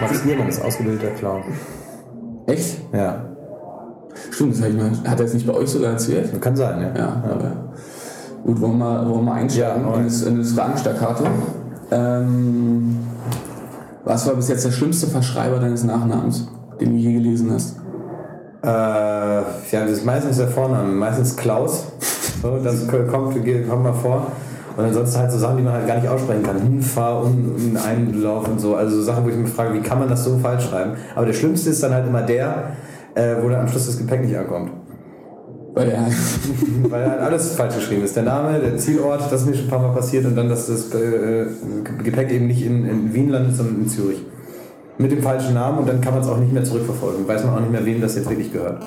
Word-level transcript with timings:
Max 0.00 0.22
Giermann 0.22 0.48
ist 0.48 0.62
ausgebildeter 0.62 1.10
Clown. 1.12 1.42
Echt? 2.46 2.78
Ja. 2.92 3.24
Stimmt, 4.30 4.54
das 4.54 4.72
mal. 4.72 4.90
Hat 5.10 5.20
er 5.20 5.26
es 5.26 5.34
nicht 5.34 5.46
bei 5.46 5.54
euch 5.54 5.68
sogar 5.68 5.92
erzählt? 5.92 6.40
Kann 6.40 6.56
sein, 6.56 6.80
ja. 6.80 6.98
Ja, 6.98 7.22
aber. 7.24 7.70
Gut, 8.44 8.60
wollen 8.60 8.78
wir, 8.78 9.08
wollen 9.08 9.24
wir 9.24 9.32
einsteigen 9.32 9.86
Ja, 9.86 9.96
in, 9.96 10.04
das, 10.04 10.22
in 10.22 10.38
das 10.38 10.52
Fragenstaccato. 10.52 11.24
Ähm, 11.90 12.98
was 14.04 14.26
war 14.26 14.34
bis 14.34 14.48
jetzt 14.48 14.64
der 14.64 14.70
schlimmste 14.70 15.06
Verschreiber 15.06 15.58
deines 15.58 15.84
Nachnamens, 15.84 16.48
den 16.80 16.90
du 16.90 16.96
je 16.96 17.12
gelesen 17.12 17.52
hast? 17.52 17.76
Äh, 18.62 18.66
ja, 18.66 19.44
das 19.82 19.90
ist 19.90 20.04
meistens 20.04 20.38
der 20.38 20.48
Vorname, 20.48 20.92
meistens 20.92 21.36
Klaus. 21.36 21.86
So, 22.40 22.56
das 22.62 22.86
kommt, 22.86 23.10
kommt 23.10 23.82
mal 23.82 23.92
vor. 23.92 24.28
Und 24.76 24.84
ansonsten 24.84 25.18
halt 25.18 25.32
so 25.32 25.38
Sachen, 25.38 25.56
die 25.56 25.64
man 25.64 25.72
halt 25.72 25.88
gar 25.88 25.96
nicht 25.96 26.06
aussprechen 26.06 26.44
kann. 26.44 26.60
Hinfahr 26.60 27.24
und 27.24 27.76
Einlauf 27.76 28.46
und 28.46 28.60
so. 28.60 28.76
Also 28.76 28.98
so 28.98 29.02
Sachen, 29.02 29.24
wo 29.24 29.28
ich 29.28 29.34
mich 29.34 29.50
frage, 29.50 29.74
wie 29.74 29.80
kann 29.80 29.98
man 29.98 30.08
das 30.08 30.22
so 30.22 30.38
falsch 30.38 30.66
schreiben? 30.66 30.92
Aber 31.16 31.26
der 31.26 31.32
Schlimmste 31.32 31.70
ist 31.70 31.82
dann 31.82 31.92
halt 31.92 32.06
immer 32.06 32.22
der, 32.22 32.76
äh, 33.16 33.34
wo 33.42 33.48
dann 33.48 33.62
am 33.62 33.68
Schluss 33.68 33.86
das 33.86 33.98
Gepäck 33.98 34.22
nicht 34.22 34.38
ankommt. 34.38 34.70
Weil 35.78 35.90
er, 35.90 36.06
Weil 36.90 37.10
halt 37.10 37.20
alles 37.20 37.52
falsch 37.54 37.76
geschrieben 37.76 38.02
ist. 38.04 38.16
Der 38.16 38.24
Name, 38.24 38.58
der 38.58 38.76
Zielort, 38.76 39.30
das 39.30 39.42
ist 39.42 39.46
mir 39.48 39.54
schon 39.54 39.64
ein 39.66 39.70
paar 39.70 39.80
Mal 39.80 39.92
passiert 39.94 40.24
und 40.26 40.34
dann, 40.36 40.48
dass 40.48 40.66
das 40.66 40.92
äh, 40.94 41.46
Gepäck 42.02 42.30
eben 42.32 42.46
nicht 42.48 42.64
in, 42.64 42.84
in 42.88 43.14
Wien 43.14 43.28
landet, 43.30 43.56
sondern 43.56 43.82
in 43.82 43.88
Zürich. 43.88 44.18
Mit 44.98 45.12
dem 45.12 45.22
falschen 45.22 45.54
Namen 45.54 45.78
und 45.78 45.88
dann 45.88 46.00
kann 46.00 46.12
man 46.14 46.22
es 46.22 46.28
auch 46.28 46.38
nicht 46.38 46.52
mehr 46.52 46.64
zurückverfolgen. 46.64 47.28
Weiß 47.28 47.44
man 47.44 47.54
auch 47.54 47.60
nicht 47.60 47.70
mehr, 47.70 47.84
wem 47.86 48.00
das 48.00 48.16
jetzt 48.16 48.28
wirklich 48.28 48.52
gehört. 48.52 48.82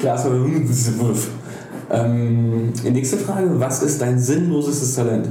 Klaas 0.00 0.26
oder 0.26 0.38
Wurf. 0.40 1.28
Ähm, 1.90 2.72
die 2.84 2.90
nächste 2.90 3.16
Frage: 3.16 3.48
Was 3.60 3.82
ist 3.84 4.00
dein 4.02 4.18
sinnlosestes 4.18 4.96
Talent? 4.96 5.28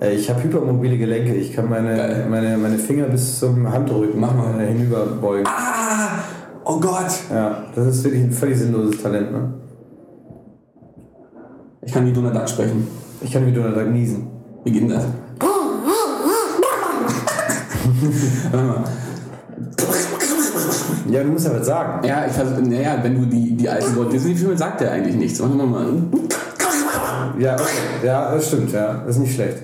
Äh, 0.00 0.14
Ich 0.14 0.28
habe 0.28 0.42
hypermobile 0.42 0.98
Gelenke. 0.98 1.32
Ich 1.34 1.54
kann 1.54 1.70
meine, 1.70 1.96
Geil. 1.96 2.26
meine, 2.28 2.58
meine 2.58 2.76
Finger 2.78 3.04
bis 3.06 3.38
zum 3.38 3.70
Handrücken 3.70 4.20
Mach 4.20 4.34
mal. 4.34 4.60
äh, 4.60 4.66
hinüberbeugen. 4.66 5.46
Ah! 5.46 5.79
Oh 6.64 6.78
Gott! 6.78 7.10
Ja, 7.30 7.64
das 7.74 7.86
ist 7.86 8.04
wirklich 8.04 8.22
ein 8.22 8.32
völlig 8.32 8.58
sinnloses 8.58 9.02
Talent. 9.02 9.32
Ne? 9.32 9.54
Ich 11.82 11.92
kann 11.92 12.06
wie 12.06 12.12
Donald 12.12 12.34
Duck 12.36 12.48
sprechen. 12.48 12.86
Ich 13.22 13.32
kann 13.32 13.46
wie 13.46 13.52
Donald 13.52 13.76
Duck 13.76 13.88
niesen. 13.88 14.26
Wie 14.64 14.70
geht 14.72 14.82
denn 14.82 14.90
das? 14.90 15.04
Warte 18.52 18.66
mal. 18.66 18.84
Ja, 21.08 21.22
du 21.24 21.30
musst 21.30 21.46
ja 21.46 21.52
was 21.58 21.66
sagen. 21.66 22.06
ja, 22.06 22.24
ich 22.26 22.32
vers- 22.32 22.60
naja, 22.62 22.98
wenn 23.02 23.18
du 23.20 23.26
die, 23.26 23.56
die 23.56 23.68
alten 23.68 23.96
Walt 23.96 24.12
Disney-Filme 24.12 24.56
sagt 24.56 24.80
der 24.80 24.92
eigentlich 24.92 25.16
nichts. 25.16 25.40
Wir 25.40 25.48
mal. 25.48 25.86
Ja, 27.38 27.54
okay. 27.54 27.64
ja, 28.04 28.32
das 28.34 28.46
stimmt. 28.46 28.70
Ja, 28.72 29.02
das 29.06 29.16
ist 29.16 29.22
nicht 29.22 29.34
schlecht. 29.34 29.56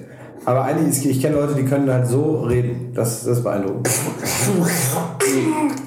Aber 0.44 0.64
eigentlich, 0.64 1.08
ich 1.08 1.20
kenne 1.20 1.36
Leute, 1.36 1.54
die 1.54 1.64
können 1.64 1.88
halt 1.90 2.06
so 2.08 2.40
reden. 2.42 2.92
Das, 2.94 3.24
das 3.24 3.38
ist 3.38 3.44
beeindruckend. 3.44 3.88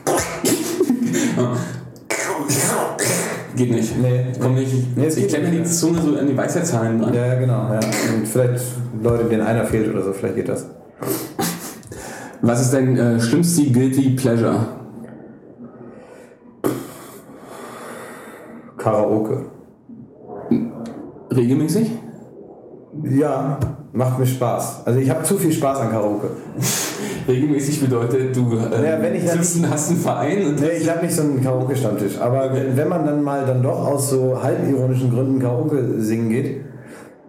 Geht 3.60 3.72
nicht. 3.72 4.02
Nee. 4.02 4.26
Komm 4.40 4.56
nicht. 4.56 4.96
Nee, 4.96 5.08
ich 5.08 5.28
klemme 5.28 5.52
die. 5.52 5.64
Zunge 5.66 6.00
so 6.02 6.16
an 6.16 6.28
die 6.28 6.38
Weisheitszahlen 6.38 7.02
dran. 7.02 7.14
Ja, 7.14 7.26
ja, 7.26 7.36
genau. 7.36 7.74
Ja. 7.74 7.80
Und 8.16 8.26
vielleicht 8.26 8.64
Leute, 9.04 9.26
denen 9.26 9.42
einer 9.42 9.66
fehlt 9.66 9.94
oder 9.94 10.02
so, 10.02 10.14
vielleicht 10.14 10.36
geht 10.38 10.48
das. 10.48 10.66
Was 12.42 12.62
ist 12.62 12.74
dein 12.74 12.96
äh, 12.96 13.20
schlimmste 13.20 13.64
Guilty 13.70 14.12
Pleasure? 14.12 14.66
Karaoke. 18.78 19.48
Regelmäßig? 21.36 21.92
Ja, 23.04 23.60
macht 23.92 24.20
mir 24.20 24.26
Spaß. 24.26 24.84
Also 24.86 25.00
ich 25.00 25.10
habe 25.10 25.24
zu 25.24 25.38
viel 25.38 25.52
Spaß 25.52 25.80
an 25.80 25.90
Karaoke. 25.90 26.30
Regelmäßig 27.28 27.82
bedeutet, 27.82 28.36
du 28.36 28.54
äh, 28.58 28.86
Ja, 28.92 29.02
wenn 29.02 29.16
ich 29.16 29.26
dann- 29.26 29.40
hast 29.70 29.90
einen 29.90 30.00
Verein 30.00 30.46
und 30.48 30.60
Nee, 30.60 30.68
ich 30.82 30.90
habe 30.90 31.06
nicht 31.06 31.16
so 31.16 31.22
einen 31.24 31.44
Karaoke-Stammtisch. 31.44 32.20
Aber 32.20 32.54
wenn, 32.54 32.76
wenn 32.76 32.88
man 32.88 33.06
dann 33.06 33.22
mal 33.24 33.46
dann 33.46 33.62
doch 33.62 33.86
aus 33.88 34.10
so 34.10 34.38
halbironischen 34.42 35.12
Gründen 35.14 35.40
Karaoke 35.40 36.00
singen 36.00 36.30
geht, 36.30 36.62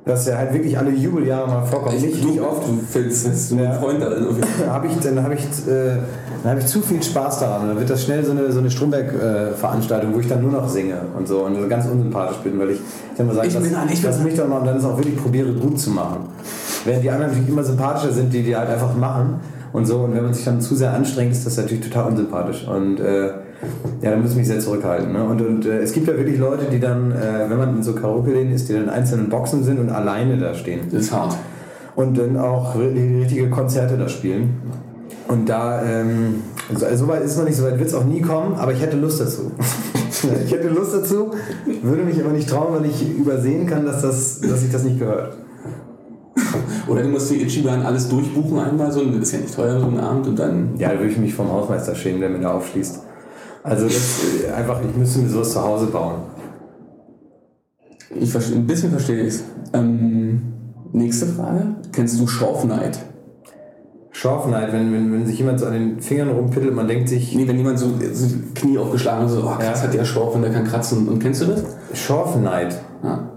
dass 0.07 0.27
ja 0.27 0.39
halt 0.39 0.55
wirklich 0.55 0.77
alle 0.79 0.91
Jubeljahre 0.91 1.47
mal 1.47 1.63
vorkommt, 1.63 2.01
nicht, 2.01 2.25
nicht 2.25 2.41
oft, 2.41 2.67
Du 2.67 2.79
fällst, 2.89 3.29
hast 3.29 3.51
du 3.53 3.57
Ja. 3.57 3.71
einen 3.73 3.81
Freund 3.81 4.01
darin. 4.03 4.27
habe 4.69 4.87
ich, 4.87 4.97
dann 4.99 5.23
habe 5.23 5.35
ich, 5.35 5.41
äh, 5.41 5.99
dann 6.43 6.53
hab 6.53 6.59
ich 6.59 6.67
zu 6.67 6.81
viel 6.81 7.03
Spaß 7.03 7.41
daran. 7.41 7.69
Dann 7.69 7.79
wird 7.79 7.91
das 7.91 8.03
schnell 8.05 8.25
so 8.25 8.33
eine, 8.33 8.51
so 8.51 8.61
eine 8.61 8.71
Stromberg-Veranstaltung, 8.71 10.15
wo 10.15 10.21
ich 10.21 10.27
dann 10.29 10.41
nur 10.43 10.53
noch 10.53 10.69
singe 10.69 10.95
und 11.17 11.29
so 11.29 11.41
und 11.45 11.69
ganz 11.69 11.87
unsympathisch 11.87 12.39
bin, 12.39 12.59
weil 12.59 12.71
ich, 12.71 12.77
ich 12.77 12.83
dann 13.19 13.27
mal 13.27 13.35
sage, 13.35 13.49
Ich 13.49 13.59
bin 13.59 13.75
an- 13.75 13.89
ich 13.93 14.03
dass 14.03 14.19
mich 14.23 14.35
dann 14.35 14.49
mal 14.49 14.63
dann 14.65 14.79
ist 14.79 14.85
auch 14.85 14.97
wirklich 14.97 15.17
probiere 15.17 15.53
gut 15.53 15.79
zu 15.79 15.91
machen. 15.91 16.21
Während 16.87 17.05
die 17.05 17.11
anderen 17.11 17.31
natürlich 17.33 17.51
immer 17.51 17.63
sympathischer 17.63 18.13
sind, 18.13 18.33
die 18.33 18.43
die 18.43 18.57
halt 18.57 18.71
einfach 18.71 18.97
machen 18.97 19.35
und 19.73 19.87
so. 19.87 19.99
Und 20.01 20.15
wenn 20.15 20.25
man 20.25 20.35
sich 20.35 20.45
dann 20.45 20.61
zu 20.61 20.75
sehr 20.75 20.93
anstrengt, 20.93 21.33
ist 21.33 21.47
das 21.47 21.57
natürlich 21.57 21.89
total 21.89 22.11
unsympathisch. 22.11 22.67
Und 22.67 23.01
äh, 23.01 23.27
ja, 24.01 24.11
dann 24.11 24.23
muss 24.23 24.31
ich 24.33 24.37
mich 24.39 24.47
sehr 24.49 24.61
zurückhalten. 24.61 25.13
Ne? 25.13 25.23
Und, 25.25 25.41
und 25.43 25.67
äh, 25.67 25.79
es 25.81 25.93
gibt 25.93 26.09
ja 26.09 26.17
wirklich 26.17 26.39
Leute, 26.39 26.65
die 26.71 26.81
dann, 26.81 27.13
äh, 27.13 27.49
wenn 27.49 27.59
man 27.59 27.77
in 27.77 27.83
so 27.83 27.93
Karaoke-Läden 27.95 28.53
ist, 28.53 28.69
die 28.69 28.73
dann 28.75 28.85
in 28.85 28.89
einzelnen 28.91 29.29
Boxen 29.29 29.63
sind 29.65 29.79
und 29.79 29.91
alleine 29.91 30.39
da 30.39 30.55
stehen 30.55 30.81
Das 30.91 31.03
ist 31.03 31.13
hart. 31.13 31.37
und 31.97 32.17
dann 32.17 32.37
auch 32.39 32.75
ri- 32.77 33.21
richtige 33.21 33.51
Konzerte 33.51 33.97
da 33.99 34.09
spielen. 34.09 34.55
Und 35.29 35.49
da, 35.49 35.83
ähm, 35.83 36.37
so, 36.75 36.87
so 36.97 37.07
weit 37.09 37.23
ist 37.23 37.33
es 37.33 37.37
noch 37.39 37.45
nicht, 37.45 37.57
so 37.57 37.65
weit 37.65 37.79
wird 37.79 37.89
es 37.89 37.95
auch 37.95 38.05
nie 38.05 38.21
kommen, 38.21 38.55
aber 38.55 38.73
ich 38.73 38.81
hätte 38.81 38.97
Lust 38.97 39.21
dazu. 39.21 39.53
ich 40.45 40.51
hätte 40.53 40.69
Lust 40.69 40.95
dazu, 40.95 41.31
würde 41.83 42.03
mich 42.03 42.19
aber 42.21 42.33
nicht 42.33 42.49
trauen, 42.49 42.75
weil 42.81 42.87
ich 42.91 43.17
übersehen 43.17 43.67
kann, 43.67 43.85
dass, 43.85 44.03
das, 44.03 44.41
dass 44.41 44.63
ich 44.65 44.73
das 44.73 44.83
nicht 44.85 44.99
gehört. 44.99 45.37
Oder 46.91 47.03
du 47.05 47.09
musst 47.09 47.31
die 47.31 47.43
Ichiban 47.43 47.83
alles 47.83 48.09
durchbuchen 48.09 48.59
einmal, 48.59 48.91
so, 48.91 49.05
das 49.05 49.17
ist 49.21 49.33
ja 49.33 49.39
nicht 49.39 49.55
teuer, 49.55 49.79
so 49.79 49.87
ein 49.87 50.01
Abend 50.01 50.27
und 50.27 50.39
dann. 50.39 50.71
Ja, 50.77 50.89
da 50.93 50.99
würde 50.99 51.13
ich 51.13 51.19
mich 51.19 51.33
vom 51.33 51.49
Hausmeister 51.51 51.95
schämen, 51.95 52.21
der 52.21 52.31
mir 52.31 52.41
da 52.41 52.53
aufschließt. 52.55 53.01
Also 53.63 53.85
das, 53.85 54.21
äh, 54.49 54.53
einfach, 54.53 54.81
ich 54.83 54.97
müsste 54.97 55.21
mir 55.21 55.29
sowas 55.29 55.53
zu 55.53 55.63
Hause 55.63 55.87
bauen. 55.87 56.17
Ich 58.19 58.31
verste- 58.31 58.55
ein 58.57 58.67
bisschen 58.67 58.91
verstehe 58.91 59.21
ich 59.23 59.35
es. 59.35 59.45
Ähm, 59.73 60.43
nächste 60.93 61.27
Frage. 61.27 61.77
Kennst 61.93 62.19
du 62.21 62.27
Schorfneid? 62.27 62.99
Schorfneid, 64.13 64.73
wenn, 64.73 64.93
wenn, 64.93 65.13
wenn 65.13 65.27
sich 65.27 65.39
jemand 65.39 65.61
so 65.61 65.67
an 65.67 65.73
den 65.75 66.01
Fingern 66.01 66.31
rumpittelt, 66.31 66.75
man 66.75 66.89
denkt 66.89 67.09
sich, 67.09 67.35
Nee, 67.37 67.47
wenn 67.47 67.57
jemand 67.57 67.79
so, 67.79 67.87
so 68.13 68.27
Knie 68.57 68.77
aufgeschlagen 68.79 69.23
hat, 69.25 69.31
so, 69.31 69.43
oh 69.43 69.51
krass, 69.57 69.81
Ja. 69.81 69.83
hat 69.87 69.95
der 69.95 70.05
Schorf 70.05 70.35
und 70.35 70.43
der 70.43 70.51
kann 70.53 70.65
kratzen. 70.65 71.09
Und 71.09 71.21
kennst 71.21 71.43
du 71.43 71.47
das? 71.47 71.63
Schorfneid. 71.95 72.77
Ja. 73.05 73.30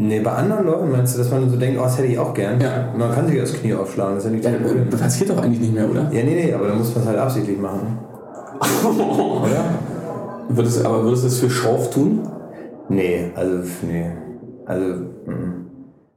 Nee, 0.00 0.20
bei 0.20 0.30
anderen 0.30 0.64
Leuten 0.64 0.92
meinst 0.92 1.14
du, 1.14 1.18
dass 1.18 1.28
man 1.32 1.50
so 1.50 1.56
denkt, 1.56 1.76
oh, 1.76 1.82
das 1.82 1.98
hätte 1.98 2.06
ich 2.06 2.16
auch 2.16 2.32
gern? 2.32 2.60
Ja. 2.60 2.94
Man 2.96 3.12
kann 3.12 3.26
sich 3.26 3.36
das 3.36 3.52
Knie 3.52 3.74
aufschlagen, 3.74 4.14
das 4.14 4.24
ist 4.24 4.30
ja 4.30 4.36
nicht 4.36 4.44
ja 4.44 4.52
das 4.52 4.62
Problem. 4.62 4.86
äh, 4.86 4.96
passiert 4.96 5.30
doch 5.30 5.42
eigentlich 5.42 5.60
nicht 5.60 5.74
mehr, 5.74 5.90
oder? 5.90 6.02
Ja, 6.12 6.22
nee, 6.22 6.44
nee, 6.46 6.54
aber 6.54 6.68
dann 6.68 6.78
muss 6.78 6.94
man 6.94 7.02
es 7.02 7.08
halt 7.08 7.18
absichtlich 7.18 7.58
machen. 7.58 7.98
Oder? 8.90 9.64
Würdest, 10.48 10.84
aber 10.84 11.02
würdest 11.02 11.24
du 11.24 11.28
das 11.28 11.38
für 11.38 11.50
Schorf 11.50 11.90
tun? 11.90 12.20
Nee, 12.88 13.30
also, 13.34 13.58
nee. 13.88 14.10
Also, 14.66 14.86
mm. 14.86 15.66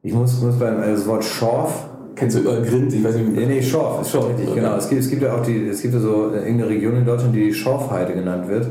ich 0.03 0.13
muss, 0.13 0.41
muss 0.41 0.57
beim, 0.57 0.79
also 0.79 0.91
das 0.95 1.07
Wort 1.07 1.23
Schorf, 1.23 1.87
Kennst 2.15 2.37
du 2.37 2.49
äh, 2.49 2.61
Grind? 2.61 2.93
Ich 2.93 3.03
weiß 3.03 3.15
nicht. 3.15 3.35
nee, 3.35 3.45
nee, 3.45 3.61
Schorf, 3.61 4.01
ist 4.01 4.11
schon 4.11 4.27
richtig, 4.27 4.49
Okay. 4.49 4.59
genau. 4.59 4.75
Es 4.75 4.89
gibt, 4.89 5.01
es 5.01 5.09
gibt 5.09 5.21
ja 5.23 5.33
auch 5.33 5.41
die, 5.41 5.69
es 5.69 5.81
gibt 5.81 5.93
ja 5.93 5.99
so 5.99 6.31
äh, 6.31 6.39
irgendeine 6.39 6.69
Region 6.69 6.95
in 6.97 7.05
Deutschland, 7.05 7.35
die 7.35 7.45
die 7.45 7.53
Schorfheide 7.53 8.13
genannt 8.13 8.47
wird. 8.47 8.67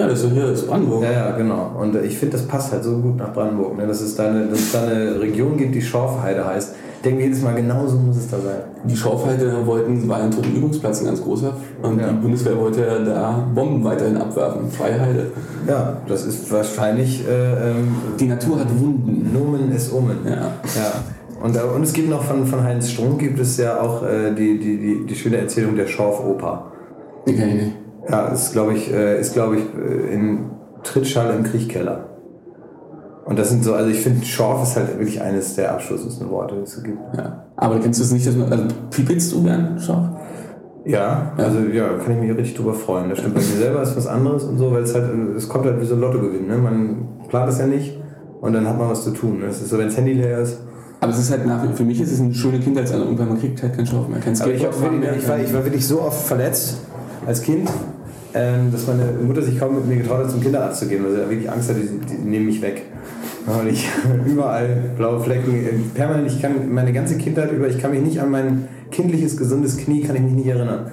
Ja, 0.00 0.08
das 0.08 0.22
ist 0.24 0.32
hier, 0.32 0.46
das 0.46 0.60
ist 0.62 0.68
Brandenburg. 0.68 1.04
Ja, 1.04 1.12
ja, 1.12 1.30
genau. 1.36 1.72
Und 1.78 1.94
äh, 1.94 2.02
ich 2.02 2.16
finde, 2.16 2.36
das 2.36 2.46
passt 2.46 2.72
halt 2.72 2.84
so 2.84 2.98
gut 2.98 3.16
nach 3.16 3.32
Brandenburg, 3.32 3.76
ne? 3.76 3.86
dass, 3.86 4.00
es 4.00 4.14
da 4.16 4.28
eine, 4.28 4.46
dass 4.46 4.58
es 4.58 4.72
da 4.72 4.82
eine 4.82 5.20
Region 5.20 5.56
gibt, 5.56 5.74
die 5.74 5.82
Schorfheide 5.82 6.44
heißt. 6.46 6.74
Ich 6.96 7.02
denke 7.02 7.22
jedes 7.22 7.42
Mal, 7.42 7.54
genau 7.54 7.86
so 7.86 7.96
muss 7.96 8.16
es 8.16 8.28
da 8.28 8.38
sein. 8.38 8.60
Die 8.84 8.96
Schorfheide 8.96 9.66
wollten, 9.66 10.06
war 10.08 10.18
ein 10.22 10.30
Truppenübungsplatz, 10.30 11.00
ein 11.00 11.06
ganz 11.06 11.22
großer. 11.22 11.52
Und 11.82 11.98
Ja. 11.98 12.08
die 12.08 12.14
Bundeswehr 12.14 12.58
wollte 12.58 12.82
ja 12.82 12.98
da 12.98 13.44
Bomben 13.54 13.82
weiterhin 13.84 14.16
abwerfen. 14.18 14.70
Freie 14.70 15.00
Heide. 15.00 15.32
Ja, 15.66 15.96
das 16.06 16.26
ist 16.26 16.50
wahrscheinlich 16.52 17.26
äh, 17.26 17.70
ähm, 17.70 17.94
Die 18.18 18.26
Natur 18.26 18.60
hat 18.60 18.68
Wunden. 18.78 19.30
Nomen 19.32 19.72
ist 19.72 19.92
Omen. 19.92 20.18
Ja. 20.26 20.32
Ja. 20.32 20.92
Und, 21.42 21.56
äh, 21.56 21.60
und 21.60 21.82
es 21.82 21.92
gibt 21.94 22.10
noch 22.10 22.22
von, 22.22 22.46
von 22.46 22.62
Heinz 22.62 22.90
Strunk 22.90 23.18
gibt 23.18 23.38
es 23.40 23.56
ja 23.56 23.80
auch 23.80 24.02
äh, 24.02 24.34
die, 24.34 24.58
die, 24.58 24.76
die, 24.78 25.06
die 25.06 25.14
schöne 25.14 25.38
Erzählung 25.38 25.76
der 25.76 25.86
Schorfoper. 25.86 26.72
Die 27.26 27.34
kenn 27.34 27.48
ich 27.48 27.54
nicht. 27.54 27.76
Ja, 28.08 28.28
ist 28.28 28.52
glaube 28.52 28.74
ich, 28.74 28.92
äh, 28.92 29.20
ist 29.20 29.32
glaube 29.32 29.56
ich 29.56 29.62
äh, 29.62 30.14
in 30.14 30.50
Trittschall 30.82 31.34
im 31.34 31.44
Kriechkeller. 31.44 32.06
Und 33.24 33.38
das 33.38 33.50
sind 33.50 33.62
so, 33.62 33.74
also 33.74 33.90
ich 33.90 34.00
finde, 34.00 34.24
Schorf 34.24 34.62
ist 34.62 34.76
halt 34.76 34.98
wirklich 34.98 35.20
eines 35.20 35.54
der 35.54 35.72
abschließendsten 35.74 36.28
Worte, 36.30 36.56
die 36.56 36.62
es 36.62 36.72
so 36.72 36.82
gibt. 36.82 36.98
Ja. 37.16 37.44
Aber 37.56 37.78
kennst 37.78 38.00
du 38.00 38.04
es 38.04 38.12
nicht, 38.12 38.26
dass 38.26 38.34
man. 38.34 38.50
Also, 38.50 38.64
piepelst 38.90 39.32
du 39.32 39.44
gern, 39.44 39.78
Schorf? 39.78 40.06
Ja, 40.84 41.32
also 41.36 41.58
ja, 41.60 41.88
kann 41.98 42.14
ich 42.14 42.20
mich 42.20 42.36
richtig 42.36 42.56
drüber 42.56 42.72
freuen. 42.72 43.10
Das 43.10 43.18
stimmt 43.18 43.34
bei 43.34 43.40
mir 43.40 43.46
selber 43.46 43.82
ist 43.82 43.96
was 43.96 44.06
anderes 44.06 44.44
und 44.44 44.58
so, 44.58 44.72
weil 44.72 44.82
es 44.82 44.94
halt, 44.94 45.10
es 45.36 45.48
kommt 45.48 45.66
halt 45.66 45.80
wie 45.80 45.84
so 45.84 45.94
ein 45.94 46.00
Lottogewinn. 46.00 46.46
Ne? 46.46 46.56
Man 46.56 47.06
plant 47.28 47.50
es 47.50 47.58
ja 47.58 47.66
nicht 47.66 48.00
und 48.40 48.54
dann 48.54 48.66
hat 48.66 48.78
man 48.78 48.88
was 48.88 49.04
zu 49.04 49.10
tun. 49.10 49.40
Ne? 49.40 49.46
Es 49.46 49.60
ist 49.60 49.68
so, 49.68 49.78
wenn 49.78 49.86
das 49.86 49.96
Handy 49.96 50.14
leer 50.14 50.38
ist, 50.38 50.58
Aber 51.00 51.12
es 51.12 51.18
ist 51.18 51.30
halt 51.30 51.46
nach, 51.46 51.62
für 51.74 51.84
mich 51.84 52.00
ist 52.00 52.12
es 52.12 52.20
eine 52.20 52.34
schöne 52.34 52.58
Kindheitserinnerung, 52.60 53.18
weil 53.18 53.26
man 53.26 53.38
kriegt 53.38 53.62
halt 53.62 53.76
keinen 53.76 53.86
Schlauch 53.86 54.08
mehr. 54.08 54.20
Kein 54.20 54.40
Aber 54.40 54.52
ich, 54.52 54.64
hab 54.64 54.74
Skateboard 54.74 55.16
ich, 55.16 55.28
war, 55.28 55.38
ich 55.38 55.54
war 55.54 55.64
wirklich 55.64 55.86
so 55.86 56.00
oft 56.00 56.26
verletzt 56.26 56.78
als 57.26 57.42
Kind, 57.42 57.68
ähm, 58.34 58.70
dass 58.72 58.86
meine 58.86 59.04
Mutter 59.26 59.42
sich 59.42 59.58
kaum 59.58 59.74
mit 59.74 59.86
mir 59.86 59.96
getraut 59.96 60.24
hat, 60.24 60.30
zum 60.30 60.40
Kinderarzt 60.40 60.80
zu 60.80 60.88
gehen, 60.88 61.04
weil 61.04 61.12
sie 61.12 61.18
wirklich 61.18 61.50
Angst 61.50 61.68
hatte, 61.68 61.80
die, 61.80 62.06
die 62.06 62.28
nehmen 62.28 62.46
mich 62.46 62.62
weg. 62.62 62.82
Und 63.46 63.68
ich 63.68 63.88
überall 64.26 64.92
blaue 64.96 65.20
Flecken, 65.20 65.54
äh, 65.54 65.72
permanent, 65.94 66.28
ich 66.28 66.40
kann 66.40 66.72
meine 66.72 66.92
ganze 66.92 67.16
Kindheit 67.16 67.52
über, 67.52 67.68
ich 67.68 67.78
kann 67.78 67.90
mich 67.90 68.02
nicht 68.02 68.20
an 68.20 68.30
mein 68.30 68.68
kindliches, 68.90 69.36
gesundes 69.36 69.76
Knie, 69.76 70.02
kann 70.02 70.16
ich 70.16 70.22
mich 70.22 70.32
nicht 70.32 70.46
erinnern. 70.46 70.90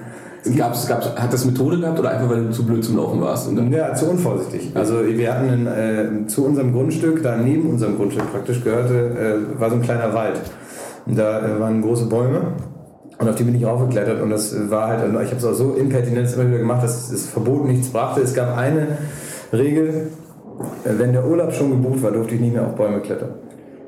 Gab's, 0.56 0.86
gab's, 0.86 1.06
hat 1.16 1.32
das 1.32 1.44
Methode 1.44 1.78
gehabt 1.78 1.98
oder 1.98 2.10
einfach, 2.10 2.30
weil 2.30 2.44
du 2.44 2.50
zu 2.50 2.64
blöd 2.64 2.82
zum 2.82 2.96
Laufen 2.96 3.20
warst? 3.20 3.50
Ja, 3.70 3.92
zu 3.94 4.08
unvorsichtig. 4.08 4.70
Also 4.72 5.04
wir 5.04 5.34
hatten 5.34 5.50
einen, 5.50 5.66
äh, 5.66 6.26
zu 6.26 6.46
unserem 6.46 6.72
Grundstück, 6.72 7.22
da 7.22 7.36
neben 7.36 7.68
unserem 7.68 7.96
Grundstück 7.96 8.30
praktisch 8.30 8.62
gehörte, 8.62 8.94
äh, 9.56 9.60
war 9.60 9.68
so 9.68 9.76
ein 9.76 9.82
kleiner 9.82 10.14
Wald. 10.14 10.40
Und 11.06 11.18
da 11.18 11.40
äh, 11.40 11.60
waren 11.60 11.82
große 11.82 12.06
Bäume 12.06 12.52
und 13.18 13.28
auf 13.28 13.34
die 13.34 13.42
bin 13.42 13.54
ich 13.54 13.64
raufgeklettert 13.64 14.22
und 14.22 14.30
das 14.30 14.70
war 14.70 14.88
halt, 14.88 15.00
ich 15.02 15.30
habe 15.30 15.36
es 15.36 15.44
auch 15.44 15.54
so 15.54 15.74
impertinent 15.74 16.32
immer 16.32 16.46
wieder 16.46 16.58
gemacht, 16.58 16.84
dass 16.84 17.10
das 17.10 17.26
Verbot 17.26 17.66
nichts 17.66 17.88
brachte. 17.88 18.20
Es 18.20 18.32
gab 18.32 18.56
eine 18.56 18.98
Regel, 19.52 20.08
äh, 20.84 20.90
wenn 20.98 21.12
der 21.12 21.26
Urlaub 21.26 21.52
schon 21.52 21.70
gebucht 21.70 22.02
war, 22.02 22.12
durfte 22.12 22.36
ich 22.36 22.40
nicht 22.40 22.52
mehr 22.52 22.64
auf 22.64 22.74
Bäume 22.76 23.00
klettern. 23.00 23.30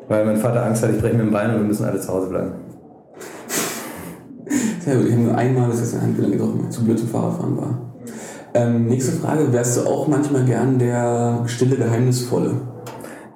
Weil 0.09 0.25
mein 0.25 0.37
Vater 0.37 0.65
Angst 0.67 0.83
hatte, 0.83 0.95
ich 0.95 1.01
breche 1.01 1.17
mir 1.17 1.23
ein 1.23 1.31
Bein 1.31 1.51
und 1.51 1.61
wir 1.61 1.65
müssen 1.65 1.85
alle 1.85 2.01
zu 2.01 2.09
Hause 2.09 2.29
bleiben. 2.29 2.53
Sehr 4.81 4.97
gut, 4.97 5.07
ich 5.07 5.13
habe 5.13 5.23
nur 5.23 5.37
einmal 5.37 5.71
das 5.71 5.81
ist 5.81 5.95
eine 5.95 6.03
Handgelenk 6.03 6.33
getroffen, 6.33 6.71
zu 6.71 6.85
blöd 6.85 6.99
zum 6.99 7.09
Fahrradfahren 7.09 7.57
war. 7.57 7.79
Ähm, 8.53 8.87
nächste 8.87 9.13
Frage, 9.13 9.53
wärst 9.53 9.77
du 9.77 9.89
auch 9.89 10.09
manchmal 10.09 10.45
gern 10.45 10.81
der 10.81 11.45
stille 11.47 11.77
Geheimnisvolle? 11.77 12.55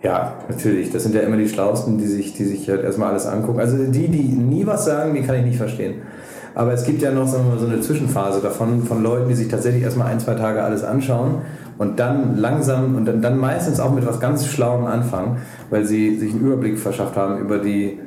Ja, 0.04 0.34
natürlich. 0.50 0.92
Das 0.92 1.02
sind 1.02 1.14
ja 1.14 1.22
immer 1.22 1.38
die 1.38 1.48
Schlausten, 1.48 1.96
die 1.96 2.06
sich, 2.06 2.34
die 2.34 2.44
sich 2.44 2.68
halt 2.68 2.84
erstmal 2.84 3.10
alles 3.10 3.24
angucken. 3.24 3.58
Also 3.58 3.78
die, 3.78 4.08
die 4.08 4.22
nie 4.22 4.66
was 4.66 4.84
sagen, 4.84 5.14
die 5.14 5.22
kann 5.22 5.36
ich 5.36 5.46
nicht 5.46 5.56
verstehen. 5.56 6.02
Aber 6.54 6.74
es 6.74 6.84
gibt 6.84 7.00
ja 7.00 7.10
noch 7.10 7.26
so 7.26 7.38
eine 7.38 7.80
Zwischenphase 7.80 8.40
davon, 8.40 8.82
von 8.82 9.02
Leuten, 9.02 9.28
die 9.30 9.34
sich 9.34 9.48
tatsächlich 9.48 9.82
erstmal 9.82 10.08
ein, 10.08 10.20
zwei 10.20 10.34
Tage 10.34 10.62
alles 10.62 10.84
anschauen 10.84 11.38
und 11.78 11.98
dann 11.98 12.36
langsam 12.36 12.94
und 12.96 13.06
dann 13.06 13.38
meistens 13.38 13.80
auch 13.80 13.92
mit 13.92 14.06
was 14.06 14.20
ganz 14.20 14.46
Schlauem 14.46 14.84
anfangen, 14.84 15.38
weil 15.70 15.84
sie 15.86 16.18
sich 16.18 16.32
einen 16.32 16.42
Überblick 16.42 16.78
verschafft 16.78 17.16
haben 17.16 17.38
über 17.38 17.58
die, 17.58 17.98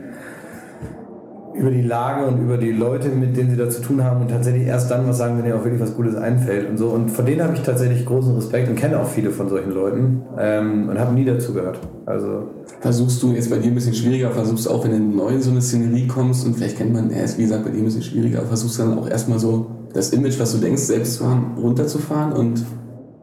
über 1.58 1.72
die 1.72 1.82
Lage 1.82 2.26
und 2.26 2.40
über 2.42 2.58
die 2.58 2.72
Leute, 2.72 3.10
mit 3.10 3.36
denen 3.36 3.50
sie 3.50 3.58
da 3.58 3.70
zu 3.70 3.82
tun 3.82 4.04
haben 4.04 4.22
und 4.22 4.30
tatsächlich 4.30 4.68
erst 4.68 4.92
dann 4.92 5.08
was 5.08 5.18
sagen, 5.18 5.38
wenn 5.38 5.46
ihnen 5.46 5.56
auch 5.56 5.64
wirklich 5.64 5.82
was 5.82 5.96
Gutes 5.96 6.16
einfällt 6.16 6.70
und 6.70 6.78
so. 6.78 6.90
Und 6.90 7.10
von 7.10 7.26
denen 7.26 7.42
habe 7.42 7.54
ich 7.54 7.62
tatsächlich 7.62 8.06
großen 8.06 8.36
Respekt 8.36 8.70
und 8.70 8.76
kenne 8.76 9.00
auch 9.00 9.08
viele 9.08 9.32
von 9.32 9.50
solchen 9.50 9.72
Leuten 9.72 10.24
ähm, 10.38 10.90
und 10.90 11.00
habe 11.00 11.14
nie 11.14 11.26
dazu 11.26 11.54
gehört. 11.54 11.80
Also 12.06 12.50
Versuchst 12.80 13.24
du 13.24 13.32
jetzt 13.32 13.50
bei 13.50 13.58
dir 13.58 13.70
ein 13.70 13.76
bisschen 13.76 13.96
schwieriger, 13.96 14.30
versuchst 14.30 14.70
auch, 14.70 14.84
wenn 14.84 14.92
du 14.92 15.18
neu 15.18 15.30
in 15.30 15.42
so 15.42 15.50
eine 15.50 15.62
Szenerie 15.62 16.06
kommst 16.06 16.46
und 16.46 16.56
vielleicht 16.56 16.78
kennt 16.78 16.94
man, 16.94 17.10
er 17.10 17.24
ist 17.24 17.38
wie 17.40 17.44
gesagt 17.44 17.66
bei 17.66 17.72
dir 17.72 17.80
ein 17.80 17.86
bisschen 17.86 18.04
schwieriger, 18.04 18.44
versuchst 18.44 18.80
dann 18.80 18.98
auch 19.00 19.10
erstmal 19.10 19.40
so 19.40 19.72
das 19.94 20.12
Image, 20.12 20.40
was 20.40 20.52
du 20.52 20.60
denkst, 20.60 20.84
selbst 20.84 21.16
zu 21.16 21.28
haben, 21.28 21.56
runterzufahren 21.58 22.34
und 22.34 22.64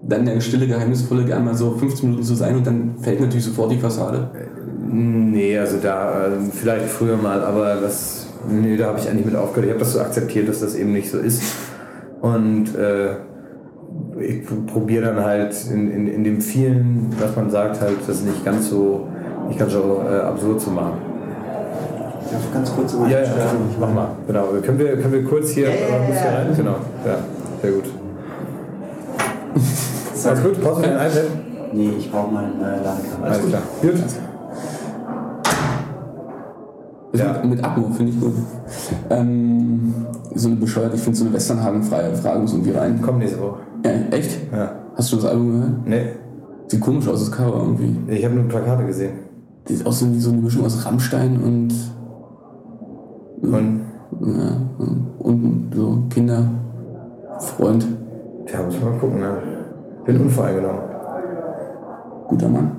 dann 0.03 0.27
der 0.27 0.41
stille 0.41 0.67
Geheimnisvolle 0.67 1.25
gerne 1.25 1.45
mal 1.45 1.55
so 1.55 1.71
15 1.71 2.09
Minuten 2.09 2.27
zu 2.27 2.35
sein 2.35 2.57
und 2.57 2.67
dann 2.67 2.97
fällt 3.01 3.21
natürlich 3.21 3.45
sofort 3.45 3.71
die 3.71 3.79
Fassade. 3.79 4.31
Nee, 4.91 5.57
also 5.57 5.77
da 5.83 6.27
äh, 6.27 6.31
vielleicht 6.53 6.87
früher 6.87 7.17
mal, 7.17 7.43
aber 7.43 7.77
das, 7.77 8.24
nee, 8.49 8.77
da 8.77 8.87
habe 8.87 8.99
ich 8.99 9.09
eigentlich 9.09 9.27
mit 9.27 9.37
aufgehört. 9.37 9.67
Ich 9.67 9.71
habe 9.73 9.81
das 9.81 9.93
so 9.93 10.01
akzeptiert, 10.01 10.49
dass 10.49 10.61
das 10.61 10.75
eben 10.75 10.93
nicht 10.93 11.11
so 11.11 11.19
ist. 11.19 11.43
Und 12.21 12.75
äh, 12.75 13.17
ich 14.19 14.43
probiere 14.67 15.07
dann 15.07 15.25
halt 15.25 15.55
in, 15.71 15.91
in, 15.91 16.09
in 16.09 16.25
dem 16.25 16.41
vielen, 16.41 17.15
was 17.19 17.37
man 17.37 17.51
sagt, 17.51 17.81
halt 17.81 17.99
das 18.07 18.23
nicht 18.23 18.45
ganz 18.45 18.71
so, 18.71 19.09
nicht 19.49 19.59
ganz 19.59 19.73
so 19.73 20.03
äh, 20.09 20.21
absurd 20.21 20.61
zu 20.61 20.71
machen. 20.71 20.95
Darf 22.31 22.43
ich 22.45 22.53
ganz 22.53 22.75
kurz 22.75 22.95
über 22.95 23.07
Ja, 23.09 23.21
ja, 23.21 23.29
mach 23.79 23.93
mal. 23.93 24.09
Genau. 24.27 24.47
Können 24.63 24.79
wir, 24.79 24.97
können 24.97 25.13
wir 25.13 25.25
kurz 25.25 25.51
hier, 25.51 25.69
Ja, 25.69 25.75
ja, 25.75 25.77
äh, 25.77 26.07
hier 26.07 26.15
ja. 26.15 26.37
rein? 26.37 26.47
Genau. 26.57 26.77
Ja, 27.07 27.19
sehr 27.63 27.71
gut. 27.73 27.85
Alles 30.27 30.43
gut? 30.43 30.63
Brauchst 30.63 30.79
du 30.79 30.89
den 30.89 30.97
iPad? 30.97 31.25
Nee, 31.73 31.91
ich 31.99 32.11
brauche 32.11 32.33
mein 32.33 32.53
äh, 32.61 32.83
Ladekabel. 32.83 33.25
Alles 33.25 33.47
klar. 33.47 33.63
Gut. 33.83 33.95
Ja. 37.15 37.33
mit, 37.43 37.51
mit 37.57 37.65
Akku, 37.65 37.83
finde 37.93 38.13
ich 38.13 38.21
gut. 38.21 38.33
Ähm, 39.11 39.95
so 40.35 40.49
eine 40.49 40.57
bescheuerte, 40.57 40.97
ich 40.97 41.03
finde 41.03 41.19
so 41.19 41.25
eine 41.25 41.35
Westernhagen-freie 41.35 42.15
Frage 42.17 42.41
muss 42.41 42.53
irgendwie 42.53 42.73
rein. 42.73 42.99
Komm 43.03 43.19
nächste 43.19 43.41
Woche. 43.41 43.59
Ja, 43.85 43.91
echt? 44.17 44.39
Ja. 44.53 44.73
Hast 44.97 45.13
du 45.13 45.17
das 45.17 45.25
Album 45.27 45.53
gehört? 45.53 45.87
Nee, 45.87 46.07
Sieht 46.67 46.81
komisch 46.81 47.07
aus, 47.09 47.21
das 47.21 47.31
Cover 47.31 47.59
irgendwie. 47.63 47.97
ich 48.13 48.25
habe 48.25 48.35
nur 48.35 48.45
Plakate 48.49 48.87
gesehen. 48.87 49.13
Sieht 49.67 49.87
aus 49.87 50.05
wie 50.05 50.19
so 50.19 50.31
eine 50.31 50.41
Mischung 50.41 50.65
aus 50.65 50.85
Rammstein 50.87 51.41
und, 51.43 51.73
Und 53.43 53.81
ja, 54.21 54.57
und 55.19 55.71
so 55.75 55.99
Kinder, 56.11 56.45
Freund, 57.39 57.87
Ja, 58.53 58.63
muss 58.63 58.81
man 58.81 58.91
mal 58.93 58.99
gucken, 58.99 59.21
ne? 59.21 59.37
Bin 60.05 60.21
unvoreingenommen. 60.21 60.81
guter 62.29 62.49
Mann. 62.49 62.71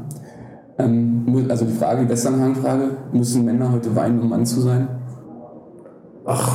Ähm, 0.77 1.23
mu- 1.25 1.43
also 1.49 1.65
die 1.65 1.71
Frage, 1.85 2.09
Westernhagen-Frage, 2.09 2.83
müssen 3.13 3.45
Männer 3.45 3.71
heute 3.71 3.95
weinen, 3.95 4.19
um 4.19 4.29
Mann 4.29 4.43
zu 4.43 4.59
sein? 4.59 4.87
Ach, 6.25 6.53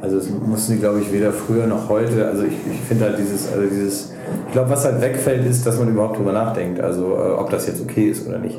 also 0.00 0.16
es 0.16 0.30
mussten 0.30 0.72
die, 0.72 0.78
glaube 0.78 1.00
ich, 1.00 1.12
weder 1.12 1.30
früher 1.30 1.66
noch 1.66 1.90
heute. 1.90 2.26
Also 2.26 2.44
ich, 2.44 2.54
ich 2.54 2.80
finde 2.88 3.04
halt 3.04 3.18
dieses, 3.18 3.52
also 3.52 3.68
dieses, 3.68 4.14
ich 4.46 4.52
glaube, 4.52 4.70
was 4.70 4.86
halt 4.86 5.02
wegfällt, 5.02 5.44
ist, 5.44 5.66
dass 5.66 5.78
man 5.78 5.90
überhaupt 5.90 6.18
drüber 6.18 6.32
nachdenkt. 6.32 6.80
Also 6.80 7.04
äh, 7.16 7.32
ob 7.32 7.50
das 7.50 7.66
jetzt 7.66 7.82
okay 7.82 8.08
ist 8.08 8.26
oder 8.26 8.38
nicht. 8.38 8.58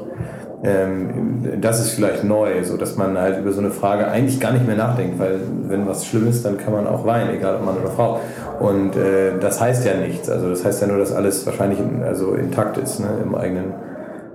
Ähm, 0.63 1.59
das 1.61 1.79
ist 1.79 1.93
vielleicht 1.93 2.23
neu, 2.23 2.63
so 2.63 2.77
dass 2.77 2.95
man 2.95 3.17
halt 3.17 3.39
über 3.39 3.51
so 3.51 3.59
eine 3.59 3.71
Frage 3.71 4.07
eigentlich 4.07 4.39
gar 4.39 4.51
nicht 4.51 4.67
mehr 4.67 4.77
nachdenkt, 4.77 5.17
weil 5.17 5.39
wenn 5.67 5.87
was 5.87 6.05
schlimm 6.05 6.27
ist, 6.27 6.45
dann 6.45 6.59
kann 6.59 6.73
man 6.73 6.85
auch 6.85 7.07
weinen, 7.07 7.31
egal 7.31 7.55
ob 7.55 7.65
Mann 7.65 7.77
oder 7.77 7.89
Frau. 7.89 8.19
Und 8.59 8.95
äh, 8.95 9.39
das 9.39 9.59
heißt 9.59 9.83
ja 9.83 9.95
nichts. 9.95 10.29
Also 10.29 10.47
das 10.51 10.63
heißt 10.63 10.79
ja 10.79 10.87
nur, 10.89 10.99
dass 10.99 11.11
alles 11.11 11.43
wahrscheinlich 11.47 11.79
in, 11.79 12.03
also 12.03 12.35
intakt 12.35 12.77
ist 12.77 12.99
ne, 12.99 13.07
im 13.23 13.33
eigenen 13.33 13.73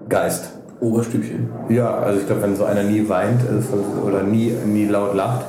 Geist. 0.09 0.62
Oberstübchen. 0.83 1.49
Ja, 1.69 1.95
also 1.99 2.19
ich 2.21 2.27
glaube, 2.27 2.43
wenn 2.43 2.57
so 2.57 2.65
einer 2.65 2.83
nie 2.83 3.09
weint 3.09 3.41
also, 3.49 3.85
oder 4.05 4.25
nie, 4.25 4.53
nie 4.67 4.87
laut 4.87 5.15
lacht, 5.15 5.47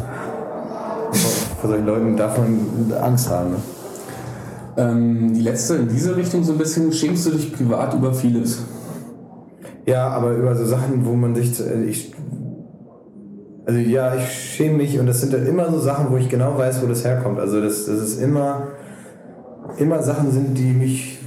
vor, 1.59 1.69
solchen 1.71 1.87
Leuten 1.87 2.15
darf 2.15 2.37
man 2.37 2.93
Angst 3.01 3.31
haben. 3.31 3.51
Ne? 3.51 3.57
Ähm, 4.77 5.33
die 5.33 5.41
letzte 5.41 5.75
in 5.75 5.89
diese 5.89 6.15
Richtung 6.15 6.43
so 6.43 6.51
ein 6.51 6.59
bisschen, 6.59 6.91
schämst 6.91 7.25
du 7.25 7.31
dich 7.31 7.51
privat 7.51 7.95
über 7.95 8.13
vieles? 8.13 8.63
Ja, 9.87 10.07
aber 10.09 10.33
über 10.33 10.55
so 10.55 10.65
Sachen, 10.65 11.03
wo 11.03 11.13
man 11.13 11.33
sich, 11.33 11.59
äh, 11.59 11.83
ich, 11.83 12.13
also 13.65 13.79
ja, 13.79 14.15
ich 14.15 14.29
schäme 14.29 14.77
mich 14.77 14.99
und 14.99 15.07
das 15.07 15.21
sind 15.21 15.33
dann 15.33 15.47
immer 15.47 15.71
so 15.71 15.79
Sachen, 15.79 16.11
wo 16.11 16.17
ich 16.17 16.29
genau 16.29 16.59
weiß, 16.59 16.83
wo 16.83 16.87
das 16.87 17.03
herkommt. 17.03 17.39
Also 17.39 17.59
das, 17.59 17.87
das 17.87 17.99
ist 17.99 18.21
immer, 18.21 18.67
immer 19.77 20.03
Sachen 20.03 20.31
sind, 20.31 20.55
die 20.59 20.73
mich, 20.73 21.19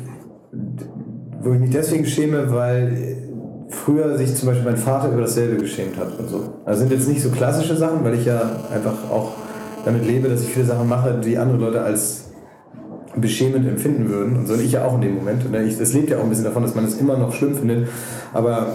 wo 1.41 1.53
ich 1.55 1.61
mich 1.61 1.71
deswegen 1.71 2.07
schäme, 2.07 2.53
weil 2.53 3.26
früher 3.87 4.19
sich 4.19 4.35
zum 4.35 4.49
Beispiel 4.49 4.65
mein 4.65 4.77
Vater 4.77 5.13
über 5.13 5.21
dasselbe 5.21 5.63
geschämt 5.63 5.97
hat 5.97 6.19
und 6.19 6.29
so. 6.29 6.55
Also 6.65 6.81
sind 6.81 6.91
jetzt 6.91 7.09
nicht 7.09 7.23
so 7.23 7.31
klassische 7.31 7.77
Sachen, 7.77 8.05
weil 8.05 8.15
ich 8.15 8.25
ja 8.25 8.41
einfach 8.75 9.09
auch 9.09 9.35
damit 9.85 10.05
lebe, 10.05 10.29
dass 10.29 10.43
ich 10.43 10.49
viele 10.49 10.65
Sachen 10.65 10.89
mache, 10.89 11.21
die 11.25 11.39
andere 11.39 11.59
Leute 11.59 11.83
als 11.83 12.33
beschämend 13.15 13.67
empfinden 13.69 14.09
würden. 14.09 14.39
Und 14.39 14.49
so 14.49 14.55
ich 14.55 14.73
ja 14.73 14.85
auch 14.85 14.97
in 14.97 15.03
dem 15.03 15.15
Moment. 15.15 15.47
Und 15.47 15.55
ich, 15.55 15.79
das 15.79 15.93
lebt 15.93 16.11
ja 16.11 16.19
auch 16.19 16.25
ein 16.25 16.29
bisschen 16.29 16.45
davon, 16.45 16.65
dass 16.65 16.75
man 16.75 16.85
es 16.85 16.99
immer 16.99 17.17
noch 17.17 17.33
schlimm 17.33 17.55
findet, 17.55 17.87
aber 18.35 18.67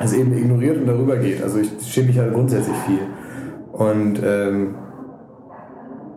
es 0.00 0.12
eben 0.12 0.36
ignoriert 0.36 0.78
und 0.78 0.86
darüber 0.86 1.16
geht. 1.18 1.40
Also 1.40 1.58
ich 1.58 1.70
schäme 1.86 2.08
mich 2.08 2.18
halt 2.18 2.34
grundsätzlich 2.34 2.76
viel. 2.78 2.98
Und 3.70 4.20
ähm, 4.24 4.74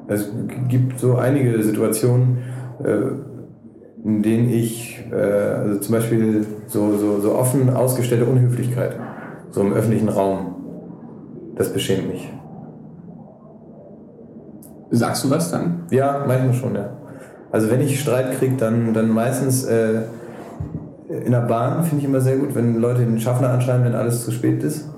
es 0.07 0.31
gibt 0.67 1.00
so 1.00 1.15
einige 1.15 1.62
Situationen, 1.62 2.39
äh, 2.83 3.31
in 4.03 4.24
denen 4.24 4.50
ich, 4.50 5.03
äh, 5.12 5.15
also 5.15 5.79
zum 5.79 5.96
Beispiel 5.96 6.46
so, 6.67 6.98
so, 6.98 7.20
so 7.20 7.36
offen 7.36 7.70
ausgestellte 7.70 8.25
Unhöflichkeit, 8.25 8.96
so 9.51 9.62
im 9.62 9.74
öffentlichen 9.74 10.10
Raum, 10.10 10.55
das 11.55 11.72
beschämt 11.72 12.08
mich. 12.08 12.31
Sagst 14.89 15.24
du 15.24 15.29
was 15.29 15.51
dann? 15.51 15.84
Ja, 15.91 16.25
manchmal 16.27 16.53
schon, 16.53 16.75
ja. 16.75 16.89
Also 17.51 17.70
wenn 17.70 17.81
ich 17.81 18.00
Streit 18.00 18.38
kriege, 18.38 18.55
dann, 18.58 18.93
dann 18.93 19.10
meistens 19.10 19.65
äh, 19.65 20.01
in 21.25 21.31
der 21.31 21.41
Bahn 21.41 21.84
finde 21.84 22.00
ich 22.00 22.05
immer 22.05 22.22
sehr 22.22 22.38
gut, 22.38 22.55
wenn 22.55 22.79
Leute 22.79 23.01
den 23.01 23.20
Schaffner 23.20 23.50
anschreiben, 23.50 23.86
wenn 23.86 23.96
alles 23.96 24.24
zu 24.24 24.31
spät 24.31 24.63
ist. 24.63 24.89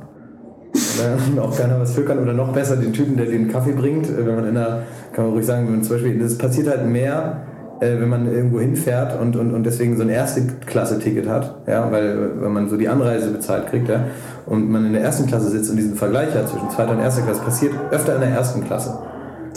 Dann 1.00 1.40
auch 1.40 1.56
keiner 1.56 1.80
was 1.80 1.94
für 1.94 2.04
kann. 2.06 2.20
Oder 2.20 2.34
noch 2.34 2.54
besser 2.54 2.76
den 2.76 2.94
Typen, 2.94 3.18
der 3.18 3.26
den 3.26 3.52
Kaffee 3.52 3.74
bringt. 3.74 4.08
Äh, 4.10 4.26
Wenn 4.26 4.36
man 4.36 4.48
in 4.48 4.56
der, 4.56 4.84
kann 5.12 5.26
man 5.26 5.34
ruhig 5.34 5.46
sagen, 5.46 5.66
wenn 5.66 5.74
man 5.74 5.84
zum 5.84 5.96
Beispiel, 5.96 6.20
das 6.20 6.38
passiert 6.38 6.68
halt 6.68 6.88
mehr, 6.88 7.42
äh, 7.80 8.00
wenn 8.00 8.10
man 8.10 8.32
irgendwo 8.32 8.60
hinfährt 8.60 9.20
und, 9.20 9.36
und, 9.36 9.54
und 9.54 9.64
deswegen 9.64 9.98
so 9.98 10.04
ein 10.04 10.10
Erste-Klasse-Ticket 10.10 11.28
hat, 11.28 11.56
ja, 11.68 11.92
weil 11.92 12.42
wenn 12.42 12.52
man 12.52 12.70
so 12.70 12.78
die 12.78 12.88
Anreise 12.88 13.30
bezahlt 13.32 13.68
kriegt, 13.68 13.90
ja, 13.90 14.06
und 14.46 14.70
man 14.70 14.86
in 14.86 14.94
der 14.94 15.02
ersten 15.02 15.28
Klasse 15.28 15.50
sitzt 15.50 15.70
und 15.70 15.78
diesen 15.78 15.96
Vergleich 15.96 16.34
hat 16.34 16.50
zwischen 16.50 16.70
zweiter 16.70 16.92
und 16.92 17.00
erster 17.00 17.24
Klasse, 17.24 17.42
passiert 17.42 17.74
öfter 17.92 18.16
in 18.16 18.22
der 18.22 18.30
ersten 18.30 18.64
Klasse. 18.64 19.00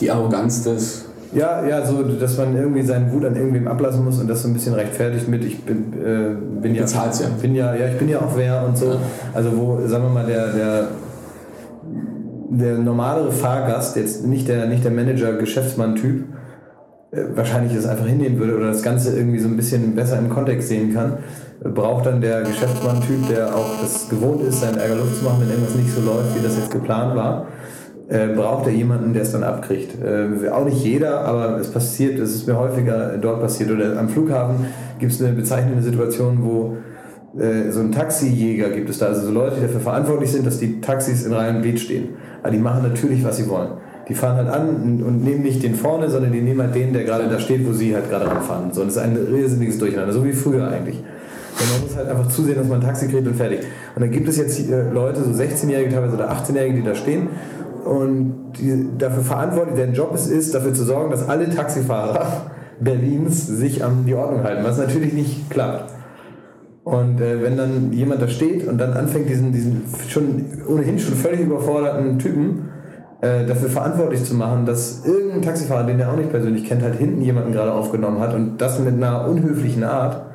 Die 0.01 0.11
Arroganz 0.11 0.63
des. 0.63 1.07
Ja, 1.33 1.67
ja, 1.67 1.85
so, 1.85 2.03
dass 2.03 2.39
man 2.39 2.57
irgendwie 2.57 2.83
seinen 2.83 3.13
Wut 3.13 3.25
an 3.25 3.35
irgendwem 3.35 3.67
ablassen 3.67 4.05
muss 4.05 4.21
und 4.21 4.29
das 4.29 4.43
so 4.43 4.49
ein 4.49 4.55
bisschen 4.55 4.75
rechtfertigt 4.75 5.29
mit, 5.29 5.45
ich 5.45 5.65
bin, 5.65 5.93
äh, 5.93 6.61
bin 6.63 6.75
ja, 6.75 6.83
Bezahlt's 6.83 7.21
ja. 7.21 7.27
bin 7.41 7.55
ja, 7.55 7.75
ja, 7.75 7.89
ich 7.89 7.99
bin 7.99 8.09
ja 8.09 8.21
auch 8.21 8.37
wer 8.37 8.65
und 8.65 8.79
so. 8.79 8.97
Also 9.35 9.51
wo, 9.57 9.81
sagen 9.87 10.05
wir 10.05 10.11
mal, 10.11 10.25
der, 10.25 10.53
der, 10.53 10.89
der 12.51 12.79
normalere 12.79 13.33
Fahrgast, 13.33 13.97
jetzt 13.97 14.25
nicht 14.25 14.49
der, 14.49 14.67
nicht 14.67 14.85
der 14.85 14.93
Manager-Geschäftsmann-Typ, 14.93 16.23
äh, 16.23 16.36
wahrscheinlich 17.13 17.75
das 17.75 17.87
einfach 17.87 18.07
hinnehmen 18.07 18.39
würde 18.39 18.57
oder 18.57 18.69
das 18.69 18.83
Ganze 18.83 19.17
irgendwie 19.17 19.39
so 19.39 19.49
ein 19.49 19.57
bisschen 19.57 19.95
besser 19.95 20.19
im 20.19 20.29
Kontext 20.29 20.69
sehen 20.69 20.93
kann, 20.93 21.19
äh, 21.65 21.69
braucht 21.69 22.07
dann 22.07 22.21
der 22.21 22.43
Geschäftsmann-Typ, 22.43 23.29
der 23.29 23.55
auch 23.55 23.81
das 23.81 24.09
gewohnt 24.09 24.43
ist, 24.43 24.61
seinen 24.61 24.79
Ärger 24.79 24.97
Luft 24.97 25.17
zu 25.17 25.25
machen, 25.25 25.43
wenn 25.43 25.51
irgendwas 25.51 25.77
nicht 25.77 25.91
so 25.91 26.01
läuft, 26.01 26.37
wie 26.37 26.43
das 26.43 26.57
jetzt 26.57 26.71
geplant 26.71 27.15
war, 27.15 27.47
äh, 28.09 28.29
braucht 28.29 28.67
er 28.67 28.73
jemanden, 28.73 29.13
der 29.13 29.23
es 29.23 29.33
dann 29.33 29.43
abkriegt. 29.43 30.03
Äh, 30.03 30.49
auch 30.49 30.65
nicht 30.65 30.85
jeder, 30.85 31.21
aber 31.21 31.59
es 31.59 31.71
passiert, 31.71 32.19
es 32.19 32.35
ist 32.35 32.47
mir 32.47 32.59
häufiger 32.59 33.17
dort 33.19 33.41
passiert. 33.41 33.71
Oder 33.71 33.99
am 33.99 34.09
Flughafen 34.09 34.67
gibt 34.99 35.13
es 35.13 35.23
eine 35.23 35.33
bezeichnende 35.33 35.83
Situation, 35.83 36.39
wo 36.43 36.77
äh, 37.41 37.71
so 37.71 37.81
ein 37.81 37.93
Taxijäger 37.93 38.71
gibt 38.71 38.91
es 38.91 38.99
da, 38.99 39.07
also 39.07 39.27
so 39.27 39.33
Leute, 39.33 39.57
die 39.57 39.63
dafür 39.63 39.81
verantwortlich 39.81 40.33
sind, 40.33 40.47
dass 40.47 40.59
die 40.59 40.81
Taxis 40.81 41.25
in 41.25 41.33
Reihe 41.33 41.55
und 41.55 41.63
Glied 41.63 41.81
stehen. 41.81 42.11
Aber 42.43 42.51
die 42.51 42.59
machen 42.59 42.83
natürlich, 42.83 43.25
was 43.25 43.37
sie 43.37 43.49
wollen. 43.49 43.71
Die 44.09 44.15
fahren 44.15 44.37
halt 44.37 44.49
an 44.49 44.69
und 45.05 45.25
nehmen 45.25 45.43
nicht 45.43 45.63
den 45.63 45.75
vorne, 45.75 46.09
sondern 46.09 46.33
die 46.33 46.41
nehmen 46.41 46.63
halt 46.63 46.75
den, 46.75 46.93
der 46.93 47.03
gerade 47.03 47.29
da 47.29 47.41
steht, 47.41 47.67
wo 47.67 47.73
sie 47.73 47.95
halt 47.95 48.09
gerade 48.09 48.27
ranfahren. 48.27 48.73
So, 48.73 48.83
und 48.83 48.89
das 48.89 48.97
ist 48.97 49.03
ein 49.03 49.17
irrsinniges 49.17 49.79
Durcheinander, 49.79 50.13
so 50.13 50.25
wie 50.25 50.33
früher 50.33 50.69
eigentlich. 50.69 50.99
Und 50.99 51.73
man 51.73 51.83
muss 51.83 51.97
halt 51.97 52.09
einfach 52.09 52.29
zusehen, 52.29 52.57
dass 52.57 52.69
man 52.69 52.81
ein 52.81 52.87
Taxi 52.87 53.09
kriegt 53.09 53.27
und 53.27 53.35
fertig. 53.35 53.61
Und 53.95 54.03
dann 54.03 54.11
gibt 54.11 54.29
es 54.29 54.37
jetzt 54.37 54.71
äh, 54.71 54.91
Leute, 54.91 55.23
so 55.25 55.31
16-Jährige 55.31 55.91
teilweise 55.91 56.15
oder 56.15 56.31
18-Jährige, 56.31 56.77
die 56.77 56.83
da 56.83 56.95
stehen 56.95 57.29
und 57.85 58.53
die 58.59 58.89
dafür 58.99 59.23
verantwortlich, 59.23 59.77
deren 59.77 59.95
Job 59.95 60.13
es 60.15 60.27
ist, 60.27 60.55
dafür 60.55 60.75
zu 60.75 60.85
sorgen, 60.85 61.11
dass 61.11 61.29
alle 61.29 61.49
Taxifahrer 61.49 62.51
Berlins 62.81 63.47
sich 63.47 63.83
an 63.83 64.05
die 64.07 64.15
Ordnung 64.15 64.45
halten, 64.45 64.65
was 64.65 64.79
natürlich 64.79 65.15
nicht 65.15 65.51
klappt. 65.51 65.93
Und 66.85 67.21
äh, 67.21 67.43
wenn 67.43 67.57
dann 67.57 67.93
jemand 67.93 68.23
da 68.23 68.29
steht 68.29 68.69
und 68.69 68.79
dann 68.79 68.93
anfängt, 68.93 69.29
diesen, 69.29 69.51
diesen 69.51 69.83
schon 70.09 70.45
ohnehin 70.69 70.99
schon 70.99 71.15
völlig 71.15 71.41
überforderten 71.41 72.19
Typen 72.19 72.66
äh, 73.21 73.47
dafür 73.47 73.69
verantwortlich 73.69 74.25
zu 74.25 74.35
machen, 74.35 74.67
dass 74.67 75.05
irgendein 75.07 75.43
Taxifahrer, 75.43 75.85
den 75.85 75.99
er 76.01 76.11
auch 76.13 76.17
nicht 76.17 76.31
persönlich 76.31 76.65
kennt, 76.65 76.83
halt 76.83 76.97
hinten 76.97 77.23
jemanden 77.23 77.53
gerade 77.53 77.73
aufgenommen 77.73 78.21
hat 78.21 78.35
und 78.35 78.59
das 78.59 78.79
mit 78.79 78.95
einer 78.95 79.27
unhöflichen 79.27 79.85
Art, 79.85 80.27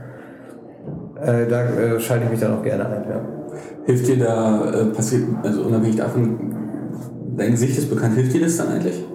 äh, 1.21 1.47
da 1.47 1.63
äh, 1.63 1.99
schalte 1.99 2.25
ich 2.25 2.31
mich 2.31 2.39
dann 2.39 2.57
auch 2.57 2.63
gerne 2.63 2.85
ein. 2.85 3.03
Ja. 3.09 3.21
Hilft 3.85 4.07
dir 4.07 4.17
da, 4.17 4.65
äh, 4.71 4.85
passiert, 4.85 5.23
also 5.43 5.61
unabhängig 5.63 5.97
davon, 5.97 6.55
dein 7.37 7.51
Gesicht 7.51 7.77
ist 7.77 7.89
bekannt, 7.89 8.15
hilft 8.15 8.33
dir 8.33 8.41
das 8.41 8.57
dann 8.57 8.69
eigentlich? 8.69 9.05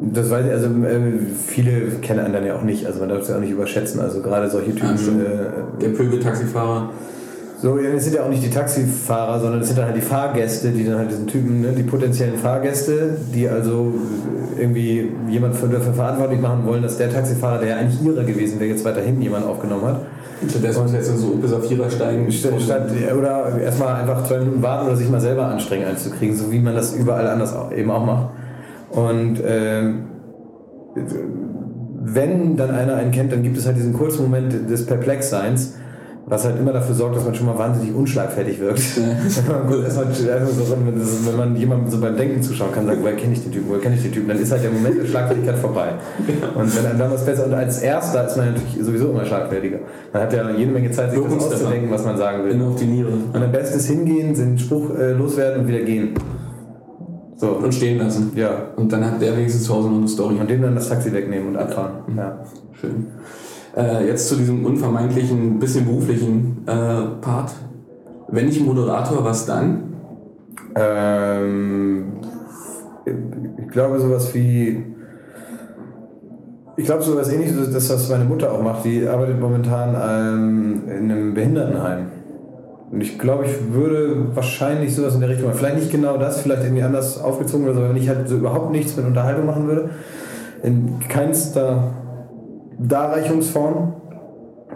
Das 0.00 0.28
weiß 0.28 0.46
ich, 0.46 0.52
also 0.52 0.66
äh, 0.66 1.00
viele 1.46 1.82
kennen 2.02 2.20
einen 2.20 2.34
dann 2.34 2.44
ja 2.44 2.56
auch 2.56 2.62
nicht, 2.62 2.84
also 2.84 2.98
man 3.00 3.08
darf 3.08 3.20
es 3.20 3.28
ja 3.28 3.36
auch 3.36 3.40
nicht 3.40 3.52
überschätzen, 3.52 4.00
also 4.00 4.20
gerade 4.22 4.50
solche 4.50 4.74
Typen. 4.74 5.20
Äh, 5.20 5.80
Der 5.80 5.88
Pöbel-Taxifahrer. 5.90 6.90
So, 7.64 7.78
ja, 7.78 7.90
das 7.90 8.04
sind 8.04 8.14
ja 8.14 8.24
auch 8.24 8.28
nicht 8.28 8.44
die 8.44 8.50
Taxifahrer, 8.50 9.40
sondern 9.40 9.60
das 9.60 9.68
sind 9.68 9.78
dann 9.78 9.86
halt 9.86 9.96
die 9.96 10.02
Fahrgäste, 10.02 10.68
die 10.68 10.84
dann 10.84 10.98
halt 10.98 11.10
diesen 11.10 11.26
Typen, 11.26 11.62
ne, 11.62 11.68
die 11.72 11.82
potenziellen 11.82 12.36
Fahrgäste, 12.36 13.16
die 13.34 13.48
also 13.48 13.94
irgendwie 14.58 15.10
jemand 15.30 15.56
für, 15.56 15.68
dafür 15.68 15.94
verantwortlich 15.94 16.42
machen 16.42 16.66
wollen, 16.66 16.82
dass 16.82 16.98
der 16.98 17.10
Taxifahrer, 17.10 17.60
der 17.60 17.68
ja 17.70 17.76
eigentlich 17.76 18.02
ihrer 18.04 18.22
gewesen 18.22 18.60
wäre, 18.60 18.68
jetzt 18.68 18.84
weiterhin 18.84 19.22
jemand 19.22 19.46
aufgenommen 19.46 19.86
hat. 19.86 20.00
Stattdessen 20.46 20.82
muss 20.82 20.92
jetzt 20.92 21.16
so 21.16 21.28
bis 21.36 21.54
auf 21.54 21.66
Vierer 21.66 21.88
steigen. 21.88 22.30
Statt, 22.30 22.52
oder 23.18 23.58
erstmal 23.58 23.94
einfach 23.94 24.24
zwei 24.24 24.40
Minuten 24.40 24.62
warten 24.62 24.88
oder 24.88 24.96
sich 24.96 25.08
mal 25.08 25.22
selber 25.22 25.46
anstrengen 25.46 25.86
einzukriegen, 25.86 26.36
so 26.36 26.52
wie 26.52 26.58
man 26.58 26.74
das 26.74 26.94
überall 26.94 27.26
anders 27.26 27.56
auch, 27.56 27.72
eben 27.72 27.90
auch 27.90 28.04
macht. 28.04 28.28
Und 28.90 29.38
ähm, 29.42 30.04
wenn 32.02 32.58
dann 32.58 32.72
einer 32.72 32.96
einen 32.96 33.10
kennt, 33.10 33.32
dann 33.32 33.42
gibt 33.42 33.56
es 33.56 33.64
halt 33.64 33.78
diesen 33.78 33.94
kurzen 33.94 34.24
Moment 34.24 34.68
des 34.68 34.84
Perplexseins, 34.84 35.76
was 36.34 36.44
halt 36.44 36.58
immer 36.58 36.72
dafür 36.72 36.94
sorgt, 36.94 37.16
dass 37.16 37.24
man 37.24 37.34
schon 37.34 37.46
mal 37.46 37.56
wahnsinnig 37.56 37.94
unschlagfertig 37.94 38.58
wirkt. 38.58 38.80
Wenn, 38.96 41.36
man 41.36 41.56
jemandem 41.56 41.90
so 41.90 42.00
beim 42.00 42.16
Denken 42.16 42.42
zuschauen 42.42 42.72
kann, 42.72 42.86
sagt, 42.86 43.02
woher 43.02 43.14
kenne 43.14 43.34
ich 43.34 43.42
den 43.42 43.52
Typen, 43.52 43.68
woher 43.68 43.80
kenne 43.80 43.94
ich 43.94 44.02
den 44.02 44.12
Typen, 44.12 44.28
dann 44.28 44.38
ist 44.38 44.50
halt 44.50 44.64
der 44.64 44.72
Moment 44.72 45.00
der 45.00 45.06
Schlagfertigkeit 45.06 45.56
vorbei. 45.56 45.92
Und 46.54 46.76
wenn 46.76 46.86
einem 46.86 46.98
dann 46.98 47.12
was 47.12 47.24
besser, 47.24 47.46
und 47.46 47.54
als 47.54 47.82
Erster 47.82 48.26
ist 48.26 48.36
man 48.36 48.52
natürlich 48.52 48.84
sowieso 48.84 49.10
immer 49.10 49.24
schlagfertiger. 49.24 49.78
Man 50.12 50.22
hat 50.22 50.32
ja 50.32 50.50
jede 50.50 50.72
Menge 50.72 50.90
Zeit, 50.90 51.12
sich 51.12 51.22
das 51.22 51.32
auszudenken, 51.32 51.90
was 51.90 52.04
man 52.04 52.16
sagen 52.16 52.44
will. 52.44 52.60
Auf 52.62 52.76
die 52.76 52.86
Niere. 52.86 53.12
Und 53.32 53.42
am 53.42 53.52
besten 53.52 53.78
ist 53.78 53.86
hingehen, 53.86 54.34
den 54.34 54.58
Spruch 54.58 54.90
äh, 54.98 55.12
loswerden 55.12 55.62
und 55.62 55.68
wieder 55.68 55.80
gehen. 55.80 56.14
So. 57.36 57.50
Und 57.50 57.72
stehen 57.72 57.98
lassen. 57.98 58.32
Ja. 58.34 58.72
Und 58.76 58.92
dann 58.92 59.04
hat 59.04 59.20
der 59.20 59.36
wenigstens 59.36 59.64
zu 59.64 59.74
Hause 59.74 59.88
noch 59.88 59.98
eine 59.98 60.08
Story. 60.08 60.36
Und 60.40 60.50
dem 60.50 60.62
dann 60.62 60.74
das 60.74 60.88
Taxi 60.88 61.12
wegnehmen 61.12 61.48
und 61.48 61.56
abfahren. 61.56 62.16
Ja. 62.16 62.38
Schön. 62.80 63.06
Äh, 63.76 64.06
jetzt 64.06 64.28
zu 64.28 64.36
diesem 64.36 64.64
unvermeidlichen, 64.64 65.58
bisschen 65.58 65.84
beruflichen 65.84 66.64
äh, 66.66 67.20
Part. 67.20 67.52
Wenn 68.28 68.46
nicht 68.46 68.64
Moderator, 68.64 69.24
was 69.24 69.46
dann? 69.46 69.94
Ähm, 70.76 72.04
ich 73.04 73.68
glaube 73.68 73.98
sowas 73.98 74.32
wie. 74.34 74.84
Ich 76.76 76.84
glaube 76.84 77.02
sowas 77.02 77.32
ähnliches, 77.32 77.72
das 77.72 77.90
was 77.90 78.10
meine 78.10 78.24
Mutter 78.24 78.52
auch 78.52 78.62
macht. 78.62 78.84
Die 78.84 79.06
arbeitet 79.06 79.40
momentan 79.40 79.94
ähm, 79.94 80.82
in 80.88 81.10
einem 81.10 81.34
Behindertenheim. 81.34 82.06
Und 82.90 83.00
ich 83.00 83.18
glaube, 83.18 83.44
ich 83.44 83.72
würde 83.72 84.34
wahrscheinlich 84.34 84.94
sowas 84.94 85.14
in 85.14 85.20
der 85.20 85.30
Richtung. 85.30 85.52
Vielleicht 85.52 85.76
nicht 85.76 85.90
genau 85.90 86.16
das, 86.16 86.40
vielleicht 86.40 86.64
irgendwie 86.64 86.82
anders 86.82 87.20
aufgezogen 87.20 87.68
oder 87.68 87.88
wenn 87.88 87.96
ich 87.96 88.08
halt 88.08 88.28
so 88.28 88.36
überhaupt 88.36 88.72
nichts 88.72 88.96
mit 88.96 89.06
Unterhaltung 89.06 89.46
machen 89.46 89.66
würde. 89.66 89.90
In 90.62 90.98
keinster 91.08 91.92
Darreichungsform, 92.78 93.94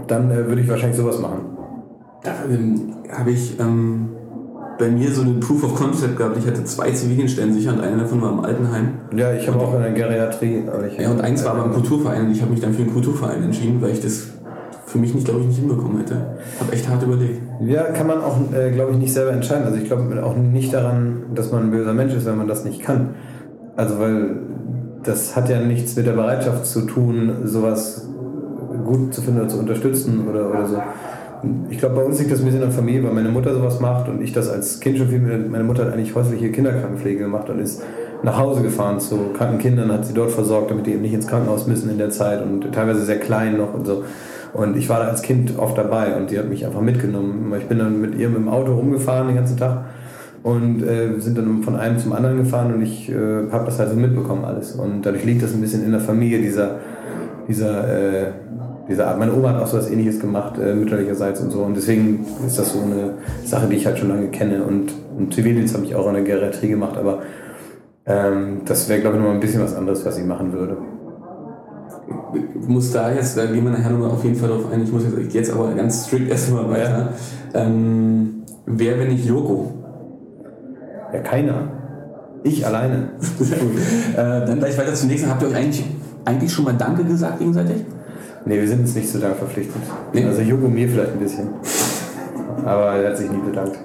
dann 0.07 0.31
äh, 0.31 0.47
würde 0.47 0.61
ich 0.61 0.69
wahrscheinlich 0.69 0.97
sowas 0.97 1.19
machen. 1.19 1.41
Da 2.23 2.31
ähm, 2.51 2.95
habe 3.11 3.31
ich 3.31 3.59
ähm, 3.61 4.11
bei 4.79 4.89
mir 4.89 5.11
so 5.11 5.23
einen 5.23 5.41
Proof 5.41 5.65
of 5.65 5.75
Concept 5.75 6.17
gehabt. 6.17 6.37
Ich 6.39 6.47
hatte 6.47 6.65
zwei 6.65 6.91
Zivildienststellen 6.91 7.53
sicher 7.53 7.73
und 7.73 7.81
einer 7.81 8.03
davon 8.03 8.23
war 8.23 8.33
im 8.33 8.41
Altenheim. 8.41 8.89
Ja, 9.15 9.33
ich 9.33 9.49
habe 9.49 9.59
auch 9.59 9.75
in 9.75 9.83
der 9.83 9.93
Geriatrie. 9.93 10.65
Ja, 10.99 11.11
und 11.11 11.21
eins 11.21 11.45
war 11.45 11.55
aber 11.55 11.65
im 11.65 11.73
Kulturverein 11.73 12.27
und 12.27 12.33
ich 12.33 12.41
habe 12.41 12.53
mich 12.53 12.61
dann 12.61 12.73
für 12.73 12.83
den 12.83 12.93
Kulturverein 12.93 13.43
entschieden, 13.43 13.83
weil 13.83 13.91
ich 13.91 14.01
das 14.01 14.29
für 14.87 14.99
mich 14.99 15.15
nicht, 15.15 15.27
glaube 15.27 15.41
ich, 15.41 15.47
nicht 15.47 15.59
hinbekommen 15.59 15.99
hätte. 15.99 16.39
Habe 16.61 16.73
echt 16.73 16.89
hart 16.89 17.03
überlegt. 17.03 17.43
Ja, 17.61 17.83
kann 17.85 18.07
man 18.07 18.23
auch, 18.23 18.37
äh, 18.55 18.71
glaube 18.71 18.93
ich, 18.93 18.99
nicht 18.99 19.13
selber 19.13 19.33
entscheiden. 19.33 19.65
Also 19.65 19.77
ich 19.77 19.85
glaube 19.85 20.25
auch 20.25 20.37
nicht 20.37 20.73
daran, 20.73 21.25
dass 21.35 21.53
man 21.53 21.65
ein 21.65 21.71
böser 21.71 21.93
Mensch 21.93 22.15
ist, 22.15 22.25
wenn 22.25 22.39
man 22.39 22.49
das 22.49 22.65
nicht 22.65 22.81
kann. 22.81 23.11
Also 23.77 23.99
weil 23.99 24.37
das 25.03 25.37
hat 25.37 25.49
ja 25.49 25.61
nichts 25.61 25.97
mit 25.97 26.07
der 26.07 26.13
Bereitschaft 26.13 26.67
zu 26.67 26.83
tun, 26.83 27.33
sowas 27.45 28.07
gut 28.85 29.15
zu 29.15 29.23
finden 29.23 29.41
oder 29.41 29.49
zu 29.49 29.59
unterstützen 29.59 30.27
oder, 30.29 30.51
oder 30.51 30.67
so. 30.67 30.83
Ich 31.71 31.79
glaube, 31.79 31.95
bei 31.97 32.03
uns 32.03 32.19
liegt 32.19 32.33
das 32.33 32.41
ein 32.41 32.47
bisschen 32.47 32.63
in 32.63 32.69
der 32.69 32.77
Familie, 32.77 33.05
weil 33.05 33.13
meine 33.13 33.29
Mutter 33.29 33.55
sowas 33.55 33.79
macht 33.79 34.09
und 34.09 34.21
ich 34.23 34.33
das 34.33 34.49
als 34.49 34.81
Kind 34.81 34.99
schon 34.99 35.09
viel 35.09 35.21
meine 35.21 35.63
Mutter 35.63 35.85
hat 35.85 35.93
eigentlich 35.93 36.15
häusliche 36.15 36.51
Kinderkrankenpflege 36.51 37.21
gemacht 37.21 37.49
und 37.49 37.61
ist 37.61 37.83
nach 38.25 38.39
Hause 38.39 38.63
gefahren 38.63 38.99
zu 38.99 39.31
kranken 39.37 39.59
Kindern, 39.59 39.93
hat 39.93 40.05
sie 40.05 40.15
dort 40.15 40.33
versorgt, 40.33 40.73
damit 40.73 40.87
die 40.87 40.93
eben 40.93 41.03
nicht 41.03 41.15
ins 41.15 41.29
Krankenhaus 41.29 41.69
müssen 41.69 41.91
in 41.91 41.99
der 41.99 42.11
Zeit 42.11 42.43
und 42.43 42.73
teilweise 42.73 43.05
sehr 43.05 43.21
klein 43.21 43.57
noch 43.57 43.75
und 43.75 43.87
so. 43.87 44.03
Und 44.53 44.77
ich 44.77 44.89
war 44.89 44.99
da 45.01 45.07
als 45.07 45.23
Kind 45.23 45.59
oft 45.59 45.79
dabei 45.79 46.17
und 46.17 46.31
die 46.31 46.39
hat 46.39 46.49
mich 46.49 46.67
einfach 46.67 46.81
mitgenommen. 46.81 47.53
Ich 47.59 47.67
bin 47.67 47.79
dann 47.79 48.01
mit 48.01 48.17
ihr 48.17 48.29
mit 48.29 48.39
dem 48.39 48.49
Auto 48.49 48.75
rumgefahren 48.75 49.29
den 49.29 49.37
ganzen 49.37 49.57
Tag 49.57 49.85
und 50.49 50.83
äh, 50.83 51.21
sind 51.21 51.37
dann 51.37 51.63
von 51.63 51.77
einem 51.77 51.99
zum 51.99 52.15
anderen 52.15 52.39
gefahren 52.39 52.73
und 52.73 52.81
ich 52.81 53.11
äh, 53.11 53.51
habe 53.51 53.67
das 53.67 53.79
halt 53.79 53.91
so 53.91 53.97
mitbekommen 53.97 54.47
alles. 54.47 54.73
Und 54.73 55.03
dadurch 55.05 55.25
liegt 55.27 55.43
das 55.43 55.53
ein 55.53 55.61
bisschen 55.61 55.85
in 55.85 55.91
der 55.91 56.01
Familie, 56.01 56.39
dieser, 56.41 56.77
dieser, 57.47 57.87
äh, 57.87 58.31
dieser 58.89 59.09
Art. 59.09 59.19
Meine 59.19 59.35
Oma 59.35 59.51
hat 59.51 59.63
auch 59.63 59.67
so 59.67 59.77
was 59.77 59.91
ähnliches 59.91 60.21
gemacht, 60.21 60.59
äh, 60.59 60.75
mütterlicherseits 60.75 61.43
und 61.43 61.51
so. 61.51 61.61
Und 61.61 61.77
deswegen 61.77 62.25
ist 62.47 62.59
das 62.59 62.73
so 62.73 62.81
eine 62.81 63.15
Sache, 63.45 63.67
die 63.69 63.77
ich 63.77 63.85
halt 63.85 63.99
schon 63.99 64.09
lange 64.09 64.29
kenne. 64.29 64.63
Und, 64.65 64.91
und 65.19 65.35
Zivildienst 65.35 65.75
habe 65.75 65.85
ich 65.85 65.95
auch 65.95 66.09
in 66.09 66.15
der 66.15 66.23
Geriatrie 66.23 66.69
gemacht, 66.69 66.97
aber 66.97 67.19
ähm, 68.07 68.63
das 68.65 68.89
wäre, 68.89 69.03
glaube 69.03 69.17
ich, 69.17 69.23
noch 69.23 69.29
mal 69.29 69.35
ein 69.35 69.41
bisschen 69.41 69.63
was 69.63 69.75
anderes, 69.75 70.07
was 70.07 70.17
ich 70.17 70.25
machen 70.25 70.55
würde. 70.55 70.79
Ich 72.59 72.69
muss 72.69 72.91
da 72.91 73.13
jetzt, 73.13 73.37
da 73.37 73.45
gehen 73.45 73.65
wir 73.65 73.73
nachher 73.73 73.91
nochmal 73.91 74.13
auf 74.13 74.25
jeden 74.25 74.37
Fall 74.37 74.49
drauf 74.49 74.73
ein. 74.73 74.83
Ich 74.83 74.91
muss 74.91 75.03
jetzt, 75.05 75.35
jetzt 75.35 75.53
aber 75.53 75.75
ganz 75.75 76.07
strikt 76.07 76.31
erstmal 76.31 76.71
weiter. 76.71 77.13
Ähm, 77.53 78.45
wer, 78.65 78.99
wenn 78.99 79.09
nicht 79.09 79.27
Joko? 79.27 79.75
Ja, 81.13 81.21
keiner. 81.21 81.73
Ich 82.45 82.65
alleine. 82.67 83.11
Äh, 84.13 84.47
dann 84.47 84.59
gleich 84.59 84.77
weiter 84.77 84.95
zum 84.95 85.09
nächsten. 85.09 85.31
Habt 85.31 85.43
ihr 85.43 85.49
euch 85.49 85.57
eigentlich, 85.57 85.85
eigentlich 86.25 86.53
schon 86.53 86.65
mal 86.65 86.75
Danke 86.75 87.05
gesagt 87.05 87.39
gegenseitig? 87.39 87.85
Nee, 88.45 88.61
wir 88.61 88.67
sind 88.67 88.81
uns 88.81 88.95
nicht 88.95 89.09
zu 89.09 89.19
Dank 89.19 89.37
verpflichtet. 89.37 89.83
Nee. 90.13 90.25
Also 90.25 90.41
Joko 90.41 90.69
mir 90.69 90.89
vielleicht 90.89 91.13
ein 91.13 91.19
bisschen. 91.19 91.49
Aber 92.65 92.95
er 92.95 93.11
hat 93.11 93.19
sich 93.19 93.31
nie 93.31 93.39
bedankt. 93.39 93.79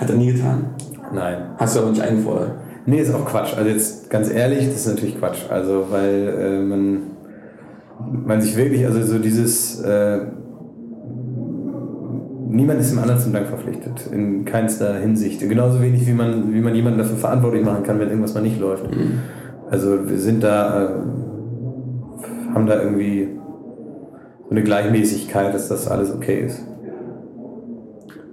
Hat 0.00 0.10
er 0.10 0.16
nie 0.16 0.32
getan. 0.32 0.70
Nein. 1.12 1.50
Hast 1.56 1.76
du 1.76 1.80
aber 1.80 1.90
nicht 1.90 2.02
eingefordert. 2.02 2.52
Nee, 2.86 3.00
ist 3.00 3.14
auch 3.14 3.24
Quatsch. 3.24 3.56
Also 3.56 3.70
jetzt 3.70 4.10
ganz 4.10 4.30
ehrlich, 4.30 4.66
das 4.66 4.86
ist 4.86 4.88
natürlich 4.88 5.18
Quatsch. 5.18 5.48
Also 5.48 5.86
weil 5.90 6.34
äh, 6.38 6.60
man, 6.60 7.02
man 8.24 8.40
sich 8.40 8.56
wirklich, 8.56 8.84
also 8.86 9.02
so 9.02 9.18
dieses, 9.18 9.80
äh, 9.80 10.20
niemand 12.50 12.80
ist 12.80 12.92
dem 12.92 12.98
anderen 12.98 13.20
zum 13.20 13.32
Dank 13.32 13.46
verpflichtet. 13.46 14.08
In 14.12 14.44
keinster 14.44 14.94
Hinsicht. 14.94 15.40
Genauso 15.40 15.80
wenig, 15.80 16.06
wie 16.06 16.12
man, 16.12 16.52
wie 16.52 16.60
man 16.60 16.74
jemanden 16.74 16.98
dafür 16.98 17.16
verantwortlich 17.16 17.64
machen 17.64 17.82
kann, 17.82 17.98
wenn 17.98 18.08
irgendwas 18.08 18.34
mal 18.34 18.42
nicht 18.42 18.60
läuft. 18.60 18.84
Also 19.70 20.08
wir 20.08 20.18
sind 20.18 20.42
da, 20.42 20.84
äh, 20.84 22.54
haben 22.54 22.66
da 22.66 22.82
irgendwie 22.82 23.28
so 24.44 24.50
eine 24.50 24.62
Gleichmäßigkeit, 24.62 25.54
dass 25.54 25.68
das 25.68 25.88
alles 25.88 26.12
okay 26.12 26.44
ist. 26.46 26.62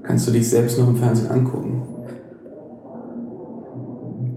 Kannst 0.03 0.27
du 0.27 0.31
dich 0.31 0.49
selbst 0.49 0.79
noch 0.79 0.87
im 0.87 0.95
Fernsehen 0.95 1.29
angucken? 1.29 1.83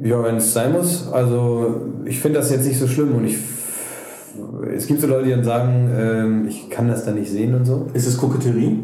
Ja, 0.03 0.23
wenn 0.25 0.37
es 0.37 0.53
sein 0.53 0.73
muss. 0.73 1.11
Also 1.13 1.83
ich 2.05 2.21
finde 2.21 2.39
das 2.39 2.51
jetzt 2.51 2.67
nicht 2.67 2.79
so 2.79 2.87
schlimm 2.87 3.15
und 3.15 3.25
ich 3.25 3.39
es 4.75 4.87
gibt 4.87 5.01
so 5.01 5.07
Leute, 5.07 5.25
die 5.25 5.31
dann 5.31 5.45
sagen, 5.45 5.91
ähm, 5.95 6.47
ich 6.49 6.71
kann 6.71 6.89
das 6.89 7.05
da 7.05 7.13
nicht 7.13 7.31
sehen 7.31 7.55
und 7.55 7.65
so. 7.65 7.87
Ist 7.93 8.07
es 8.07 8.17
Koketterie? 8.17 8.83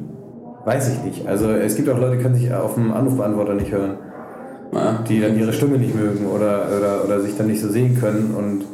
Weiß 0.66 0.88
ich 0.88 1.04
nicht. 1.04 1.28
Also 1.28 1.50
es 1.50 1.76
gibt 1.76 1.88
auch 1.88 1.96
Leute, 1.96 2.16
die 2.16 2.22
können 2.24 2.34
sich 2.34 2.52
auf 2.52 2.74
dem 2.74 2.92
Anrufbeantworter 2.92 3.54
nicht 3.54 3.70
hören, 3.70 3.98
Ja. 4.74 4.98
die 5.08 5.20
dann 5.20 5.38
ihre 5.38 5.52
Stimme 5.52 5.78
nicht 5.78 5.94
mögen 5.94 6.26
oder, 6.26 6.66
oder, 6.76 7.04
oder 7.04 7.20
sich 7.20 7.36
dann 7.38 7.46
nicht 7.46 7.60
so 7.60 7.68
sehen 7.68 7.96
können. 8.00 8.34
Und 8.36 8.64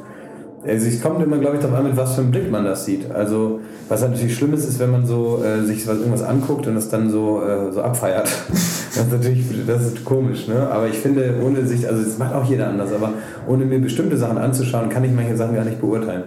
also 0.66 0.86
es 0.86 1.02
kommt 1.02 1.22
immer, 1.22 1.36
glaube 1.36 1.56
ich, 1.56 1.62
darauf 1.62 1.76
an, 1.76 1.84
mit 1.84 1.96
was 1.98 2.14
für 2.14 2.22
einem 2.22 2.30
Blick 2.30 2.50
man 2.50 2.64
das 2.64 2.86
sieht. 2.86 3.10
Also 3.10 3.60
was 3.90 4.00
halt 4.00 4.12
natürlich 4.12 4.34
schlimm 4.34 4.54
ist, 4.54 4.66
ist, 4.66 4.80
wenn 4.80 4.90
man 4.90 5.04
so 5.04 5.42
äh, 5.44 5.66
sich 5.66 5.86
was, 5.86 5.98
irgendwas 5.98 6.22
anguckt 6.22 6.66
und 6.66 6.76
das 6.76 6.88
dann 6.88 7.10
so, 7.10 7.42
äh, 7.42 7.70
so 7.72 7.82
abfeiert. 7.82 8.26
das 8.48 8.96
ist 8.96 9.12
natürlich 9.12 9.44
das 9.66 9.88
ist 9.88 10.02
komisch, 10.02 10.48
ne? 10.48 10.66
Aber 10.70 10.88
ich 10.88 10.98
finde, 10.98 11.34
ohne 11.44 11.66
sich, 11.66 11.86
also 11.86 12.02
das 12.02 12.16
macht 12.16 12.34
auch 12.34 12.48
jeder 12.48 12.68
anders, 12.68 12.90
aber 12.90 13.10
ohne 13.46 13.66
mir 13.66 13.80
bestimmte 13.80 14.16
Sachen 14.16 14.38
anzuschauen, 14.38 14.88
kann 14.88 15.04
ich 15.04 15.12
manche 15.12 15.36
Sachen 15.36 15.54
gar 15.56 15.66
nicht 15.66 15.78
beurteilen. 15.82 16.24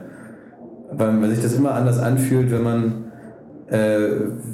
Weil, 0.91 1.19
weil 1.19 1.31
sich 1.31 1.41
das 1.41 1.55
immer 1.55 1.71
anders 1.73 1.97
anfühlt, 1.97 2.51
wenn 2.51 2.61
man 2.61 3.04
äh, 3.69 3.97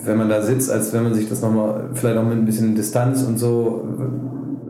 wenn 0.06 0.18
man 0.18 0.30
da 0.30 0.42
sitzt, 0.42 0.72
als 0.72 0.94
wenn 0.94 1.04
man 1.04 1.14
sich 1.14 1.28
das 1.28 1.42
nochmal 1.42 1.90
vielleicht 1.94 2.18
auch 2.18 2.24
mit 2.24 2.38
ein 2.38 2.46
bisschen 2.46 2.76
Distanz 2.76 3.24
und 3.24 3.38
so 3.38 3.88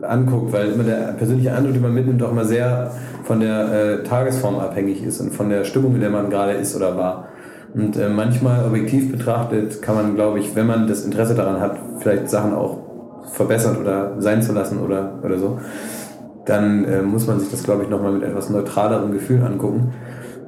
äh, 0.02 0.04
anguckt, 0.04 0.52
weil 0.52 0.70
immer 0.72 0.84
der 0.84 1.12
persönliche 1.12 1.52
Eindruck, 1.52 1.74
den 1.74 1.82
man 1.82 1.94
mitnimmt, 1.94 2.22
auch 2.22 2.32
immer 2.32 2.44
sehr 2.44 2.90
von 3.24 3.40
der 3.40 3.72
äh, 3.72 4.02
Tagesform 4.02 4.58
abhängig 4.58 5.04
ist 5.04 5.20
und 5.20 5.32
von 5.32 5.48
der 5.48 5.64
Stimmung, 5.64 5.94
in 5.94 6.00
der 6.00 6.10
man 6.10 6.28
gerade 6.28 6.52
ist 6.52 6.74
oder 6.74 6.96
war. 6.96 7.28
Und 7.74 7.96
äh, 7.96 8.08
manchmal 8.08 8.66
objektiv 8.66 9.12
betrachtet 9.12 9.80
kann 9.80 9.94
man, 9.94 10.14
glaube 10.14 10.40
ich, 10.40 10.54
wenn 10.54 10.66
man 10.66 10.88
das 10.88 11.04
Interesse 11.04 11.34
daran 11.34 11.60
hat, 11.60 11.78
vielleicht 12.00 12.28
Sachen 12.28 12.52
auch 12.52 12.78
verbessern 13.32 13.76
oder 13.78 14.20
sein 14.20 14.42
zu 14.42 14.52
lassen 14.52 14.80
oder, 14.80 15.20
oder 15.22 15.38
so, 15.38 15.58
dann 16.44 16.84
äh, 16.84 17.02
muss 17.02 17.26
man 17.26 17.40
sich 17.40 17.50
das, 17.50 17.62
glaube 17.62 17.84
ich, 17.84 17.88
nochmal 17.88 18.12
mit 18.12 18.24
etwas 18.24 18.50
neutralerem 18.50 19.12
Gefühl 19.12 19.42
angucken. 19.42 19.92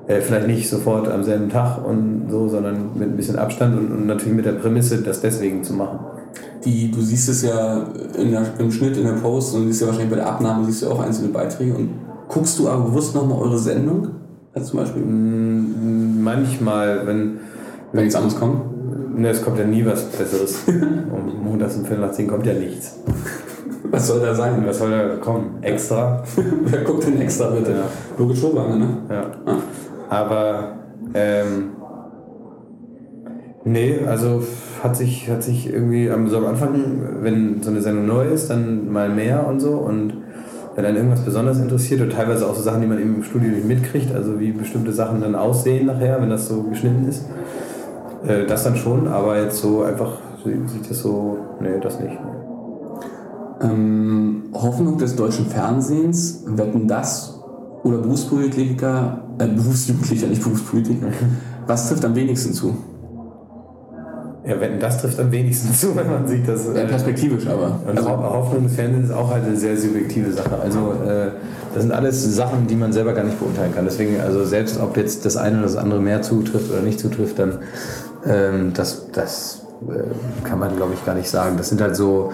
Äh, 0.06 0.20
vielleicht 0.20 0.46
nicht 0.46 0.68
sofort 0.68 1.08
am 1.08 1.24
selben 1.24 1.48
Tag 1.48 1.84
und 1.86 2.26
so, 2.30 2.48
sondern 2.48 2.90
mit 2.94 3.08
ein 3.08 3.16
bisschen 3.16 3.36
Abstand 3.38 3.78
und, 3.78 3.90
und 3.92 4.06
natürlich 4.06 4.34
mit 4.34 4.44
der 4.44 4.52
Prämisse, 4.52 4.98
das 5.02 5.20
deswegen 5.20 5.64
zu 5.64 5.72
machen. 5.72 5.98
Die, 6.64 6.90
du 6.90 7.00
siehst 7.00 7.28
es 7.28 7.42
ja 7.42 7.86
in 8.18 8.30
der, 8.30 8.42
im 8.58 8.70
Schnitt, 8.70 8.96
in 8.96 9.04
der 9.04 9.12
Post 9.14 9.54
und 9.54 9.66
siehst 9.66 9.80
ja 9.80 9.86
wahrscheinlich 9.86 10.10
bei 10.10 10.16
der 10.16 10.28
Abnahme, 10.28 10.64
siehst 10.64 10.82
du 10.82 10.88
auch 10.88 11.00
einzelne 11.00 11.28
Beiträge. 11.28 11.74
Und 11.74 11.90
guckst 12.28 12.58
du 12.58 12.68
aber 12.68 12.84
bewusst 12.84 13.14
nochmal 13.14 13.38
eure 13.38 13.58
Sendung? 13.58 14.08
Also 14.54 14.70
zum 14.70 14.80
Beispiel, 14.80 15.02
Mm, 15.02 16.22
Manchmal, 16.22 17.06
wenn, 17.06 17.38
wenn 17.92 18.02
nichts 18.04 18.14
anderes 18.14 18.38
kommt? 18.38 18.74
ne, 19.16 19.28
es 19.28 19.42
kommt 19.42 19.58
ja 19.58 19.64
nie 19.64 19.84
was 19.84 20.04
Besseres. 20.04 20.62
um 20.66 21.44
montags 21.44 21.76
um 21.76 21.84
Viertel 21.84 22.00
nach 22.06 22.12
zehn 22.12 22.26
kommt 22.26 22.46
ja 22.46 22.54
nichts. 22.54 22.98
Was 23.90 24.08
soll 24.08 24.20
da 24.20 24.34
sein? 24.34 24.62
Was 24.66 24.78
soll 24.78 24.90
da 24.90 25.16
kommen? 25.16 25.58
Extra? 25.62 26.22
Wer 26.64 26.80
guckt 26.80 27.06
denn 27.06 27.20
extra 27.20 27.50
bitte? 27.50 27.72
Ja. 27.72 27.84
Logisch 28.18 28.40
Schobange, 28.40 28.76
ne? 28.76 28.88
Ja. 29.08 29.26
Ah. 29.46 29.56
Aber 30.14 30.74
ähm, 31.12 31.70
nee, 33.64 33.98
also 34.06 34.44
hat 34.80 34.96
sich, 34.96 35.28
hat 35.28 35.42
sich 35.42 35.72
irgendwie 35.72 36.08
am, 36.08 36.28
so 36.28 36.36
am 36.36 36.46
Anfang, 36.46 36.72
wenn 37.22 37.60
so 37.62 37.70
eine 37.70 37.80
Sendung 37.80 38.06
neu 38.06 38.28
ist, 38.28 38.48
dann 38.48 38.92
mal 38.92 39.08
mehr 39.08 39.44
und 39.44 39.58
so 39.58 39.72
und 39.72 40.12
wenn 40.76 40.84
dann 40.84 40.94
irgendwas 40.94 41.24
besonders 41.24 41.58
interessiert 41.58 42.00
und 42.00 42.12
teilweise 42.12 42.46
auch 42.46 42.54
so 42.54 42.62
Sachen, 42.62 42.80
die 42.80 42.86
man 42.86 43.00
eben 43.00 43.16
im 43.16 43.22
Studio 43.24 43.50
nicht 43.50 43.66
mitkriegt, 43.66 44.14
also 44.14 44.38
wie 44.38 44.52
bestimmte 44.52 44.92
Sachen 44.92 45.20
dann 45.20 45.34
aussehen 45.34 45.86
nachher, 45.86 46.22
wenn 46.22 46.30
das 46.30 46.46
so 46.46 46.62
geschnitten 46.62 47.08
ist, 47.08 47.24
äh, 48.24 48.46
das 48.46 48.62
dann 48.62 48.76
schon, 48.76 49.08
aber 49.08 49.40
jetzt 49.40 49.60
so 49.60 49.82
einfach 49.82 50.18
sieht 50.44 50.88
das 50.88 51.00
so, 51.00 51.38
nee, 51.60 51.80
das 51.80 51.98
nicht. 51.98 52.16
Ähm, 53.62 54.44
Hoffnung 54.54 54.96
des 54.98 55.16
deutschen 55.16 55.46
Fernsehens, 55.46 56.44
wetten 56.46 56.86
das 56.86 57.33
oder 57.84 57.98
Berufspolitiker, 57.98 59.22
äh, 59.38 59.46
Berufsjugendlicher, 59.46 60.26
nicht 60.26 60.42
Berufspolitiker. 60.42 61.06
Was 61.66 61.88
trifft 61.88 62.04
am 62.04 62.14
wenigsten 62.14 62.52
zu? 62.52 62.76
Ja, 64.46 64.60
wenn 64.60 64.78
das 64.78 65.00
trifft 65.00 65.18
am 65.18 65.32
wenigsten 65.32 65.72
zu, 65.72 65.96
wenn 65.96 66.06
man 66.10 66.26
sieht, 66.28 66.46
dass. 66.46 66.66
Ja, 66.66 66.72
äh, 66.82 66.86
perspektivisch 66.86 67.46
aber. 67.46 67.80
Und 67.88 67.96
Also, 67.96 68.10
Ho- 68.10 68.22
Hoffnung 68.22 68.64
des 68.64 68.74
Fernsehens 68.74 69.08
ist 69.08 69.14
auch 69.14 69.30
halt 69.30 69.44
eine 69.44 69.56
sehr 69.56 69.74
subjektive 69.76 70.32
Sache. 70.32 70.58
Also 70.62 70.92
äh, 71.06 71.30
das 71.72 71.82
sind 71.82 71.92
alles 71.92 72.22
Sachen, 72.34 72.66
die 72.66 72.74
man 72.76 72.92
selber 72.92 73.14
gar 73.14 73.24
nicht 73.24 73.38
beurteilen 73.38 73.74
kann. 73.74 73.86
Deswegen, 73.86 74.20
also 74.20 74.44
selbst 74.44 74.78
ob 74.80 74.96
jetzt 74.98 75.24
das 75.24 75.36
eine 75.38 75.56
oder 75.58 75.66
das 75.66 75.76
andere 75.76 76.00
mehr 76.00 76.20
zutrifft 76.20 76.70
oder 76.70 76.82
nicht 76.82 77.00
zutrifft, 77.00 77.38
dann 77.38 77.60
ähm, 78.26 78.72
das, 78.74 79.06
das 79.12 79.62
äh, 79.88 80.46
kann 80.46 80.58
man 80.58 80.76
glaube 80.76 80.92
ich 80.92 81.04
gar 81.06 81.14
nicht 81.14 81.30
sagen. 81.30 81.56
Das 81.56 81.70
sind 81.70 81.80
halt 81.80 81.96
so 81.96 82.30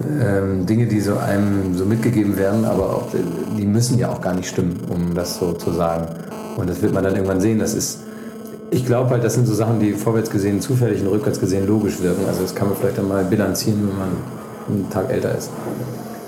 ähm, 0.00 0.66
Dinge, 0.66 0.86
die 0.86 1.00
so 1.00 1.16
einem 1.18 1.76
so 1.76 1.84
mitgegeben 1.84 2.36
werden, 2.36 2.64
aber 2.64 2.96
auch, 2.96 3.08
die 3.56 3.66
müssen 3.66 3.98
ja 3.98 4.10
auch 4.10 4.20
gar 4.20 4.34
nicht 4.34 4.48
stimmen, 4.48 4.78
um 4.88 5.14
das 5.14 5.38
so 5.38 5.52
zu 5.52 5.72
sagen. 5.72 6.06
Und 6.56 6.68
das 6.68 6.82
wird 6.82 6.92
man 6.92 7.04
dann 7.04 7.14
irgendwann 7.14 7.40
sehen. 7.40 7.58
Das 7.58 7.74
ist 7.74 8.00
ich 8.70 8.86
glaube 8.86 9.10
halt, 9.10 9.24
das 9.24 9.34
sind 9.34 9.46
so 9.46 9.54
Sachen, 9.54 9.80
die 9.80 9.92
vorwärts 9.92 10.30
gesehen 10.30 10.60
zufällig 10.60 11.02
und 11.02 11.08
rückwärts 11.08 11.40
gesehen 11.40 11.66
logisch 11.66 12.00
wirken. 12.00 12.24
Also 12.26 12.42
das 12.42 12.54
kann 12.54 12.68
man 12.68 12.76
vielleicht 12.76 12.98
dann 12.98 13.08
mal 13.08 13.24
bilanzieren, 13.24 13.88
wenn 13.88 13.98
man 13.98 14.08
einen 14.68 14.90
Tag 14.90 15.10
älter 15.10 15.36
ist. 15.36 15.50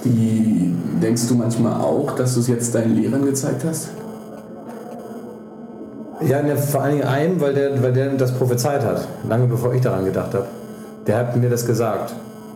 die, 0.04 0.74
denkst 1.00 1.28
du 1.28 1.36
manchmal 1.36 1.80
auch, 1.80 2.12
dass 2.16 2.34
du 2.34 2.40
es 2.40 2.48
jetzt 2.48 2.74
deinen 2.74 2.96
Lehrern 2.96 3.24
gezeigt 3.24 3.64
hast? 3.64 3.90
Ja, 6.26 6.42
ne, 6.42 6.56
vor 6.56 6.82
allen 6.82 6.96
Dingen 6.96 7.06
einem, 7.06 7.40
weil 7.40 7.54
der, 7.54 7.82
weil 7.82 7.92
der 7.92 8.10
das 8.10 8.32
prophezeit 8.32 8.84
hat, 8.84 9.06
lange 9.28 9.46
bevor 9.46 9.74
ich 9.74 9.80
daran 9.80 10.04
gedacht 10.04 10.34
habe. 10.34 10.46
Der 11.06 11.18
hat 11.18 11.36
mir 11.36 11.48
das 11.48 11.66
gesagt. 11.66 12.12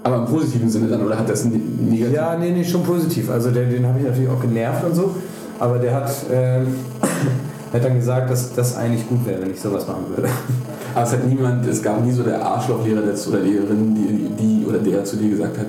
Aber 0.06 0.18
im 0.18 0.26
positiven 0.26 0.70
Sinne 0.70 0.86
dann, 0.86 1.04
oder 1.04 1.18
hat 1.18 1.28
das 1.28 1.44
ne- 1.44 1.60
negativ? 1.80 2.14
Ja, 2.14 2.36
nee, 2.38 2.52
nee, 2.52 2.62
schon 2.62 2.84
positiv. 2.84 3.28
Also 3.28 3.50
der, 3.50 3.64
den 3.64 3.84
habe 3.84 3.98
ich 3.98 4.04
natürlich 4.04 4.30
auch 4.30 4.40
genervt 4.40 4.84
und 4.84 4.94
so. 4.94 5.16
Aber 5.58 5.78
der 5.78 5.94
hat, 5.96 6.10
ähm, 6.32 6.68
hat 7.72 7.84
dann 7.84 7.96
gesagt, 7.96 8.30
dass 8.30 8.54
das 8.54 8.76
eigentlich 8.76 9.08
gut 9.08 9.26
wäre, 9.26 9.42
wenn 9.42 9.50
ich 9.50 9.60
sowas 9.60 9.84
machen 9.88 10.04
würde. 10.14 10.28
Aber 10.94 11.04
es 11.04 11.10
hat 11.10 11.26
niemand, 11.26 11.66
es 11.66 11.82
gab 11.82 12.04
nie 12.04 12.12
so 12.12 12.22
der 12.22 12.40
Arschlochlehrer 12.40 13.02
der, 13.02 13.14
oder 13.28 13.40
Lehrerin, 13.40 13.96
die, 13.96 14.30
die 14.42 14.64
oder 14.64 14.78
der 14.78 15.04
zu 15.04 15.16
dir 15.16 15.30
gesagt 15.30 15.58
hat, 15.58 15.66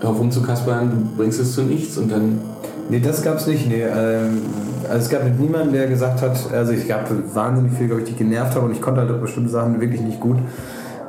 hör 0.00 0.10
auf 0.10 0.18
rumzukaspern, 0.18 0.90
du 0.90 1.16
bringst 1.16 1.38
es 1.40 1.54
zu 1.54 1.62
nichts 1.62 1.96
und 1.96 2.10
dann. 2.10 2.40
Nee, 2.90 2.98
das 2.98 3.22
gab's 3.22 3.46
nicht. 3.46 3.68
Nee, 3.68 3.84
ähm, 3.84 4.42
also 4.88 4.98
es 4.98 5.08
gab 5.10 5.22
niemanden, 5.38 5.72
der 5.72 5.86
gesagt 5.86 6.22
hat, 6.22 6.36
also 6.52 6.72
ich 6.72 6.88
gab 6.88 7.08
wahnsinnig 7.34 7.72
viel, 7.78 7.86
glaube 7.86 8.02
ich, 8.02 8.08
die 8.08 8.16
genervt 8.16 8.56
habe 8.56 8.66
und 8.66 8.72
ich 8.72 8.80
konnte 8.80 9.00
halt 9.02 9.20
bestimmte 9.20 9.50
Sachen 9.50 9.80
wirklich 9.80 10.00
nicht 10.00 10.18
gut. 10.18 10.38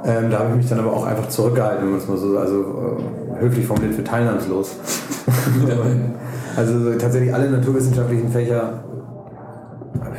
Ähm, 0.05 0.31
da 0.31 0.39
habe 0.39 0.51
ich 0.51 0.55
mich 0.57 0.69
dann 0.69 0.79
aber 0.79 0.93
auch 0.93 1.05
einfach 1.05 1.27
zurückgehalten, 1.27 1.83
wenn 1.83 1.91
man 1.91 1.99
es 1.99 2.07
mal 2.07 2.17
so, 2.17 2.37
also 2.37 2.97
äh, 3.37 3.41
höflich 3.41 3.65
formuliert 3.65 3.95
für 3.95 4.03
teilnahmslos. 4.03 4.75
also 6.55 6.79
so 6.79 6.97
tatsächlich 6.97 7.33
alle 7.33 7.49
naturwissenschaftlichen 7.49 8.29
Fächer 8.29 8.83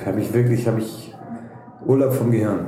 habe 0.04 0.20
ich 0.20 0.32
wirklich, 0.32 0.66
habe 0.68 0.80
ich 0.80 1.14
Urlaub 1.86 2.12
vom 2.12 2.30
Gehirn 2.30 2.66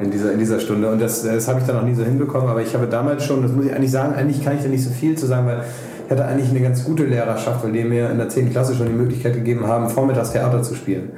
in 0.00 0.10
dieser, 0.10 0.32
in 0.32 0.38
dieser 0.38 0.60
Stunde. 0.60 0.90
Und 0.90 1.00
das, 1.00 1.22
das 1.22 1.46
habe 1.48 1.60
ich 1.60 1.66
dann 1.66 1.76
auch 1.78 1.84
nie 1.84 1.94
so 1.94 2.04
hinbekommen. 2.04 2.48
Aber 2.48 2.62
ich 2.62 2.74
habe 2.74 2.86
damals 2.86 3.24
schon, 3.24 3.42
das 3.42 3.52
muss 3.52 3.66
ich 3.66 3.74
eigentlich 3.74 3.90
sagen, 3.90 4.14
eigentlich 4.14 4.42
kann 4.42 4.56
ich 4.56 4.62
da 4.62 4.68
nicht 4.68 4.84
so 4.84 4.90
viel 4.90 5.16
zu 5.16 5.26
sagen, 5.26 5.46
weil 5.46 5.62
ich 6.04 6.10
hatte 6.10 6.24
eigentlich 6.24 6.50
eine 6.50 6.60
ganz 6.60 6.84
gute 6.84 7.04
Lehrerschaft, 7.04 7.64
weil 7.64 7.72
die 7.72 7.84
mir 7.84 8.10
in 8.10 8.18
der 8.18 8.28
10. 8.28 8.50
Klasse 8.50 8.74
schon 8.74 8.86
die 8.86 8.92
Möglichkeit 8.92 9.34
gegeben 9.34 9.66
haben, 9.66 9.88
vormittags 9.88 10.32
Theater 10.32 10.62
zu 10.62 10.74
spielen. 10.74 11.12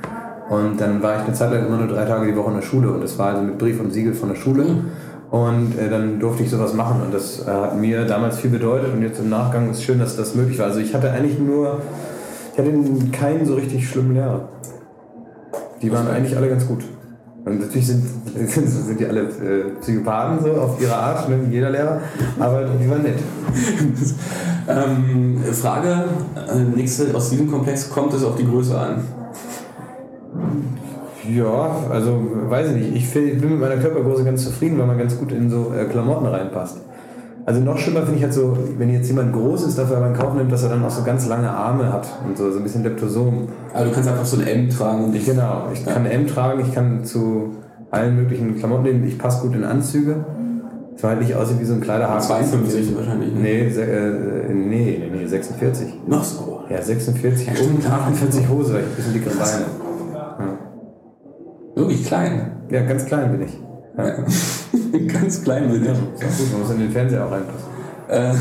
Und 0.49 0.81
dann 0.81 1.03
war 1.03 1.17
ich 1.17 1.23
eine 1.23 1.33
Zeit 1.33 1.53
lang 1.53 1.67
immer 1.67 1.79
nur 1.79 1.89
drei 1.89 2.05
Tage 2.05 2.27
die 2.27 2.37
Woche 2.37 2.51
in 2.51 2.57
der 2.57 2.63
Schule 2.63 2.91
und 2.93 3.03
das 3.03 3.19
war 3.19 3.31
also 3.31 3.43
mit 3.43 3.59
Brief 3.59 3.81
und 3.81 3.93
Siegel 3.93 4.15
von 4.15 4.29
der 4.29 4.37
Schule. 4.37 4.65
Und 5.31 5.77
äh, 5.77 5.91
dann 5.91 6.21
durfte 6.21 6.45
ich 6.45 6.51
sowas 6.51 6.73
machen 6.73 7.03
und 7.03 7.13
das 7.13 7.47
äh, 7.47 7.51
hat 7.51 7.77
mir 7.77 8.05
damals 8.05 8.39
viel 8.39 8.51
bedeutet 8.51 8.95
und 8.95 9.03
jetzt 9.03 9.19
im 9.19 9.29
Nachgang 9.29 9.71
ist 9.71 9.79
es 9.79 9.83
schön, 9.83 9.99
dass 9.99 10.17
das 10.17 10.37
möglich 10.37 10.59
war. 10.59 10.67
Also 10.67 10.79
ich 10.79 10.95
hatte 10.95 11.11
eigentlich 11.11 11.39
nur, 11.39 11.81
ich 12.53 12.59
hatte 12.59 12.73
keinen 13.11 13.45
so 13.45 13.55
richtig 13.55 13.89
schlimmen 13.89 14.15
Lehrer. 14.15 14.49
Die 15.83 15.91
waren 15.91 16.07
eigentlich 16.09 16.37
alle 16.37 16.49
ganz 16.49 16.67
gut. 16.67 16.85
Und 17.45 17.61
natürlich 17.61 17.89
sind, 17.89 18.05
sind 18.49 19.01
die 19.01 19.07
alle 19.07 19.23
äh, 19.23 19.71
Psychopathen 19.81 20.45
so 20.45 20.53
auf 20.61 20.81
ihre 20.81 20.95
Art, 20.95 21.29
ne, 21.29 21.41
jeder 21.51 21.71
Lehrer, 21.71 22.01
aber 22.39 22.65
die 22.65 22.89
waren 22.89 23.03
nett. 23.03 23.19
Ähm, 24.69 25.39
Frage, 25.53 26.07
äh, 26.35 26.59
nächste 26.77 27.15
aus 27.15 27.31
diesem 27.31 27.49
Komplex, 27.49 27.89
kommt 27.89 28.13
es 28.15 28.25
auf 28.25 28.35
die 28.35 28.45
Größe 28.45 28.77
an? 28.77 29.05
Ja, 31.29 31.77
also 31.91 32.21
weiß 32.49 32.71
ich 32.71 32.77
nicht. 32.77 32.97
Ich, 32.97 33.09
find, 33.09 33.33
ich 33.33 33.41
bin 33.41 33.51
mit 33.51 33.61
meiner 33.61 33.77
Körpergröße 33.77 34.25
ganz 34.25 34.45
zufrieden, 34.45 34.79
weil 34.79 34.87
man 34.87 34.99
ganz 34.99 35.19
gut 35.19 35.33
in 35.33 35.51
so 35.51 35.73
äh, 35.77 35.85
Klamotten 35.87 36.27
reinpasst. 36.27 36.79
Also 37.45 37.61
noch 37.61 37.79
schlimmer 37.79 38.03
finde 38.03 38.17
ich 38.17 38.23
halt 38.25 38.35
so, 38.35 38.57
wenn 38.77 38.93
jetzt 38.93 39.07
jemand 39.07 39.33
groß 39.33 39.69
ist, 39.69 39.79
dafür 39.79 39.99
aber 39.99 40.09
in 40.09 40.15
Kauf 40.15 40.35
nimmt, 40.35 40.51
dass 40.51 40.65
er 40.65 40.69
dann 40.69 40.85
auch 40.85 40.91
so 40.91 41.05
ganz 41.05 41.29
lange 41.29 41.49
Arme 41.49 41.93
hat 41.93 42.09
und 42.27 42.37
so, 42.37 42.51
so 42.51 42.59
ein 42.59 42.65
bisschen 42.65 42.83
Leptosom. 42.83 43.49
Aber 43.73 43.85
du 43.85 43.93
kannst 43.93 44.09
einfach 44.09 44.25
so 44.25 44.41
ein 44.41 44.47
M 44.47 44.69
tragen 44.69 45.05
und 45.05 45.13
dich. 45.13 45.25
Genau, 45.25 45.69
ich 45.73 45.85
kann 45.85 46.07
M 46.07 46.27
tragen, 46.27 46.61
ich 46.61 46.75
kann 46.75 47.05
zu 47.05 47.55
allen 47.93 48.17
möglichen 48.17 48.57
Klamotten 48.57 48.83
nehmen, 48.83 49.07
ich 49.07 49.17
passe 49.17 49.47
gut 49.47 49.55
in 49.55 49.63
Anzüge. 49.63 50.25
Ich 50.97 51.03
war 51.03 51.11
halt 51.11 51.21
nicht 51.21 51.37
aussieht 51.37 51.61
wie 51.61 51.65
so 51.65 51.75
ein 51.75 51.81
Kleiderhaken. 51.81 52.23
52 52.23 52.97
wahrscheinlich. 52.97 53.33
Ne? 53.35 53.41
Nee, 53.41 53.71
se 53.71 53.83
äh, 53.83 54.53
nee, 54.53 54.99
nee, 54.99 55.11
nee, 55.15 55.27
46. 55.27 55.89
Noch 56.07 56.25
so. 56.25 56.61
Ja, 56.69 56.83
46 56.83 57.47
Ja, 57.47 57.53
um 57.53 57.59
stimmt. 57.59 57.91
48 57.91 58.49
Hose, 58.49 58.75
weil 58.75 58.81
ich 58.81 58.87
ein 58.87 58.97
bisschen 58.97 59.13
dickere 59.13 59.35
Beine. 59.35 59.86
Klein. 62.07 62.53
Ja, 62.71 62.83
ganz 62.83 63.05
klein 63.05 63.33
bin 63.33 63.43
ich. 63.43 63.59
Ja. 63.97 64.17
Ganz 65.13 65.43
klein 65.43 65.71
bin 65.71 65.83
ich. 65.83 65.91
Auch 65.91 65.95
gut, 65.95 66.53
man 66.53 66.61
muss 66.63 66.71
in 66.71 66.81
den 66.81 66.91
Fernseher 66.91 67.27
auch 67.27 67.31
reinpassen. 67.31 67.69
Äh, 68.09 68.35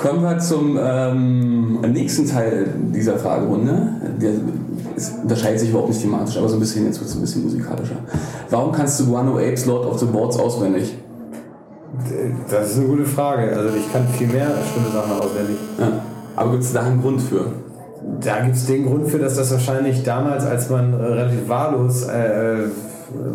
Kommen 0.00 0.22
wir 0.22 0.38
zum 0.38 0.78
ähm, 0.82 1.80
nächsten 1.82 2.26
Teil 2.26 2.72
dieser 2.90 3.18
Fragerunde. 3.18 3.92
Der 4.18 4.30
ist, 4.96 5.12
unterscheidet 5.22 5.60
sich 5.60 5.68
überhaupt 5.68 5.90
nicht 5.90 6.00
thematisch, 6.00 6.38
aber 6.38 6.48
so 6.48 6.56
ein 6.56 6.60
bisschen, 6.60 6.86
jetzt 6.86 7.00
wird 7.00 7.10
es 7.10 7.16
ein 7.16 7.20
bisschen 7.20 7.44
musikalischer. 7.44 7.96
Warum 8.48 8.72
kannst 8.72 8.98
du 8.98 9.06
Guano 9.06 9.36
Apes 9.36 9.66
Lord 9.66 9.84
of 9.84 9.98
the 9.98 10.06
Boards 10.06 10.38
auswendig? 10.38 10.96
Das 12.50 12.70
ist 12.70 12.78
eine 12.78 12.86
gute 12.86 13.04
Frage. 13.04 13.54
Also 13.54 13.76
ich 13.76 13.92
kann 13.92 14.08
viel 14.08 14.28
mehr 14.28 14.48
schlimme 14.72 14.90
Sachen 14.90 15.20
auswendig. 15.20 15.56
Ja. 15.78 15.92
Aber 16.34 16.52
gibt 16.52 16.62
es 16.62 16.72
da 16.72 16.80
einen 16.80 17.02
Grund 17.02 17.20
für? 17.20 17.52
Da 18.20 18.40
gibt 18.40 18.56
es 18.56 18.66
den 18.66 18.86
Grund 18.86 19.08
für, 19.08 19.18
dass 19.18 19.36
das 19.36 19.50
wahrscheinlich 19.52 20.02
damals, 20.02 20.44
als 20.46 20.68
man 20.70 20.92
äh, 20.92 20.96
relativ 20.96 21.48
wahllos 21.48 22.04
äh, 22.08 22.62
äh, 22.62 22.66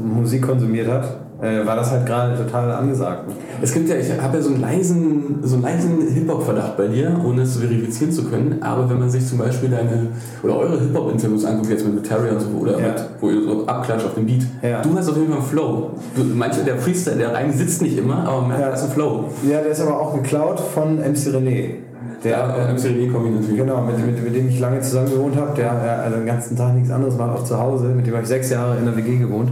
Musik 0.04 0.44
konsumiert 0.48 0.88
hat, 0.88 1.18
äh, 1.42 1.66
war 1.66 1.76
das 1.76 1.92
halt 1.92 2.06
gerade 2.06 2.38
total 2.38 2.72
angesagt. 2.72 3.30
Es 3.62 3.74
gibt 3.74 3.90
ja, 3.90 3.96
ich 3.96 4.10
habe 4.22 4.38
ja 4.38 4.42
so 4.44 4.50
einen 4.52 4.62
leisen, 4.62 5.40
so 5.44 5.56
einen 5.56 5.64
leisen 5.64 6.08
Hip-Hop-Verdacht 6.14 6.78
bei 6.78 6.88
dir, 6.88 7.20
ohne 7.26 7.42
es 7.42 7.58
verifizieren 7.58 8.12
zu 8.12 8.24
können. 8.26 8.62
Aber 8.62 8.90
wenn 8.90 9.00
man 9.00 9.10
sich 9.10 9.28
zum 9.28 9.38
Beispiel 9.40 9.70
deine 9.70 10.08
oder 10.44 10.58
eure 10.58 10.80
Hip-Hop-Interviews 10.80 11.44
anguckt, 11.46 11.70
jetzt 11.70 11.86
mit 11.86 12.04
Terry 12.08 12.30
und 12.30 12.40
so, 12.40 12.48
oder 12.60 12.80
Ja. 12.80 12.88
mit, 12.88 13.06
wo 13.20 13.30
ihr 13.30 13.44
so 13.44 13.66
abklatscht 13.68 14.06
auf 14.06 14.14
dem 14.16 14.26
Beat, 14.26 14.44
Ja. 14.62 14.82
du 14.82 14.96
hast 14.98 15.10
auf 15.10 15.16
jeden 15.18 15.28
Fall 15.30 15.40
einen 15.40 15.48
Flow. 15.48 15.92
Du, 16.16 16.24
manche, 16.34 16.64
der 16.64 16.78
Freestyle, 16.78 17.18
der 17.18 17.34
Reim 17.34 17.52
sitzt 17.52 17.82
nicht 17.82 17.98
immer, 17.98 18.26
aber 18.28 18.42
man 18.42 18.60
Ja. 18.60 18.68
da 18.70 18.74
ist 18.74 18.84
ein 18.84 18.92
Flow. 18.92 19.26
Ja, 19.50 19.60
der 19.62 19.72
ist 19.72 19.82
aber 19.82 20.00
auch 20.00 20.14
geklaut 20.16 20.60
von 20.60 21.00
MC 21.00 21.32
René. 21.36 21.70
Der, 22.24 22.38
äh, 22.38 23.08
kommt 23.08 23.36
natürlich. 23.36 23.58
Genau, 23.58 23.82
mit, 23.82 24.06
mit, 24.06 24.24
mit 24.24 24.36
dem 24.36 24.50
ich 24.50 24.60
lange 24.60 24.82
zusammen 24.82 25.12
gewohnt 25.12 25.36
habe, 25.36 25.56
der 25.56 25.68
äh, 25.68 26.04
also 26.04 26.18
den 26.18 26.26
ganzen 26.26 26.58
Tag 26.58 26.74
nichts 26.74 26.90
anderes 26.90 27.18
macht, 27.18 27.38
auch 27.38 27.44
zu 27.44 27.60
Hause. 27.60 27.88
Mit 27.90 28.08
dem 28.08 28.14
habe 28.14 28.24
ich 28.24 28.30
sechs 28.30 28.50
Jahre 28.50 28.78
in 28.78 28.86
der 28.86 28.98
WG 28.98 29.18
gewohnt. 29.18 29.52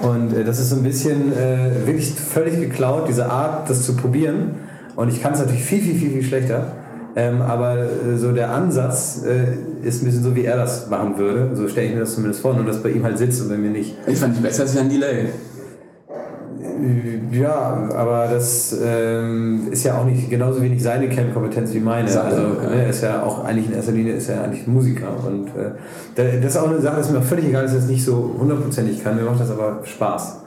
Und 0.00 0.34
äh, 0.34 0.44
das 0.44 0.60
ist 0.60 0.70
so 0.70 0.76
ein 0.76 0.82
bisschen 0.82 1.32
äh, 1.32 1.86
wirklich 1.86 2.12
völlig 2.14 2.60
geklaut, 2.60 3.08
diese 3.08 3.30
Art, 3.30 3.68
das 3.68 3.84
zu 3.84 3.96
probieren. 3.96 4.52
Und 4.96 5.08
ich 5.08 5.22
kann 5.22 5.32
es 5.32 5.40
natürlich 5.40 5.64
viel, 5.64 5.80
viel, 5.80 5.96
viel, 5.96 6.10
viel 6.10 6.22
schlechter. 6.22 6.72
Ähm, 7.16 7.42
aber 7.42 7.76
äh, 7.78 8.16
so 8.16 8.32
der 8.32 8.50
Ansatz 8.50 9.22
äh, 9.24 9.86
ist 9.86 10.02
ein 10.02 10.06
bisschen 10.06 10.24
so, 10.24 10.34
wie 10.34 10.44
er 10.44 10.56
das 10.56 10.88
machen 10.88 11.16
würde. 11.16 11.50
So 11.54 11.68
stelle 11.68 11.88
ich 11.88 11.94
mir 11.94 12.00
das 12.00 12.14
zumindest 12.14 12.42
vor, 12.42 12.54
nur 12.54 12.64
dass 12.64 12.82
bei 12.82 12.90
ihm 12.90 13.04
halt 13.04 13.18
sitzt 13.18 13.42
und 13.42 13.48
bei 13.48 13.56
mir 13.56 13.70
nicht. 13.70 13.94
Ich 14.06 14.18
fand 14.18 14.36
die 14.36 14.40
besser 14.40 14.62
als 14.62 14.74
Jan 14.74 14.88
Delay. 14.88 15.28
Äh, 16.64 17.36
Ja, 17.38 17.88
aber 17.94 18.28
das 18.32 18.76
ähm, 18.82 19.68
ist 19.70 19.84
ja 19.84 19.98
auch 19.98 20.04
nicht 20.04 20.30
genauso 20.30 20.62
wenig 20.62 20.82
seine 20.82 21.08
Kernkompetenz 21.08 21.74
wie 21.74 21.80
meine. 21.80 22.08
Seine, 22.08 22.24
Also 22.26 22.42
ja. 22.62 22.70
ne, 22.70 22.82
er 22.84 22.88
ist 22.90 23.02
ja 23.02 23.22
auch 23.22 23.44
eigentlich 23.44 23.66
in 23.68 23.74
erster 23.74 23.92
Linie 23.92 24.14
ist 24.14 24.28
er 24.28 24.44
eigentlich 24.44 24.66
Musiker 24.66 25.08
und 25.26 25.48
äh, 25.48 25.72
da- 26.14 26.22
das 26.40 26.52
ist 26.54 26.56
auch 26.56 26.68
eine 26.70 26.80
Sache, 26.80 26.96
das 26.96 27.06
ist 27.06 27.12
mir 27.12 27.18
auch 27.18 27.24
völlig 27.24 27.46
egal, 27.46 27.62
dass 27.64 27.72
ich 27.72 27.78
das 27.80 27.88
nicht 27.88 28.04
so 28.04 28.34
hundertprozentig 28.38 29.02
kann. 29.02 29.16
Mir 29.16 29.22
macht 29.22 29.40
das 29.40 29.50
aber 29.50 29.80
Spaß. 29.84 30.40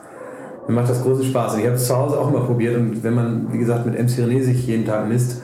Mir 0.67 0.73
macht 0.75 0.89
das 0.89 1.01
großen 1.03 1.23
Spaß. 1.25 1.53
Und 1.53 1.59
ich 1.61 1.65
habe 1.65 1.75
es 1.75 1.85
zu 1.87 1.95
Hause 1.97 2.19
auch 2.19 2.29
mal 2.31 2.41
probiert 2.41 2.75
und 2.77 3.03
wenn 3.03 3.13
man, 3.13 3.47
wie 3.51 3.57
gesagt, 3.57 3.85
mit 3.85 3.95
MC 3.95 4.19
René 4.25 4.41
sich 4.43 4.65
jeden 4.67 4.85
Tag 4.85 5.07
misst, 5.07 5.41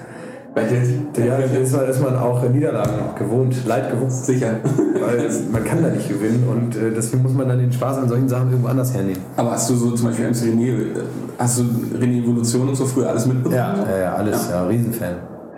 Bei 0.55 0.63
der, 0.65 1.25
ja, 1.25 1.37
dann 1.39 1.63
ist 1.63 1.73
man, 1.75 1.85
ist 1.89 2.01
man 2.01 2.15
auch 2.15 2.47
Niederlagen 2.47 2.91
gewohnt, 3.17 3.55
Leid 3.65 3.89
gewohnt. 3.91 4.11
sicher. 4.11 4.51
Weil 4.63 5.27
man 5.51 5.63
kann 5.63 5.81
da 5.81 5.89
nicht 5.89 6.07
gewinnen 6.07 6.43
und 6.47 6.75
äh, 6.75 6.91
deswegen 6.95 7.23
muss 7.23 7.33
man 7.33 7.47
dann 7.49 7.57
den 7.57 7.71
Spaß 7.71 7.97
an 7.97 8.07
solchen 8.09 8.29
Sachen 8.29 8.49
irgendwo 8.51 8.67
anders 8.69 8.93
hernehmen. 8.93 9.19
Aber 9.35 9.51
hast 9.51 9.69
du 9.71 9.75
so 9.75 9.91
zum 9.91 10.07
Beispiel 10.07 10.25
MC 10.27 10.35
René, 10.35 10.69
äh, 10.69 10.85
hast 11.39 11.57
du 11.59 11.63
René 11.99 12.21
Evolution 12.23 12.69
und 12.69 12.75
so 12.75 12.85
früher 12.85 13.09
alles 13.09 13.25
mitbekommen? 13.25 13.55
Ja, 13.55 13.75
ja, 13.89 13.97
ja 13.97 14.13
alles, 14.13 14.47
ja, 14.51 14.63
Riesenfan. 14.67 15.15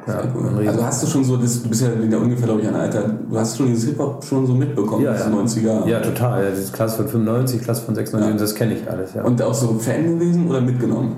Ja, 0.07 0.13
Sehr 0.21 0.31
cool. 0.35 0.47
ein 0.47 0.55
Riesen- 0.59 0.67
Also 0.69 0.85
hast 0.85 1.03
du 1.03 1.07
schon 1.07 1.23
so, 1.25 1.35
das, 1.37 1.61
du 1.63 1.67
bist 1.69 1.81
ja 1.81 1.87
wieder 2.01 2.19
ungefähr, 2.19 2.45
glaube 2.45 2.61
ich, 2.61 2.67
ein 2.69 2.75
Alter, 2.75 3.03
du 3.29 3.37
hast 3.37 3.57
schon 3.57 3.65
dieses 3.67 3.85
Hip-Hop 3.89 4.23
schon 4.23 4.45
so 4.47 4.53
mitbekommen, 4.53 5.03
Ja, 5.03 5.11
diese 5.13 5.29
ja. 5.29 5.35
90er. 5.35 5.87
Ja, 5.89 5.99
total. 5.99 6.43
Ja, 6.45 6.49
diese 6.51 6.71
Klasse 6.71 6.97
von 6.97 7.07
95, 7.09 7.61
Klasse 7.61 7.81
von 7.81 7.95
96, 7.95 8.33
Ja. 8.33 8.39
das 8.39 8.55
kenne 8.55 8.75
ich 8.75 8.89
alles, 8.89 9.13
ja. 9.15 9.23
Und 9.23 9.41
auch 9.41 9.53
so 9.53 9.73
Fan 9.79 10.19
gewesen 10.19 10.47
oder 10.47 10.61
mitgenommen? 10.61 11.17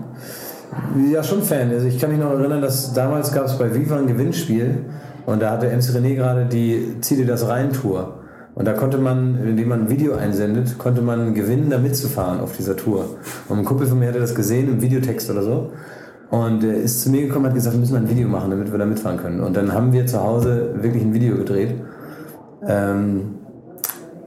Ja, 1.11 1.23
schon 1.23 1.41
Fan. 1.41 1.71
Also 1.71 1.87
ich 1.87 1.99
kann 1.99 2.11
mich 2.11 2.19
noch 2.19 2.31
erinnern, 2.31 2.61
dass 2.61 2.93
damals 2.93 3.31
gab 3.31 3.45
es 3.45 3.57
bei 3.57 3.73
Viva 3.73 3.97
ein 3.97 4.07
Gewinnspiel 4.07 4.85
und 5.25 5.41
da 5.41 5.51
hatte 5.51 5.67
MC 5.67 5.95
René 5.95 6.15
gerade 6.15 6.45
die 6.45 6.97
Zieh 7.01 7.15
dir 7.15 7.25
das 7.25 7.47
rein 7.47 7.71
Tour. 7.73 8.19
Und 8.55 8.65
da 8.65 8.73
konnte 8.73 8.97
man, 8.97 9.37
indem 9.43 9.69
man 9.69 9.81
ein 9.81 9.89
Video 9.89 10.15
einsendet, 10.15 10.79
konnte 10.79 11.01
man 11.03 11.35
gewinnen, 11.35 11.69
da 11.69 11.77
mitzufahren 11.77 12.39
auf 12.39 12.57
dieser 12.57 12.75
Tour. 12.75 13.05
Und 13.49 13.59
ein 13.59 13.65
Kumpel 13.65 13.85
von 13.85 13.99
mir 13.99 14.07
hatte 14.07 14.19
das 14.19 14.33
gesehen 14.33 14.67
im 14.67 14.81
Videotext 14.81 15.29
oder 15.29 15.43
so. 15.43 15.71
Und 16.31 16.63
er 16.63 16.75
ist 16.75 17.01
zu 17.01 17.11
mir 17.11 17.21
gekommen 17.21 17.45
und 17.45 17.51
hat 17.51 17.55
gesagt, 17.55 17.75
wir 17.75 17.79
müssen 17.79 17.93
mal 17.93 18.01
ein 18.01 18.09
Video 18.09 18.27
machen, 18.27 18.49
damit 18.49 18.71
wir 18.71 18.79
da 18.79 18.85
mitfahren 18.85 19.17
können. 19.17 19.41
Und 19.41 19.55
dann 19.55 19.73
haben 19.73 19.93
wir 19.93 20.07
zu 20.07 20.21
Hause 20.23 20.73
wirklich 20.81 21.03
ein 21.03 21.13
Video 21.13 21.37
gedreht. 21.37 21.75
Ähm, 22.65 23.35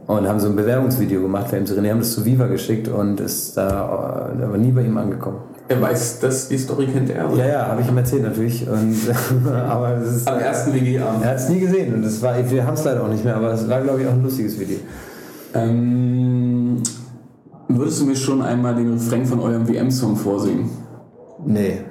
und 0.06 0.28
haben 0.28 0.40
so 0.40 0.48
ein 0.48 0.56
Bewerbungsvideo 0.56 1.22
gemacht 1.22 1.48
für 1.48 1.60
MC 1.60 1.68
René, 1.68 1.90
haben 1.90 1.98
das 1.98 2.14
zu 2.14 2.24
Viva 2.24 2.46
geschickt 2.46 2.88
und 2.88 3.20
ist 3.20 3.56
da 3.56 4.32
äh, 4.38 4.44
aber 4.44 4.58
nie 4.58 4.72
bei 4.72 4.82
ihm 4.82 4.96
angekommen. 4.96 5.38
Er 5.70 5.80
weiß, 5.80 6.18
dass 6.18 6.48
die 6.48 6.58
Story 6.58 6.86
kennt 6.88 7.10
er. 7.10 7.30
Ja, 7.36 7.46
ja, 7.46 7.66
habe 7.68 7.80
ich 7.80 7.88
ihm 7.88 7.96
erzählt 7.96 8.24
natürlich. 8.24 8.68
Und, 8.68 8.96
aber 9.52 9.98
es 9.98 10.16
ist, 10.16 10.28
Am 10.28 10.40
ersten 10.40 10.74
WG-Abend. 10.74 11.22
er 11.22 11.30
hat 11.30 11.36
es 11.36 11.48
nie 11.48 11.60
gesehen 11.60 11.94
und 11.94 12.02
das 12.04 12.20
war, 12.20 12.34
wir 12.50 12.66
haben 12.66 12.74
es 12.74 12.82
leider 12.84 13.04
auch 13.04 13.08
nicht 13.08 13.24
mehr, 13.24 13.36
aber 13.36 13.52
es 13.52 13.68
war, 13.68 13.80
glaube 13.80 14.00
ich, 14.02 14.08
auch 14.08 14.12
ein 14.12 14.22
lustiges 14.22 14.58
Video. 14.58 14.78
Ähm, 15.54 16.82
würdest 17.68 18.00
du 18.00 18.06
mir 18.06 18.16
schon 18.16 18.42
einmal 18.42 18.74
den 18.74 18.92
Refrain 18.94 19.24
von 19.24 19.38
eurem 19.38 19.68
WM-Song 19.68 20.16
vorsingen? 20.16 20.70
Nee, 21.46 21.82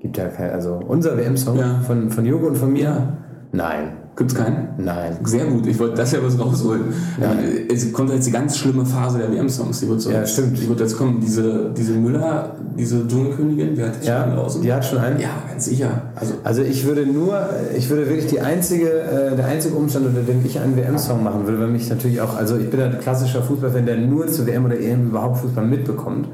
gibt 0.00 0.18
ja 0.18 0.28
kein, 0.28 0.50
also 0.50 0.80
unser 0.86 1.16
WM-Song 1.16 1.56
Ja. 1.58 1.80
von, 1.86 2.10
von 2.10 2.26
Jogo 2.26 2.48
und 2.48 2.58
von 2.58 2.70
mir? 2.70 2.82
Ja. 2.82 3.16
Nein, 3.52 3.92
Gibt's 4.14 4.34
keinen? 4.34 4.68
nein. 4.76 5.16
Sehr 5.24 5.46
gut, 5.46 5.66
ich 5.66 5.78
wollte 5.78 5.96
das 5.96 6.12
ja 6.12 6.18
was 6.22 6.38
rausholen. 6.38 6.82
Ja. 7.18 7.34
Es 7.74 7.90
kommt 7.94 8.10
jetzt 8.10 8.26
die 8.26 8.30
ganz 8.30 8.58
schlimme 8.58 8.84
Phase 8.84 9.16
der 9.18 9.32
WM-Songs. 9.32 9.80
Die 9.80 9.88
wird 9.88 10.02
so, 10.02 10.10
Ja, 10.10 10.26
stimmt. 10.26 10.58
Die 10.58 10.68
wird 10.68 10.80
jetzt 10.80 10.98
kommen. 10.98 11.18
Diese, 11.20 11.70
diese 11.74 11.92
Müller, 11.94 12.54
diese 12.78 13.06
Dschungelkönigin, 13.08 13.74
die 13.74 13.82
hat 13.82 13.94
jetzt 13.94 14.04
schon 14.04 14.14
Ja, 14.14 14.24
einen 14.24 14.36
draußen. 14.36 14.60
die 14.62 14.70
hat 14.72 14.84
schon 14.84 14.98
einen? 14.98 15.18
Ja, 15.18 15.30
ganz 15.48 15.64
sicher. 15.64 16.02
Also, 16.14 16.34
Also 16.44 16.60
ich 16.60 16.84
würde 16.84 17.06
nur, 17.06 17.38
ich 17.74 17.88
würde 17.88 18.06
wirklich 18.06 18.26
die 18.26 18.40
einzige, 18.42 18.90
äh, 18.90 19.34
der 19.34 19.46
einzige 19.46 19.74
Umstand, 19.76 20.04
unter 20.06 20.20
dem 20.20 20.44
ich 20.44 20.60
einen 20.60 20.76
WM-Song 20.76 21.24
machen 21.24 21.46
würde, 21.46 21.58
weil 21.60 21.68
mich 21.68 21.88
natürlich 21.88 22.20
auch, 22.20 22.36
also 22.36 22.58
ich 22.58 22.68
bin 22.68 22.80
ein 22.80 22.98
klassischer 23.00 23.42
Fußballfan, 23.42 23.86
der 23.86 23.96
nur 23.96 24.26
zu 24.28 24.46
WM 24.46 24.66
oder 24.66 24.78
EM 24.78 25.08
überhaupt 25.08 25.38
Fußball 25.38 25.64
mitbekommt 25.66 26.28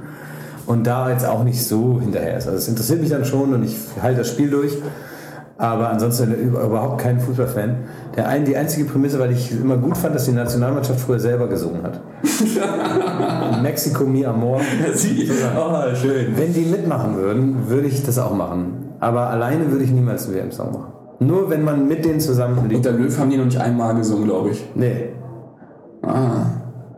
und 0.66 0.84
da 0.84 1.10
jetzt 1.10 1.24
auch 1.24 1.44
nicht 1.44 1.64
so 1.64 2.00
hinterher 2.00 2.38
ist. 2.38 2.46
Also 2.48 2.58
es 2.58 2.66
interessiert 2.66 3.00
mich 3.00 3.10
dann 3.10 3.24
schon 3.24 3.54
und 3.54 3.62
ich 3.62 3.76
halte 4.02 4.18
das 4.18 4.28
Spiel 4.30 4.50
durch, 4.50 4.76
aber 5.58 5.90
ansonsten 5.90 6.32
über- 6.34 6.62
überhaupt 6.62 7.00
kein 7.02 7.18
Fußballfan. 7.18 7.76
Der 8.16 8.28
ein, 8.28 8.44
die 8.44 8.56
einzige 8.56 8.84
Prämisse, 8.88 9.18
weil 9.18 9.32
ich 9.32 9.50
immer 9.52 9.76
gut 9.76 9.96
fand, 9.96 10.14
dass 10.14 10.24
die 10.24 10.32
Nationalmannschaft 10.32 11.00
früher 11.00 11.18
selber 11.18 11.48
gesungen 11.48 11.82
hat. 11.82 12.00
Mexico 13.62 14.04
mi 14.04 14.24
amor. 14.24 14.60
sie, 14.94 15.28
oh, 15.56 15.94
schön. 15.94 16.28
Wenn 16.36 16.54
die 16.54 16.64
mitmachen 16.64 17.16
würden, 17.16 17.68
würde 17.68 17.88
ich 17.88 18.04
das 18.04 18.18
auch 18.18 18.34
machen. 18.34 18.94
Aber 19.00 19.28
alleine 19.28 19.70
würde 19.70 19.84
ich 19.84 19.90
niemals 19.90 20.26
einen 20.26 20.36
WM-Song 20.36 20.72
machen. 20.72 20.92
Nur 21.20 21.50
wenn 21.50 21.64
man 21.64 21.88
mit 21.88 22.04
denen 22.04 22.20
zusammen 22.20 22.58
Und 22.58 22.84
der 22.84 22.92
Löw 22.92 23.18
haben 23.18 23.30
die 23.30 23.36
noch 23.36 23.44
nicht 23.44 23.60
einmal 23.60 23.94
gesungen, 23.96 24.24
glaube 24.24 24.50
ich. 24.50 24.64
Nee. 24.76 25.10
Ah. 26.02 26.46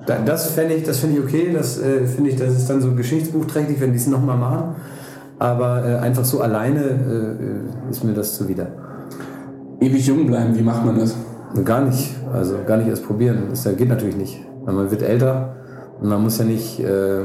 Da, 0.06 0.18
das 0.24 0.50
fände 0.50 0.74
ich, 0.74 0.82
das 0.82 0.98
finde 0.98 1.18
ich 1.18 1.24
okay. 1.24 1.50
Das 1.54 1.78
äh, 1.80 2.06
finde 2.06 2.30
ich, 2.30 2.36
das 2.36 2.50
ist 2.54 2.68
dann 2.68 2.82
so 2.82 2.92
geschichtsbuchträchtig, 2.92 3.80
wenn 3.80 3.92
die 3.92 3.98
es 3.98 4.06
nochmal 4.06 4.36
machen. 4.36 4.76
Aber 5.40 5.84
äh, 5.84 5.96
einfach 5.96 6.24
so 6.24 6.40
alleine 6.40 6.80
äh, 6.80 7.90
ist 7.90 8.04
mir 8.04 8.12
das 8.12 8.36
zuwider. 8.36 8.68
Ewig 9.80 10.06
jung 10.06 10.26
bleiben, 10.26 10.54
wie 10.54 10.62
macht 10.62 10.84
man 10.84 10.98
das? 10.98 11.16
Gar 11.64 11.80
nicht, 11.86 12.14
also 12.32 12.56
gar 12.66 12.76
nicht 12.76 12.88
erst 12.88 13.06
probieren. 13.06 13.38
Das 13.50 13.64
geht 13.76 13.88
natürlich 13.88 14.16
nicht. 14.16 14.46
Man 14.66 14.90
wird 14.90 15.02
älter 15.02 15.56
und 16.00 16.08
man 16.10 16.22
muss 16.22 16.38
ja 16.38 16.44
nicht 16.44 16.78
äh, 16.78 17.22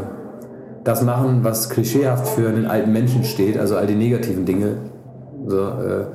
das 0.85 1.03
machen, 1.03 1.39
was 1.43 1.69
klischeehaft 1.69 2.27
für 2.29 2.47
einen 2.47 2.65
alten 2.65 2.93
Menschen 2.93 3.23
steht, 3.23 3.59
also 3.59 3.75
all 3.75 3.85
die 3.85 3.95
negativen 3.95 4.45
Dinge. 4.45 4.77
So, 5.45 5.59
äh, 5.59 6.05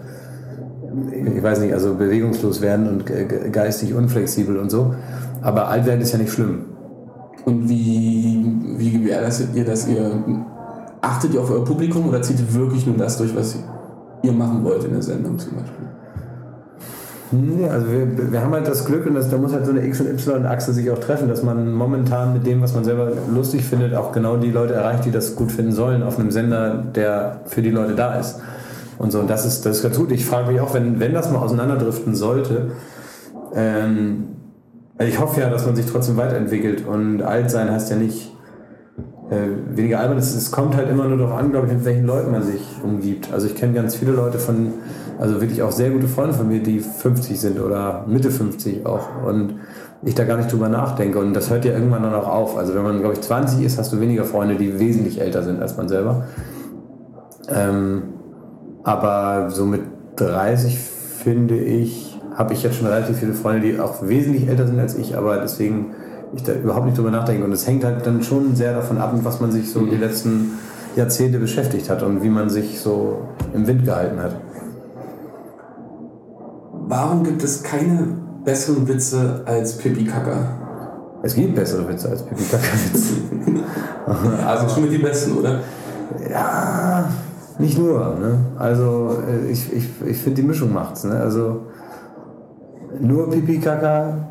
ich 1.36 1.42
weiß 1.42 1.60
nicht, 1.60 1.74
also 1.74 1.94
bewegungslos 1.94 2.62
werden 2.62 2.88
und 2.88 3.06
ge- 3.06 3.26
ge- 3.26 3.50
geistig 3.50 3.94
unflexibel 3.94 4.56
und 4.56 4.70
so. 4.70 4.94
Aber 5.42 5.68
alt 5.68 5.84
werden 5.86 6.00
ist 6.00 6.12
ja 6.12 6.18
nicht 6.18 6.32
schlimm. 6.32 6.64
Und 7.44 7.68
wie, 7.68 8.44
wie 8.78 8.90
gewährleistet 8.90 9.50
ihr, 9.54 9.64
dass 9.64 9.86
ihr 9.86 10.10
achtet 11.00 11.34
ihr 11.34 11.40
auf 11.40 11.50
euer 11.50 11.64
Publikum 11.64 12.08
oder 12.08 12.22
zieht 12.22 12.38
ihr 12.40 12.54
wirklich 12.54 12.86
nur 12.86 12.96
das 12.96 13.18
durch, 13.18 13.34
was 13.34 13.56
ihr 14.22 14.32
machen 14.32 14.64
wollt 14.64 14.84
in 14.84 14.92
der 14.92 15.02
Sendung 15.02 15.38
zum 15.38 15.56
Beispiel? 15.56 15.86
Nee, 17.32 17.68
also 17.68 17.86
wir, 17.86 18.32
wir 18.32 18.40
haben 18.40 18.52
halt 18.52 18.66
das 18.66 18.84
Glück 18.84 19.06
und 19.06 19.14
das, 19.14 19.30
da 19.30 19.38
muss 19.38 19.52
halt 19.52 19.64
so 19.64 19.70
eine 19.70 19.86
X- 19.86 20.00
und 20.00 20.08
Y-Achse 20.08 20.72
sich 20.72 20.90
auch 20.90 20.98
treffen, 20.98 21.28
dass 21.28 21.44
man 21.44 21.72
momentan 21.72 22.32
mit 22.32 22.44
dem, 22.44 22.60
was 22.60 22.74
man 22.74 22.82
selber 22.82 23.12
lustig 23.32 23.64
findet, 23.64 23.94
auch 23.94 24.10
genau 24.10 24.36
die 24.36 24.50
Leute 24.50 24.74
erreicht, 24.74 25.04
die 25.04 25.12
das 25.12 25.36
gut 25.36 25.52
finden 25.52 25.70
sollen, 25.70 26.02
auf 26.02 26.18
einem 26.18 26.32
Sender, 26.32 26.82
der 26.94 27.42
für 27.46 27.62
die 27.62 27.70
Leute 27.70 27.94
da 27.94 28.18
ist. 28.18 28.40
Und 28.98 29.12
so, 29.12 29.20
und 29.20 29.30
das 29.30 29.46
ist, 29.46 29.64
das 29.64 29.76
ist 29.76 29.82
ganz 29.82 29.96
gut. 29.96 30.10
Ich 30.10 30.26
frage 30.26 30.50
mich 30.50 30.60
auch, 30.60 30.74
wenn, 30.74 30.98
wenn 30.98 31.14
das 31.14 31.30
mal 31.30 31.38
auseinanderdriften 31.38 32.16
sollte, 32.16 32.72
ähm, 33.54 34.24
also 34.98 35.10
ich 35.10 35.20
hoffe 35.20 35.40
ja, 35.40 35.48
dass 35.48 35.64
man 35.64 35.76
sich 35.76 35.86
trotzdem 35.86 36.16
weiterentwickelt 36.16 36.84
und 36.86 37.22
alt 37.22 37.50
sein 37.50 37.70
heißt 37.70 37.90
ja 37.90 37.96
nicht 37.96 38.32
äh, 39.30 39.76
weniger 39.76 40.00
albern. 40.00 40.18
Es, 40.18 40.34
es 40.34 40.50
kommt 40.50 40.76
halt 40.76 40.90
immer 40.90 41.04
nur 41.04 41.18
darauf 41.18 41.38
an, 41.38 41.50
glaube 41.50 41.68
ich, 41.68 41.72
mit 41.72 41.84
welchen 41.84 42.06
Leuten 42.06 42.32
man 42.32 42.42
sich 42.42 42.62
umgibt. 42.82 43.32
Also 43.32 43.46
ich 43.46 43.54
kenne 43.54 43.74
ganz 43.74 43.94
viele 43.94 44.12
Leute 44.12 44.38
von, 44.38 44.72
also 45.18 45.40
wirklich 45.40 45.62
auch 45.62 45.72
sehr 45.72 45.90
gute 45.90 46.08
Freunde 46.08 46.34
von 46.34 46.48
mir, 46.48 46.60
die 46.62 46.80
50 46.80 47.40
sind 47.40 47.60
oder 47.60 48.04
Mitte 48.08 48.30
50 48.30 48.84
auch. 48.84 49.24
Und 49.26 49.54
ich 50.02 50.14
da 50.14 50.24
gar 50.24 50.36
nicht 50.36 50.50
drüber 50.50 50.68
nachdenke. 50.68 51.18
Und 51.18 51.34
das 51.34 51.50
hört 51.50 51.64
ja 51.64 51.72
irgendwann 51.72 52.02
dann 52.02 52.14
auch 52.14 52.26
auf. 52.26 52.56
Also 52.56 52.74
wenn 52.74 52.82
man, 52.82 53.00
glaube 53.00 53.14
ich, 53.14 53.20
20 53.20 53.64
ist, 53.64 53.78
hast 53.78 53.92
du 53.92 54.00
weniger 54.00 54.24
Freunde, 54.24 54.56
die 54.56 54.78
wesentlich 54.78 55.20
älter 55.20 55.42
sind 55.42 55.60
als 55.60 55.76
man 55.76 55.88
selber. 55.88 56.24
Ähm, 57.48 58.02
aber 58.82 59.50
so 59.50 59.66
mit 59.66 59.82
30 60.16 60.78
finde 60.78 61.56
ich, 61.58 62.18
habe 62.34 62.54
ich 62.54 62.62
jetzt 62.62 62.76
schon 62.76 62.86
relativ 62.86 63.18
viele 63.18 63.34
Freunde, 63.34 63.60
die 63.60 63.78
auch 63.78 64.06
wesentlich 64.06 64.48
älter 64.48 64.66
sind 64.66 64.78
als 64.78 64.96
ich, 64.96 65.16
aber 65.16 65.36
deswegen 65.38 65.94
ich 66.34 66.42
da 66.42 66.52
überhaupt 66.52 66.86
nicht 66.86 66.98
drüber 66.98 67.10
nachdenke. 67.10 67.44
Und 67.44 67.52
es 67.52 67.66
hängt 67.66 67.84
halt 67.84 68.06
dann 68.06 68.22
schon 68.22 68.54
sehr 68.54 68.74
davon 68.74 68.98
ab, 68.98 69.12
mit 69.12 69.24
was 69.24 69.40
man 69.40 69.50
sich 69.50 69.70
so 69.70 69.84
die 69.86 69.96
letzten 69.96 70.52
Jahrzehnte 70.96 71.38
beschäftigt 71.38 71.88
hat 71.88 72.02
und 72.02 72.22
wie 72.22 72.28
man 72.28 72.50
sich 72.50 72.80
so 72.80 73.28
im 73.54 73.66
Wind 73.66 73.84
gehalten 73.84 74.20
hat. 74.20 74.36
Warum 76.72 77.22
gibt 77.22 77.42
es 77.42 77.62
keine 77.62 78.08
besseren 78.44 78.88
Witze 78.88 79.42
als 79.46 79.78
Pipi 79.78 80.04
Kaka? 80.04 80.56
Es 81.22 81.34
gibt 81.34 81.54
bessere 81.54 81.88
Witze 81.88 82.08
als 82.08 82.22
Pipi 82.22 82.44
Kaka-Witze. 82.44 83.14
Also 84.44 84.68
schon 84.68 84.84
mit 84.84 84.92
die 84.92 84.98
besten, 84.98 85.38
oder? 85.38 85.60
Ja, 86.28 87.08
nicht 87.58 87.78
nur. 87.78 88.16
Ne? 88.16 88.38
Also 88.58 89.18
äh, 89.28 89.50
ich, 89.50 89.72
ich, 89.72 89.88
ich 90.04 90.16
finde 90.16 90.42
die 90.42 90.48
Mischung 90.48 90.72
macht's. 90.72 91.04
Ne? 91.04 91.12
Also 91.12 91.66
nur 92.98 93.30
Pipi 93.30 93.60
Kaka 93.60 94.29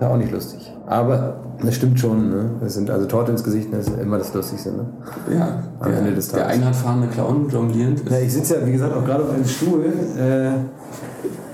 ist 0.00 0.06
ja 0.06 0.12
auch 0.14 0.16
nicht 0.16 0.32
lustig. 0.32 0.72
Aber 0.86 1.36
das 1.62 1.74
stimmt 1.74 2.00
schon. 2.00 2.30
Ne? 2.30 2.50
Das 2.62 2.74
sind 2.74 2.90
also 2.90 3.06
Torte 3.06 3.32
ins 3.32 3.44
Gesicht, 3.44 3.68
das 3.70 3.86
ist 3.86 4.00
immer 4.00 4.16
das 4.16 4.32
Lustigste. 4.32 4.70
Ne? 4.70 4.86
Ja, 5.34 5.62
Am 5.78 5.90
der, 5.90 5.98
Ende 5.98 6.14
des 6.14 6.28
der 6.28 6.40
Tages. 6.40 6.56
einradfahrende 6.56 7.08
Clown 7.08 7.48
jonglierend. 7.50 8.10
Ja, 8.10 8.18
ich 8.18 8.32
sitze 8.32 8.56
ja, 8.58 8.66
wie 8.66 8.72
gesagt, 8.72 8.96
auch 8.96 9.04
gerade 9.04 9.24
auf 9.24 9.30
einem 9.30 9.44
Stuhl. 9.44 9.84
Äh, 9.84 10.52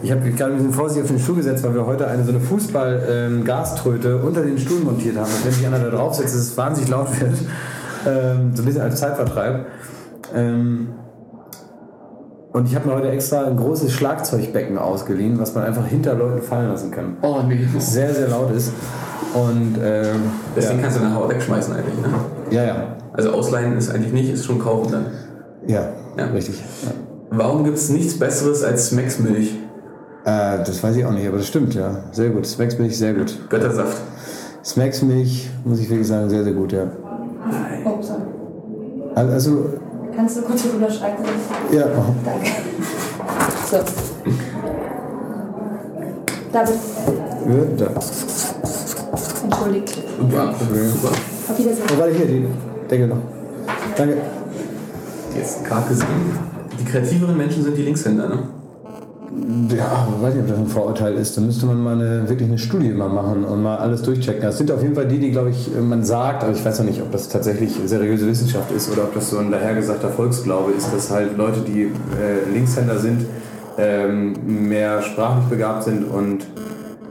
ich 0.02 0.12
habe 0.12 0.20
mich 0.20 0.36
gerade 0.36 0.52
ein 0.52 0.58
bisschen 0.58 0.72
vorsichtig 0.72 1.04
auf 1.04 1.10
den 1.10 1.18
Stuhl 1.18 1.36
gesetzt, 1.36 1.64
weil 1.64 1.74
wir 1.74 1.86
heute 1.86 2.06
eine 2.06 2.22
so 2.22 2.30
eine 2.30 2.40
Fußball-Gaströte 2.40 4.18
unter 4.18 4.42
den 4.42 4.58
Stuhl 4.58 4.80
montiert 4.80 5.16
haben. 5.16 5.24
Und 5.24 5.44
wenn 5.44 5.52
sich 5.52 5.66
einer 5.66 5.80
da 5.80 5.90
drauf 5.90 6.14
setzt, 6.14 6.34
dass 6.34 6.42
es 6.42 6.56
wahnsinnig 6.56 6.90
laut 6.90 7.20
wird. 7.20 7.34
Ähm, 8.08 8.52
so 8.54 8.62
ein 8.62 8.66
bisschen 8.66 8.82
als 8.82 9.00
Zeitvertreib. 9.00 9.66
Ähm, 10.32 10.90
und 12.56 12.66
ich 12.66 12.74
habe 12.74 12.88
mir 12.88 12.94
heute 12.94 13.10
extra 13.10 13.44
ein 13.44 13.54
großes 13.58 13.92
Schlagzeugbecken 13.92 14.78
ausgeliehen, 14.78 15.38
was 15.38 15.54
man 15.54 15.64
einfach 15.64 15.86
hinter 15.86 16.14
Leuten 16.14 16.40
fallen 16.40 16.70
lassen 16.70 16.90
kann. 16.90 17.18
Oh 17.20 17.42
nee. 17.46 17.68
Das 17.74 17.92
sehr, 17.92 18.14
sehr 18.14 18.28
laut 18.28 18.50
ist. 18.50 18.72
Und 19.34 19.76
ähm, 19.84 20.20
Deswegen 20.56 20.78
ja. 20.78 20.84
kannst 20.84 20.98
du 20.98 21.04
nachher 21.04 21.18
auch 21.18 21.28
wegschmeißen 21.28 21.74
eigentlich. 21.74 21.98
Ne? 22.00 22.08
ja, 22.50 22.64
ja, 22.64 22.96
Also 23.12 23.32
ausleihen 23.32 23.76
ist 23.76 23.90
eigentlich 23.90 24.14
nicht, 24.14 24.32
ist 24.32 24.46
schon 24.46 24.58
kaufen 24.58 24.90
dann. 24.90 25.04
ja, 25.66 25.90
Ja. 26.16 26.24
richtig. 26.32 26.64
Ja. 26.82 26.92
Warum 27.28 27.62
gibt 27.64 27.76
es 27.76 27.90
nichts 27.90 28.18
Besseres 28.18 28.64
als 28.64 28.86
Smacks 28.88 29.18
Milch? 29.18 29.54
Äh, 30.24 30.64
das 30.64 30.82
weiß 30.82 30.96
ich 30.96 31.04
auch 31.04 31.12
nicht, 31.12 31.28
aber 31.28 31.36
das 31.36 31.48
stimmt, 31.48 31.74
ja. 31.74 32.04
Sehr 32.12 32.30
gut. 32.30 32.46
Smacks 32.46 32.78
Milch, 32.78 32.96
sehr 32.96 33.12
gut. 33.12 33.38
Göttersaft. 33.50 34.00
Smacks 34.64 35.02
Milch, 35.02 35.50
muss 35.62 35.78
ich 35.78 35.90
wirklich 35.90 36.08
sagen, 36.08 36.30
sehr, 36.30 36.42
sehr 36.42 36.54
gut, 36.54 36.72
ja. 36.72 36.84
Also, 39.14 39.32
also 39.32 39.64
Kannst 40.16 40.36
du 40.38 40.42
kurz 40.42 40.62
drüber 40.62 40.90
schreiben? 40.90 41.22
ja, 41.72 41.84
Danke. 42.24 42.50
So. 43.70 43.78
David, 46.52 46.74
wird 47.46 47.80
da. 47.80 47.86
entschuldigt. 49.44 49.98
Super. 50.18 50.54
Super. 50.58 51.08
Auf 51.48 51.58
Wiedersehen. 51.58 51.84
Oh, 51.94 51.98
warte, 51.98 52.14
hier, 52.14 52.26
die 52.26 52.46
Deckel 52.90 53.08
noch. 53.08 53.18
Danke. 53.96 54.16
Jetzt 55.36 55.64
gerade 55.64 55.88
gesehen. 55.88 56.06
Die 56.80 56.84
kreativeren 56.84 57.36
Menschen 57.36 57.62
sind 57.62 57.76
die 57.76 57.82
Linkshänder, 57.82 58.28
ne? 58.28 58.38
Ja, 59.76 60.08
weiß 60.20 60.34
nicht, 60.34 60.44
ob 60.44 60.48
das 60.48 60.58
ein 60.58 60.66
Vorurteil 60.66 61.14
ist. 61.14 61.36
Da 61.36 61.40
müsste 61.40 61.66
man 61.66 61.82
mal 61.82 61.94
eine, 61.94 62.28
wirklich 62.28 62.48
eine 62.48 62.58
Studie 62.58 62.90
mal 62.90 63.08
machen 63.08 63.44
und 63.44 63.62
mal 63.62 63.76
alles 63.76 64.02
durchchecken. 64.02 64.42
Das 64.42 64.56
sind 64.56 64.70
auf 64.70 64.82
jeden 64.82 64.94
Fall 64.94 65.06
die, 65.06 65.18
die, 65.18 65.30
glaube 65.30 65.50
ich, 65.50 65.70
man 65.78 66.04
sagt, 66.04 66.42
aber 66.42 66.52
ich 66.52 66.64
weiß 66.64 66.78
noch 66.78 66.86
nicht, 66.86 67.02
ob 67.02 67.12
das 67.12 67.28
tatsächlich 67.28 67.72
seriöse 67.84 68.26
Wissenschaft 68.26 68.72
ist 68.72 68.90
oder 68.90 69.04
ob 69.04 69.14
das 69.14 69.30
so 69.30 69.38
ein 69.38 69.50
dahergesagter 69.50 70.08
Volksglaube 70.08 70.72
ist, 70.72 70.92
dass 70.94 71.10
halt 71.10 71.36
Leute, 71.36 71.60
die 71.60 71.82
äh, 71.82 72.50
Linkshänder 72.52 72.98
sind, 72.98 73.26
ähm, 73.78 74.34
mehr 74.46 75.02
sprachlich 75.02 75.44
begabt 75.46 75.84
sind 75.84 76.04
und 76.04 76.46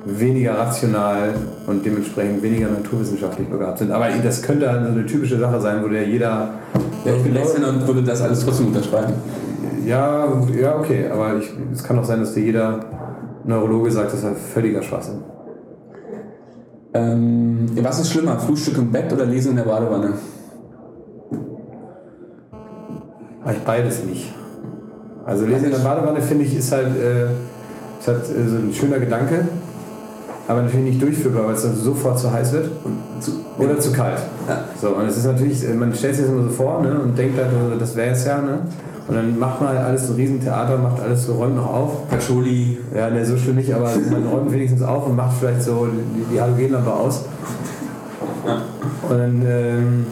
weniger 0.06 0.58
rational 0.58 1.34
und 1.68 1.86
dementsprechend 1.86 2.42
weniger 2.42 2.70
naturwissenschaftlich 2.70 3.48
begabt 3.48 3.80
sind. 3.80 3.92
Aber 3.92 4.08
das 4.24 4.42
könnte 4.42 4.72
halt 4.72 4.86
so 4.86 4.92
eine 4.92 5.06
typische 5.06 5.38
Sache 5.38 5.60
sein, 5.62 5.84
wo 5.84 5.88
der 5.90 6.08
jeder... 6.08 6.50
Ja, 7.06 7.14
ich 7.16 7.24
bin 7.24 7.34
Linkshänder 7.36 7.70
und 7.70 7.86
würde 7.88 8.02
das 8.02 8.22
alles 8.22 8.44
trotzdem 8.44 8.68
unterschreiben. 8.68 9.14
Ja, 9.86 10.28
ja, 10.60 10.78
okay, 10.78 11.10
aber 11.12 11.38
ich, 11.38 11.54
es 11.72 11.84
kann 11.84 12.00
auch 12.00 12.04
sein, 12.04 12.20
dass 12.20 12.34
dir 12.34 12.44
jeder 12.44 12.80
Neurologe 13.44 13.92
sagt, 13.92 14.08
das 14.08 14.20
ist 14.20 14.26
halt 14.26 14.38
völliger 14.38 14.82
Schwachsinn. 14.82 15.24
Ähm, 16.94 17.68
was 17.82 18.00
ist 18.00 18.12
schlimmer, 18.12 18.40
Frühstück 18.40 18.78
im 18.78 18.92
Bett 18.92 19.12
oder 19.14 19.26
Lesen 19.26 19.52
in 19.52 19.58
der 19.58 19.64
Badewanne? 19.64 20.14
Ich 23.52 23.60
beides 23.60 24.04
nicht. 24.06 24.34
Also 25.26 25.46
Lesen 25.46 25.66
in 25.66 25.72
der 25.72 25.80
Badewanne 25.80 26.22
finde 26.22 26.46
ich 26.46 26.58
ist 26.58 26.72
halt, 26.72 26.88
äh, 26.98 27.26
ist 28.00 28.08
halt 28.08 28.24
äh, 28.24 28.50
so 28.50 28.56
ein 28.56 28.74
schöner 28.74 29.00
Gedanke, 29.00 29.48
aber 30.48 30.64
natürlich 30.64 30.86
nicht 30.86 31.02
durchführbar, 31.02 31.48
weil 31.48 31.56
es 31.56 31.64
dann 31.64 31.76
sofort 31.76 32.18
zu 32.18 32.32
heiß 32.32 32.54
wird 32.54 32.70
zu, 33.20 33.32
oder 33.60 33.80
zu 33.80 33.92
kalt. 33.92 34.20
Ja. 34.48 34.64
So, 34.82 34.90
und 34.96 35.06
es 35.06 35.18
ist 35.18 35.26
natürlich, 35.26 35.68
man 35.76 35.94
stellt 35.94 36.16
sich 36.16 36.26
das 36.26 36.34
immer 36.34 36.44
so 36.44 36.50
vor 36.50 36.82
ne, 36.82 37.00
und 37.00 37.18
denkt 37.18 37.38
halt, 37.38 37.50
äh, 37.50 37.78
das 37.78 37.96
wäre 37.96 38.12
es 38.12 38.26
ja, 38.26 38.42
ne? 38.42 38.60
Und 39.08 39.16
dann 39.16 39.38
macht 39.38 39.62
man 39.62 39.70
halt 39.70 39.86
alles 39.86 40.08
so 40.08 40.14
ein 40.14 40.16
Riesentheater, 40.16 40.78
macht 40.78 41.00
alles 41.00 41.26
so, 41.26 41.34
räumt 41.34 41.56
noch 41.56 41.72
auf. 41.72 42.10
Patchouli. 42.10 42.80
Ja, 42.96 43.10
ne, 43.10 43.24
so 43.24 43.38
schlimm 43.38 43.58
nicht, 43.58 43.74
aber 43.74 43.92
man 44.12 44.26
räumt 44.26 44.52
wenigstens 44.52 44.82
auf 44.82 45.06
und 45.08 45.16
macht 45.16 45.38
vielleicht 45.40 45.62
so 45.62 45.88
die, 45.88 46.34
die 46.34 46.42
Halogenlampe 46.42 46.92
aus. 46.92 47.26
Und 49.08 49.18
dann, 49.18 49.44
ähm, 49.48 50.06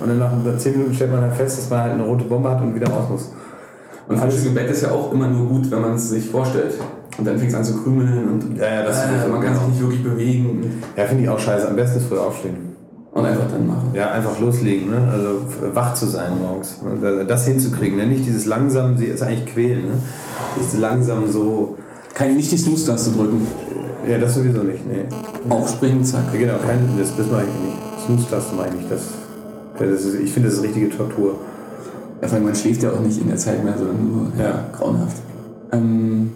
und 0.00 0.08
dann 0.08 0.18
nach 0.18 0.58
10 0.58 0.72
Minuten 0.72 0.94
stellt 0.94 1.12
man 1.12 1.20
halt 1.20 1.34
fest, 1.34 1.58
dass 1.58 1.70
man 1.70 1.80
halt 1.80 1.92
eine 1.92 2.04
rote 2.04 2.24
Bombe 2.24 2.50
hat 2.50 2.62
und 2.62 2.74
wieder 2.74 2.88
raus 2.88 3.04
muss. 3.10 3.32
Und 4.08 4.18
Frühstück 4.18 4.46
im 4.46 4.54
Bett 4.54 4.70
ist 4.70 4.82
ja 4.82 4.92
auch 4.92 5.12
immer 5.12 5.28
nur 5.28 5.48
gut, 5.48 5.70
wenn 5.70 5.82
man 5.82 5.94
es 5.94 6.08
sich 6.08 6.30
vorstellt. 6.30 6.74
Und 7.18 7.26
dann 7.26 7.38
fängt 7.38 7.50
es 7.50 7.56
an 7.56 7.64
zu 7.64 7.82
krümeln 7.82 8.28
und 8.28 8.56
Ja, 8.58 8.74
ja, 8.76 8.82
das 8.82 9.04
äh, 9.04 9.28
man 9.30 9.40
kann 9.40 9.54
sich 9.54 9.68
nicht 9.68 9.80
wirklich 9.80 10.04
bewegen 10.04 10.82
Ja, 10.96 11.04
finde 11.04 11.24
ich 11.24 11.28
auch 11.28 11.38
scheiße. 11.38 11.68
Am 11.68 11.76
besten 11.76 11.98
ist 11.98 12.06
früh 12.06 12.18
aufstehen. 12.18 12.75
Und 13.16 13.24
einfach 13.24 13.50
dann 13.50 13.66
machen. 13.66 13.90
Ja, 13.94 14.10
einfach 14.10 14.38
loslegen, 14.38 14.90
ne? 14.90 15.08
Also 15.10 15.40
wach 15.72 15.94
zu 15.94 16.06
sein 16.06 16.32
morgens. 16.38 16.76
Das 17.26 17.46
hinzukriegen, 17.46 17.96
ne? 17.96 18.06
Nicht 18.06 18.26
dieses 18.26 18.44
langsam, 18.44 18.98
sie 18.98 19.06
ist 19.06 19.22
eigentlich 19.22 19.46
quälen, 19.46 19.86
ne? 19.86 19.92
Dieses 20.58 20.78
langsam 20.78 21.30
so. 21.30 21.76
Kein 22.12 22.36
nicht 22.36 22.52
die 22.52 22.58
Snooze-Taste 22.58 23.12
drücken. 23.12 23.46
Ja, 24.06 24.18
das 24.18 24.34
sowieso 24.34 24.62
nicht, 24.62 24.86
ne? 24.86 25.04
Aufspringen, 25.48 26.04
zack. 26.04 26.24
Ja, 26.34 26.38
genau, 26.40 26.54
kein, 26.58 26.78
das, 26.98 27.16
das 27.16 27.26
mache 27.30 27.44
ich 27.44 27.64
nicht. 27.64 28.04
Snooze-Taste 28.06 28.54
mache 28.54 28.68
ich 28.68 28.74
nicht. 28.74 28.90
Das, 28.90 29.00
das 29.78 30.04
ist, 30.04 30.20
ich 30.20 30.32
finde, 30.32 30.50
das 30.50 30.58
ist 30.58 30.64
richtige 30.64 30.90
Tortur. 30.90 31.36
Ja, 32.20 32.28
vor 32.28 32.36
allem 32.36 32.44
man 32.44 32.54
schläft 32.54 32.82
ja 32.82 32.90
auch 32.92 33.00
nicht 33.00 33.18
in 33.18 33.28
der 33.28 33.38
Zeit 33.38 33.64
mehr, 33.64 33.78
sondern 33.78 34.12
nur 34.12 34.32
ja. 34.38 34.44
Ja. 34.44 34.64
grauenhaft. 34.76 35.16
Ähm, 35.72 36.32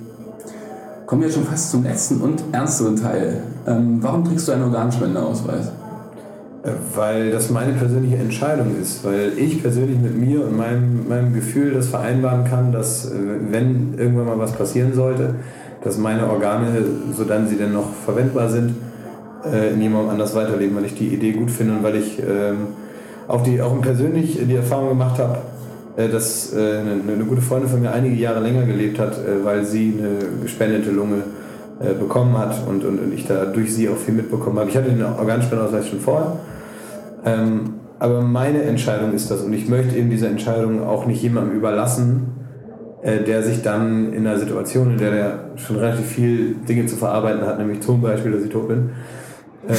kommen 1.05 1.23
wir 1.23 1.31
schon 1.31 1.45
fast 1.45 1.71
zum 1.73 1.85
letzten 1.85 2.23
und 2.23 2.43
ernsteren 2.53 2.97
Teil. 2.97 3.43
Ähm, 3.67 3.99
warum 4.01 4.25
trägst 4.25 4.49
du 4.49 4.53
einen 4.53 4.65
Organspendeausweis? 4.65 5.73
Weil 6.95 7.31
das 7.31 7.49
meine 7.49 7.73
persönliche 7.73 8.17
Entscheidung 8.17 8.77
ist. 8.81 9.03
Weil 9.03 9.33
ich 9.39 9.63
persönlich 9.63 9.99
mit 9.99 10.19
mir 10.19 10.45
und 10.45 10.57
meinem, 10.57 11.09
meinem 11.09 11.33
Gefühl 11.33 11.73
das 11.73 11.89
vereinbaren 11.89 12.45
kann, 12.45 12.71
dass, 12.71 13.07
äh, 13.07 13.15
wenn 13.51 13.95
irgendwann 13.97 14.27
mal 14.27 14.39
was 14.39 14.53
passieren 14.53 14.93
sollte, 14.93 15.37
dass 15.83 15.97
meine 15.97 16.29
Organe, 16.29 16.67
sodann 17.17 17.49
sie 17.49 17.57
denn 17.57 17.73
noch 17.73 17.95
verwendbar 18.05 18.51
sind, 18.51 18.75
äh, 19.51 19.73
in 19.73 19.81
jemandem 19.81 20.11
anders 20.11 20.35
weiterleben, 20.35 20.77
weil 20.77 20.85
ich 20.85 20.95
die 20.95 21.09
Idee 21.09 21.33
gut 21.33 21.51
finde 21.51 21.75
und 21.75 21.83
weil 21.83 21.97
ich 21.97 22.19
ähm, 22.19 22.67
auch, 23.27 23.43
die, 23.43 23.63
auch 23.63 23.81
persönlich 23.81 24.39
die 24.47 24.55
Erfahrung 24.55 24.91
gemacht 24.91 25.19
habe, 25.19 25.39
äh, 25.97 26.11
dass 26.11 26.55
eine, 26.55 27.25
gute 27.27 27.41
Freundin 27.41 27.71
von 27.71 27.81
mir 27.81 27.93
einige 27.93 28.17
Jahre 28.17 28.41
länger 28.41 28.67
gelebt 28.67 28.99
hat, 28.99 29.19
weil 29.45 29.65
sie 29.65 29.95
eine 29.99 30.43
gespendete 30.43 30.91
Lunge 30.91 31.23
bekommen 31.99 32.37
hat 32.37 32.57
und, 32.69 32.85
und, 32.85 32.99
und 32.99 33.15
ich 33.15 33.27
da 33.27 33.47
durch 33.47 33.75
sie 33.75 33.89
auch 33.89 33.97
viel 33.97 34.13
mitbekommen 34.13 34.59
habe. 34.59 34.69
Ich 34.69 34.77
hatte 34.77 34.91
den 34.91 35.03
Organspendeausweis 35.03 35.89
schon 35.89 36.01
vorher. 36.01 36.37
Ähm, 37.25 37.75
aber 37.99 38.23
meine 38.23 38.63
Entscheidung 38.63 39.13
ist 39.13 39.31
das. 39.31 39.43
Und 39.43 39.53
ich 39.53 39.69
möchte 39.69 39.97
eben 39.97 40.11
diese 40.11 40.27
Entscheidung 40.27 40.83
auch 40.83 41.07
nicht 41.07 41.23
jemandem 41.23 41.57
überlassen, 41.57 42.33
äh, 43.03 43.23
der 43.23 43.43
sich 43.43 43.63
dann 43.63 44.13
in 44.13 44.27
einer 44.27 44.39
Situation, 44.39 44.93
in 44.93 44.99
der 44.99 45.13
er 45.13 45.39
schon 45.57 45.77
relativ 45.77 46.07
viel 46.07 46.57
Dinge 46.69 46.87
zu 46.87 46.97
verarbeiten 46.97 47.47
hat, 47.47 47.59
nämlich 47.59 47.81
zum 47.81 48.01
Beispiel, 48.01 48.33
dass 48.33 48.43
ich 48.43 48.51
tot 48.51 48.69
bin, 48.69 48.91
äh, 49.69 49.73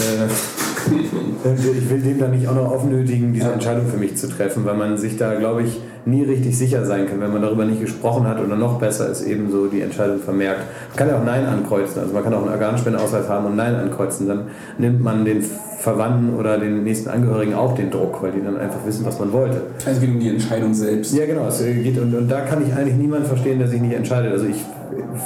und 1.44 1.60
ich 1.78 1.90
will 1.90 2.02
dem 2.02 2.20
dann 2.20 2.32
nicht 2.32 2.48
auch 2.48 2.56
noch 2.56 2.72
aufnötigen, 2.72 3.34
diese 3.34 3.52
Entscheidung 3.52 3.88
für 3.88 3.98
mich 3.98 4.16
zu 4.18 4.28
treffen, 4.28 4.66
weil 4.66 4.76
man 4.76 4.98
sich 4.98 5.18
da, 5.18 5.36
glaube 5.36 5.64
ich, 5.64 5.82
nie 6.06 6.24
richtig 6.24 6.58
sicher 6.58 6.86
sein 6.86 7.08
kann, 7.08 7.22
wenn 7.22 7.32
man 7.32 7.42
darüber 7.42 7.66
nicht 7.66 7.82
gesprochen 7.82 8.28
hat 8.28 8.40
oder 8.40 8.56
noch 8.56 8.80
besser 8.80 9.10
ist 9.10 9.22
eben 9.22 9.52
so 9.52 9.68
die 9.68 9.82
Entscheidung 9.82 10.20
vermerkt. 10.20 10.62
Man 10.90 10.98
kann 10.98 11.10
ja 11.10 11.18
auch 11.18 11.26
Nein 11.26 11.46
ankreuzen, 11.46 12.02
also 12.02 12.14
man 12.14 12.24
kann 12.24 12.34
auch 12.34 12.42
einen 12.42 12.52
Organspendeausweis 12.52 13.30
haben 13.30 13.46
und 13.46 13.56
Nein 13.56 13.76
ankreuzen, 13.76 14.28
dann 14.28 14.48
nimmt 14.78 15.04
man 15.04 15.26
den 15.26 15.44
Verwandten 15.82 16.36
oder 16.36 16.58
den 16.58 16.84
nächsten 16.84 17.10
Angehörigen 17.10 17.56
auch 17.56 17.76
den 17.76 17.90
Druck, 17.90 18.22
weil 18.22 18.32
die 18.32 18.44
dann 18.44 18.58
einfach 18.58 18.86
wissen, 18.86 19.06
was 19.06 19.20
man 19.20 19.32
wollte. 19.34 19.62
Also 19.86 19.92
es 19.92 20.00
geht 20.00 20.10
um 20.10 20.20
die 20.20 20.30
Entscheidung 20.30 20.74
selbst. 20.74 21.14
Ja, 21.14 21.26
genau. 21.26 21.48
Es 21.48 21.64
geht, 21.64 21.98
und, 21.98 22.14
und 22.14 22.30
da 22.30 22.42
kann 22.42 22.66
ich 22.66 22.74
eigentlich 22.74 22.96
niemanden 22.96 23.26
verstehen, 23.26 23.58
der 23.58 23.68
sich 23.68 23.82
nicht 23.82 23.94
entscheidet. 23.94 24.32
Also 24.32 24.46
ich 24.46 24.64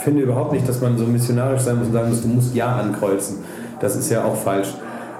finde 0.03 0.21
überhaupt 0.21 0.53
nicht, 0.53 0.67
dass 0.67 0.81
man 0.81 0.97
so 0.97 1.05
missionarisch 1.05 1.61
sein 1.61 1.77
muss 1.77 1.87
und 1.87 1.93
sagen 1.93 2.09
muss, 2.09 2.21
du 2.21 2.29
musst 2.29 2.55
Ja 2.55 2.77
ankreuzen. 2.77 3.37
Das 3.81 3.95
ist 3.95 4.09
ja 4.09 4.23
auch 4.23 4.35
falsch. 4.35 4.73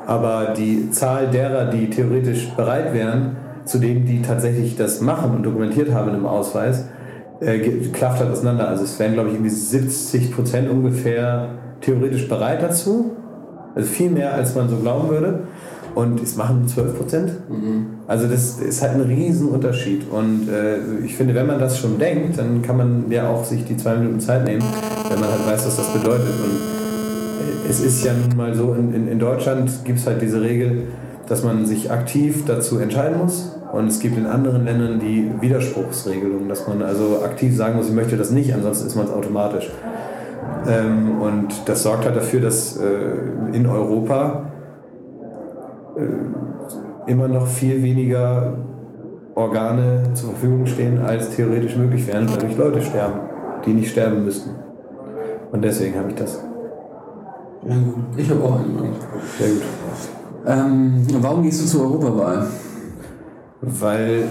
Aber 0.07 0.53
die 0.57 0.89
Zahl 0.91 1.27
derer, 1.27 1.65
die 1.65 1.89
theoretisch 1.89 2.49
bereit 2.55 2.93
wären, 2.93 3.35
zu 3.65 3.80
denen, 3.80 4.06
die 4.06 4.21
tatsächlich 4.21 4.78
das 4.78 5.01
machen 5.01 5.32
und 5.32 5.43
dokumentiert 5.43 5.93
haben 5.93 6.13
im 6.13 6.25
Ausweis, 6.25 6.86
äh, 7.41 7.60
klafft 7.91 8.19
halt 8.19 8.32
auseinander. 8.32 8.67
Also 8.67 8.84
es 8.84 8.97
wären, 8.99 9.13
glaube 9.13 9.30
ich, 9.30 9.36
irgendwie 9.36 9.51
70 9.51 10.34
Prozent 10.34 10.69
ungefähr 10.69 11.49
theoretisch 11.82 12.28
bereit 12.28 12.62
dazu. 12.62 13.12
Also 13.75 13.89
viel 13.89 14.10
mehr, 14.10 14.34
als 14.34 14.56
man 14.56 14.69
so 14.69 14.78
glauben 14.78 15.10
würde. 15.10 15.39
Und 15.95 16.21
es 16.21 16.36
machen 16.36 16.60
nur 16.60 16.67
12 16.67 16.97
Prozent. 16.97 17.32
Also 18.08 18.28
das 18.28 18.60
ist 18.60 18.82
halt 18.82 18.95
ein 18.95 19.01
Riesenunterschied. 19.01 20.10
Und 20.12 20.49
äh, 20.49 21.06
ich 21.06 21.15
finde, 21.15 21.34
wenn 21.36 21.47
man 21.47 21.60
das 21.60 21.80
schon 21.80 21.97
denkt, 21.97 22.38
dann 22.38 22.62
kann 22.62 22.78
man 22.78 23.06
ja 23.10 23.30
auch 23.30 23.45
sich 23.45 23.63
die 23.63 23.78
zwei 23.78 23.95
Minuten 23.95 24.19
Zeit 24.19 24.43
nehmen, 24.45 24.63
wenn 25.10 25.19
man 25.19 25.30
halt 25.30 25.47
weiß, 25.47 25.65
was 25.65 25.78
das 25.78 25.88
bedeutet. 25.93 26.34
Und 26.43 27.65
äh, 27.65 27.69
es 27.69 27.80
ist 27.80 28.04
ja 28.04 28.12
nun 28.13 28.36
mal 28.36 28.54
so, 28.54 28.73
in, 28.73 28.93
in, 28.93 29.08
in 29.08 29.19
Deutschland 29.19 29.71
gibt 29.86 29.99
es 29.99 30.06
halt 30.06 30.21
diese 30.21 30.41
Regel, 30.41 30.84
dass 31.28 31.43
man 31.43 31.65
sich 31.65 31.89
aktiv 31.89 32.43
dazu 32.45 32.78
entscheiden 32.78 33.17
muss. 33.17 33.54
Und 33.71 33.88
es 33.88 33.99
gibt 33.99 34.17
in 34.17 34.25
anderen 34.25 34.65
Ländern 34.65 34.99
die 34.99 35.32
Widerspruchsregelung, 35.39 36.47
dass 36.47 36.67
man 36.67 36.82
also 36.82 37.21
aktiv 37.23 37.56
sagen 37.56 37.75
muss, 37.75 37.88
ich 37.89 37.95
möchte 37.95 38.17
das 38.17 38.32
nicht, 38.32 38.54
ansonsten 38.54 38.88
ist 38.88 38.95
man 38.95 39.06
es 39.06 39.12
automatisch. 39.12 39.69
Ähm, 40.67 41.21
und 41.21 41.47
das 41.65 41.84
sorgt 41.84 42.06
halt 42.06 42.15
dafür, 42.15 42.41
dass 42.41 42.78
äh, 42.78 43.56
in 43.56 43.65
Europa 43.67 44.51
äh, 45.97 47.12
immer 47.12 47.28
noch 47.28 47.47
viel 47.47 47.84
weniger 47.84 48.58
Organe 49.36 50.04
zur 50.13 50.30
Verfügung 50.32 50.65
stehen, 50.65 50.99
als 51.01 51.36
theoretisch 51.36 51.75
möglich 51.75 52.08
wären 52.08 52.28
und 52.28 52.36
dadurch 52.36 52.58
Leute 52.58 52.82
sterben, 52.82 53.19
die 53.65 53.73
nicht 53.73 53.91
sterben 53.91 54.23
müssten. 54.23 54.51
Und 55.51 55.62
deswegen 55.62 55.97
habe 55.97 56.10
ich 56.10 56.15
das. 56.15 56.41
Ja, 57.67 57.75
gut. 57.75 57.95
Ich 58.17 58.30
habe 58.30 58.43
auch 58.43 58.60
einen. 58.60 58.93
Sehr 59.38 59.49
gut. 59.49 59.63
Ähm, 60.47 61.06
warum 61.21 61.43
gehst 61.43 61.63
du 61.63 61.65
zur 61.65 61.82
Europawahl? 61.86 62.47
Weil 63.65 64.23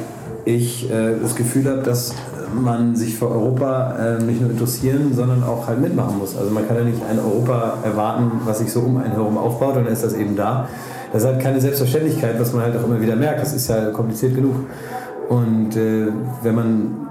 ich 0.44 0.90
äh, 0.90 1.14
das 1.20 1.34
Gefühl 1.34 1.68
habe, 1.68 1.82
dass 1.82 2.14
man 2.54 2.94
sich 2.94 3.16
für 3.16 3.28
Europa 3.28 3.96
äh, 3.96 4.22
nicht 4.22 4.40
nur 4.40 4.50
interessieren, 4.50 5.12
sondern 5.14 5.42
auch 5.42 5.66
halt 5.66 5.80
mitmachen 5.80 6.18
muss. 6.18 6.36
Also 6.36 6.50
man 6.50 6.66
kann 6.68 6.76
ja 6.76 6.84
nicht 6.84 7.02
ein 7.08 7.18
Europa 7.18 7.78
erwarten, 7.82 8.30
was 8.44 8.60
sich 8.60 8.70
so 8.70 8.80
um 8.80 8.96
einen 8.98 9.12
herum 9.12 9.36
aufbaut 9.36 9.76
und 9.76 9.84
dann 9.84 9.92
ist 9.92 10.04
das 10.04 10.14
eben 10.14 10.36
da. 10.36 10.68
Das 11.12 11.22
ist 11.22 11.28
halt 11.28 11.40
keine 11.40 11.60
Selbstverständlichkeit, 11.60 12.38
was 12.38 12.52
man 12.52 12.62
halt 12.62 12.76
auch 12.76 12.84
immer 12.84 13.00
wieder 13.00 13.16
merkt. 13.16 13.40
Das 13.40 13.54
ist 13.54 13.68
ja 13.68 13.90
kompliziert 13.90 14.34
genug. 14.34 14.54
Und 15.28 15.76
äh, 15.76 16.08
wenn 16.42 16.54
man 16.54 17.04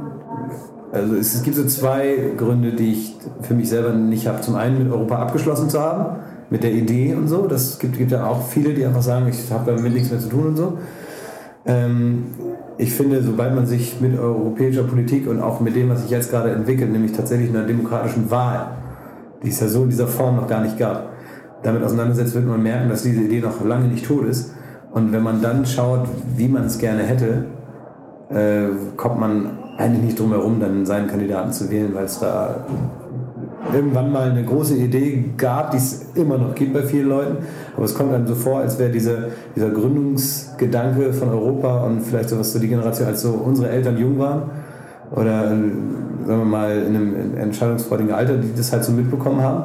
also 0.94 1.16
es, 1.16 1.42
gibt 1.42 1.56
so 1.56 1.66
zwei 1.66 2.34
Gründe, 2.38 2.74
die 2.74 2.92
ich 2.92 3.16
für 3.42 3.56
mich 3.56 3.68
selber 3.70 3.94
nicht 3.94 4.28
habe. 4.28 4.42
Zum 4.42 4.56
einen 4.56 4.78
mit 4.78 4.92
Europa 4.94 5.16
abgeschlossen 5.16 5.68
zu 5.68 5.82
haben, 5.82 6.18
mit 6.52 6.62
der 6.62 6.72
Idee 6.72 7.16
und 7.16 7.28
so. 7.28 7.48
Das 7.48 7.80
gibt, 7.80 7.98
gibt 7.98 8.12
ja 8.12 8.28
auch 8.28 8.48
viele, 8.48 8.76
die 8.76 8.86
einfach 8.86 9.02
sagen, 9.02 9.28
ich 9.28 9.52
habe 9.52 9.72
damit 9.72 9.92
nichts 9.92 10.12
mehr 10.12 10.20
zu 10.20 10.30
tun 10.30 10.48
und 10.50 10.56
so. 10.56 10.78
Ähm, 11.65 12.26
ich 12.78 12.93
finde, 12.93 13.21
sobald 13.21 13.56
man 13.56 13.65
sich 13.65 14.02
mit 14.02 14.17
europäischer 14.17 14.84
Politik 14.84 15.28
und 15.28 15.41
auch 15.41 15.60
mit 15.60 15.76
dem, 15.76 15.89
was 15.89 16.02
sich 16.02 16.12
jetzt 16.12 16.32
gerade 16.32 16.52
entwickelt, 16.52 16.91
nämlich 16.91 17.13
tatsächlich 17.13 17.49
einer 17.49 17.65
demokratischen 17.65 18.30
Wahl, 18.32 18.71
die 19.43 19.49
es 19.49 19.60
ja 19.60 19.67
so 19.67 19.84
in 19.84 19.89
dieser 19.89 20.08
Form 20.08 20.38
noch 20.38 20.47
gar 20.47 20.62
nicht 20.62 20.78
gab, 20.78 21.10
damit 21.62 21.84
auseinandersetzt, 21.84 22.36
wird 22.36 22.45
man 22.45 22.62
merken, 22.62 22.89
dass 22.89 23.04
diese 23.04 23.21
Idee 23.21 23.39
noch 23.39 23.63
lange 23.63 23.88
nicht 23.88 24.06
tot 24.06 24.26
ist. 24.26 24.54
Und 24.91 25.12
wenn 25.12 25.23
man 25.23 25.41
dann 25.41 25.65
schaut, 25.65 26.08
wie 26.36 26.47
man 26.47 26.65
es 26.65 26.78
gerne 26.78 27.04
hätte, 27.04 27.45
äh, 28.30 28.69
kommt 28.97 29.19
man 29.19 29.58
eigentlich 29.78 30.04
nicht 30.04 30.19
drum 30.19 30.32
herum, 30.32 30.60
dann 30.60 30.86
seinen 30.86 31.08
Kandidaten 31.08 31.52
zu 31.52 31.69
wählen, 31.71 31.93
weil 31.93 32.06
es 32.06 32.19
da 32.19 32.65
irgendwann 33.71 34.12
mal 34.12 34.30
eine 34.30 34.43
große 34.43 34.76
Idee 34.76 35.32
gab, 35.38 35.71
die 35.71 35.78
es 35.78 36.06
immer 36.15 36.38
noch 36.38 36.54
gibt 36.56 36.73
bei 36.73 36.82
vielen 36.82 37.08
Leuten. 37.08 37.38
Aber 37.76 37.86
es 37.86 37.95
kommt 37.95 38.13
einem 38.13 38.28
so 38.28 38.36
vor, 38.36 38.60
als 38.60 38.78
wäre 38.78 38.91
diese, 38.91 39.30
dieser 39.56 39.69
Gründungsgedanke 39.69 41.13
von 41.13 41.30
Europa 41.30 41.84
und 41.84 42.02
vielleicht 42.02 42.30
sowas 42.30 42.52
so 42.52 42.60
die 42.60 42.67
Generation, 42.67 43.08
als 43.08 43.21
so 43.21 43.32
unsere 43.32 43.69
Eltern 43.69 43.97
jung 43.97 44.19
waren 44.19 44.43
oder 45.12 45.45
äh, 45.45 45.56
sagen 46.26 46.39
wir 46.39 46.45
mal 46.45 46.78
in 46.78 46.95
einem 46.95 47.38
entscheidungsfreudigen 47.38 48.13
Alter, 48.13 48.38
die 48.38 48.54
das 48.56 48.71
halt 48.71 48.84
so 48.84 48.91
mitbekommen 48.91 49.41
haben. 49.41 49.63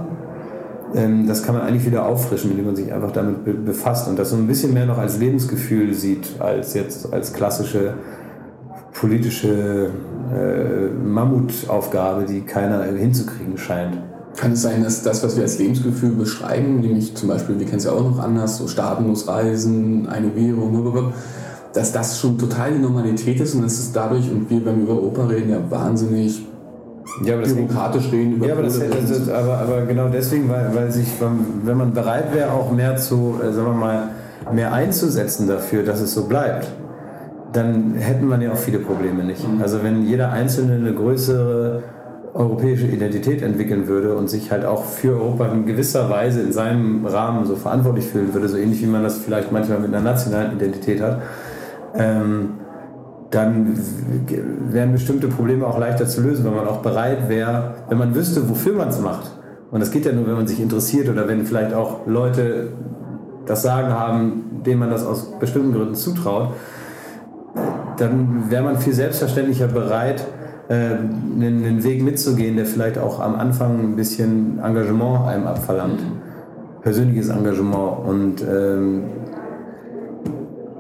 Ähm, 0.94 1.26
das 1.26 1.42
kann 1.42 1.54
man 1.54 1.64
eigentlich 1.64 1.86
wieder 1.86 2.06
auffrischen, 2.06 2.50
indem 2.50 2.66
man 2.66 2.76
sich 2.76 2.92
einfach 2.92 3.12
damit 3.12 3.44
be 3.44 3.54
befasst 3.54 4.08
und 4.08 4.18
das 4.18 4.30
so 4.30 4.36
ein 4.36 4.46
bisschen 4.46 4.74
mehr 4.74 4.86
noch 4.86 4.98
als 4.98 5.18
Lebensgefühl 5.18 5.94
sieht, 5.94 6.40
als 6.40 6.74
jetzt 6.74 7.12
als 7.12 7.32
klassische 7.32 7.94
politische 8.92 9.90
äh, 10.32 10.88
Mammutaufgabe, 11.04 12.24
die 12.24 12.42
keiner 12.42 12.84
hinzukriegen 12.84 13.56
scheint. 13.58 13.98
Kann 14.36 14.52
es 14.52 14.62
sein, 14.62 14.84
dass 14.84 15.02
das, 15.02 15.22
was 15.24 15.36
wir 15.36 15.42
als 15.42 15.58
Lebensgefühl 15.58 16.10
beschreiben, 16.10 16.80
nämlich 16.80 17.14
zum 17.14 17.28
Beispiel, 17.28 17.58
wir 17.58 17.66
kennen 17.66 17.78
es 17.78 17.84
ja 17.84 17.92
auch 17.92 18.08
noch 18.08 18.18
anders, 18.18 18.58
so 18.58 18.68
staatenlos 18.68 19.26
reisen, 19.26 20.08
eine 20.08 20.34
Währung, 20.36 21.12
dass 21.72 21.92
das 21.92 22.20
schon 22.20 22.38
total 22.38 22.72
die 22.72 22.78
Normalität 22.78 23.40
ist 23.40 23.54
und 23.54 23.62
dass 23.62 23.78
es 23.78 23.92
dadurch, 23.92 24.30
und 24.30 24.48
wir, 24.48 24.64
wenn 24.64 24.76
wir 24.76 24.84
über 24.84 24.94
Europa 24.94 25.26
reden, 25.26 25.50
ja 25.50 25.58
wahnsinnig 25.68 26.46
Ja, 27.24 27.34
aber 27.34 27.44
bürokratisch 27.44 28.12
reden 28.12 28.34
über 28.34 28.46
Ja, 28.46 28.54
aber, 28.54 28.62
das, 28.62 28.78
das, 28.78 29.08
das, 29.08 29.28
aber, 29.28 29.58
aber 29.58 29.86
genau 29.86 30.08
deswegen, 30.08 30.48
weil, 30.48 30.74
weil 30.74 30.92
sich, 30.92 31.08
wenn 31.64 31.76
man 31.76 31.92
bereit 31.92 32.32
wäre, 32.34 32.52
auch 32.52 32.70
mehr 32.70 32.96
zu, 32.96 33.40
äh, 33.42 33.52
sagen 33.52 33.66
wir 33.66 33.74
mal, 33.74 34.08
mehr 34.52 34.72
einzusetzen 34.72 35.48
dafür, 35.48 35.82
dass 35.82 36.00
es 36.00 36.14
so 36.14 36.26
bleibt, 36.26 36.68
dann 37.52 37.94
hätten 37.94 38.26
man 38.26 38.40
ja 38.40 38.52
auch 38.52 38.58
viele 38.58 38.78
Probleme 38.78 39.24
nicht. 39.24 39.44
Also 39.60 39.82
wenn 39.82 40.04
jeder 40.04 40.32
Einzelne 40.32 40.74
eine 40.74 40.92
größere 40.92 41.82
europäische 42.34 42.86
Identität 42.86 43.42
entwickeln 43.42 43.88
würde 43.88 44.14
und 44.14 44.28
sich 44.28 44.50
halt 44.52 44.64
auch 44.64 44.84
für 44.84 45.12
Europa 45.12 45.46
in 45.46 45.66
gewisser 45.66 46.10
Weise 46.10 46.40
in 46.40 46.52
seinem 46.52 47.04
Rahmen 47.06 47.46
so 47.46 47.56
verantwortlich 47.56 48.06
fühlen 48.06 48.32
würde, 48.34 48.48
so 48.48 48.56
ähnlich 48.56 48.82
wie 48.82 48.86
man 48.86 49.02
das 49.02 49.18
vielleicht 49.18 49.50
manchmal 49.50 49.80
mit 49.80 49.94
einer 49.94 50.02
nationalen 50.02 50.56
Identität 50.56 51.00
hat, 51.00 51.22
ähm, 51.94 52.50
dann 53.30 53.78
wären 54.70 54.92
bestimmte 54.92 55.28
Probleme 55.28 55.66
auch 55.66 55.78
leichter 55.78 56.06
zu 56.06 56.22
lösen, 56.22 56.44
wenn 56.44 56.54
man 56.54 56.66
auch 56.66 56.78
bereit 56.78 57.28
wäre, 57.28 57.74
wenn 57.88 57.98
man 57.98 58.14
wüsste, 58.14 58.48
wofür 58.48 58.74
man 58.74 58.88
es 58.88 59.00
macht. 59.00 59.32
Und 59.70 59.80
das 59.80 59.90
geht 59.90 60.06
ja 60.06 60.12
nur, 60.12 60.26
wenn 60.26 60.34
man 60.34 60.46
sich 60.46 60.60
interessiert 60.60 61.08
oder 61.08 61.28
wenn 61.28 61.44
vielleicht 61.44 61.74
auch 61.74 62.06
Leute 62.06 62.72
das 63.44 63.62
Sagen 63.62 63.88
haben, 63.88 64.62
denen 64.64 64.80
man 64.80 64.90
das 64.90 65.04
aus 65.04 65.38
bestimmten 65.38 65.72
Gründen 65.72 65.94
zutraut, 65.94 66.54
dann 67.96 68.50
wäre 68.50 68.62
man 68.62 68.78
viel 68.78 68.92
selbstverständlicher 68.92 69.68
bereit, 69.68 70.26
äh, 70.68 70.74
einen, 70.74 71.82
Weg 71.82 72.02
mitzugehen, 72.02 72.56
der 72.56 72.66
vielleicht 72.66 72.98
auch 72.98 73.20
am 73.20 73.34
Anfang 73.34 73.80
ein 73.80 73.96
bisschen 73.96 74.60
Engagement 74.62 75.26
einem 75.26 75.46
abverlangt. 75.46 76.00
Persönliches 76.82 77.28
Engagement. 77.28 78.06
Und 78.06 78.42
ähm, 78.42 79.04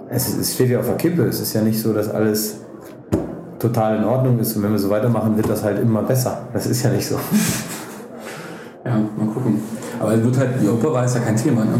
es, 0.08 0.36
es 0.36 0.54
steht 0.54 0.70
ja 0.70 0.78
auf 0.78 0.86
der 0.86 0.96
Kippe. 0.96 1.22
Es 1.22 1.40
ist 1.40 1.52
ja 1.54 1.62
nicht 1.62 1.80
so, 1.80 1.92
dass 1.92 2.08
alles 2.08 2.60
total 3.58 3.96
in 3.96 4.04
Ordnung 4.04 4.38
ist 4.38 4.56
und 4.56 4.62
wenn 4.62 4.72
wir 4.72 4.78
so 4.78 4.90
weitermachen, 4.90 5.36
wird 5.36 5.48
das 5.48 5.64
halt 5.64 5.80
immer 5.80 6.02
besser. 6.02 6.42
Das 6.52 6.66
ist 6.66 6.82
ja 6.82 6.90
nicht 6.90 7.06
so. 7.06 7.16
Ja, 8.84 8.92
mal 8.96 9.26
gucken. 9.26 9.60
Aber 10.00 10.14
es 10.14 10.24
wird 10.24 10.38
halt, 10.38 10.50
die 10.62 10.66
Europawahl 10.66 11.04
ist 11.04 11.16
ja 11.16 11.20
kein 11.20 11.36
Thema, 11.36 11.62
ne? 11.62 11.74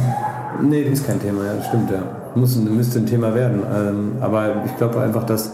Nee, 0.63 0.85
das 0.85 1.01
ist 1.01 1.07
kein 1.07 1.21
Thema, 1.21 1.45
ja, 1.45 1.55
das 1.55 1.67
stimmt, 1.67 1.91
ja. 1.91 2.03
Muss, 2.35 2.57
müsste 2.57 2.99
ein 3.01 3.07
Thema 3.07 3.35
werden. 3.35 3.63
Ähm, 3.75 4.13
aber 4.21 4.65
ich 4.67 4.77
glaube 4.77 5.01
einfach, 5.01 5.25
dass 5.25 5.53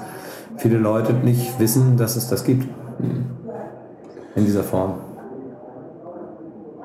viele 0.56 0.78
Leute 0.78 1.12
nicht 1.12 1.58
wissen, 1.58 1.96
dass 1.96 2.16
es 2.16 2.28
das 2.28 2.44
gibt. 2.44 2.66
In 4.36 4.44
dieser 4.44 4.62
Form. 4.62 4.94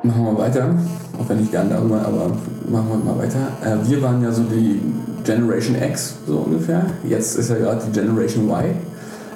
Machen 0.04 0.24
wir 0.24 0.38
weiter, 0.38 0.76
auch 1.20 1.28
wenn 1.28 1.42
ich 1.42 1.52
gern 1.52 1.70
darüber, 1.70 2.02
aber 2.02 2.28
machen 2.70 2.88
wir 2.90 3.14
mal 3.14 3.18
weiter. 3.18 3.40
Äh, 3.64 3.90
wir 3.90 4.02
waren 4.02 4.22
ja 4.24 4.32
so 4.32 4.44
die 4.44 4.82
Generation 5.24 5.76
X, 5.76 6.16
so 6.26 6.38
ungefähr. 6.38 6.86
Jetzt 7.04 7.38
ist 7.38 7.50
ja 7.50 7.58
gerade 7.58 7.82
die 7.86 7.92
Generation 7.92 8.50
Y. 8.50 8.76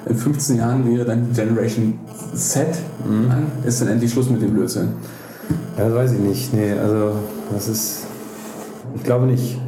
In 0.06 0.16
15 0.16 0.56
Jahren 0.56 0.90
wäre 0.90 1.04
dann 1.04 1.28
die 1.28 1.34
Generation 1.34 1.98
Z 2.34 2.66
an. 3.08 3.46
Ist 3.64 3.80
dann 3.80 3.88
endlich 3.88 4.12
Schluss 4.12 4.30
mit 4.30 4.42
dem 4.42 4.52
Blödsinn. 4.52 4.88
Ja, 5.76 5.84
das 5.84 5.94
weiß 5.94 6.12
ich 6.12 6.20
nicht. 6.20 6.54
Nee, 6.54 6.72
also 6.72 7.12
das 7.52 7.68
ist. 7.68 8.06
Ich 8.94 9.02
glaube 9.02 9.26
nicht. 9.26 9.58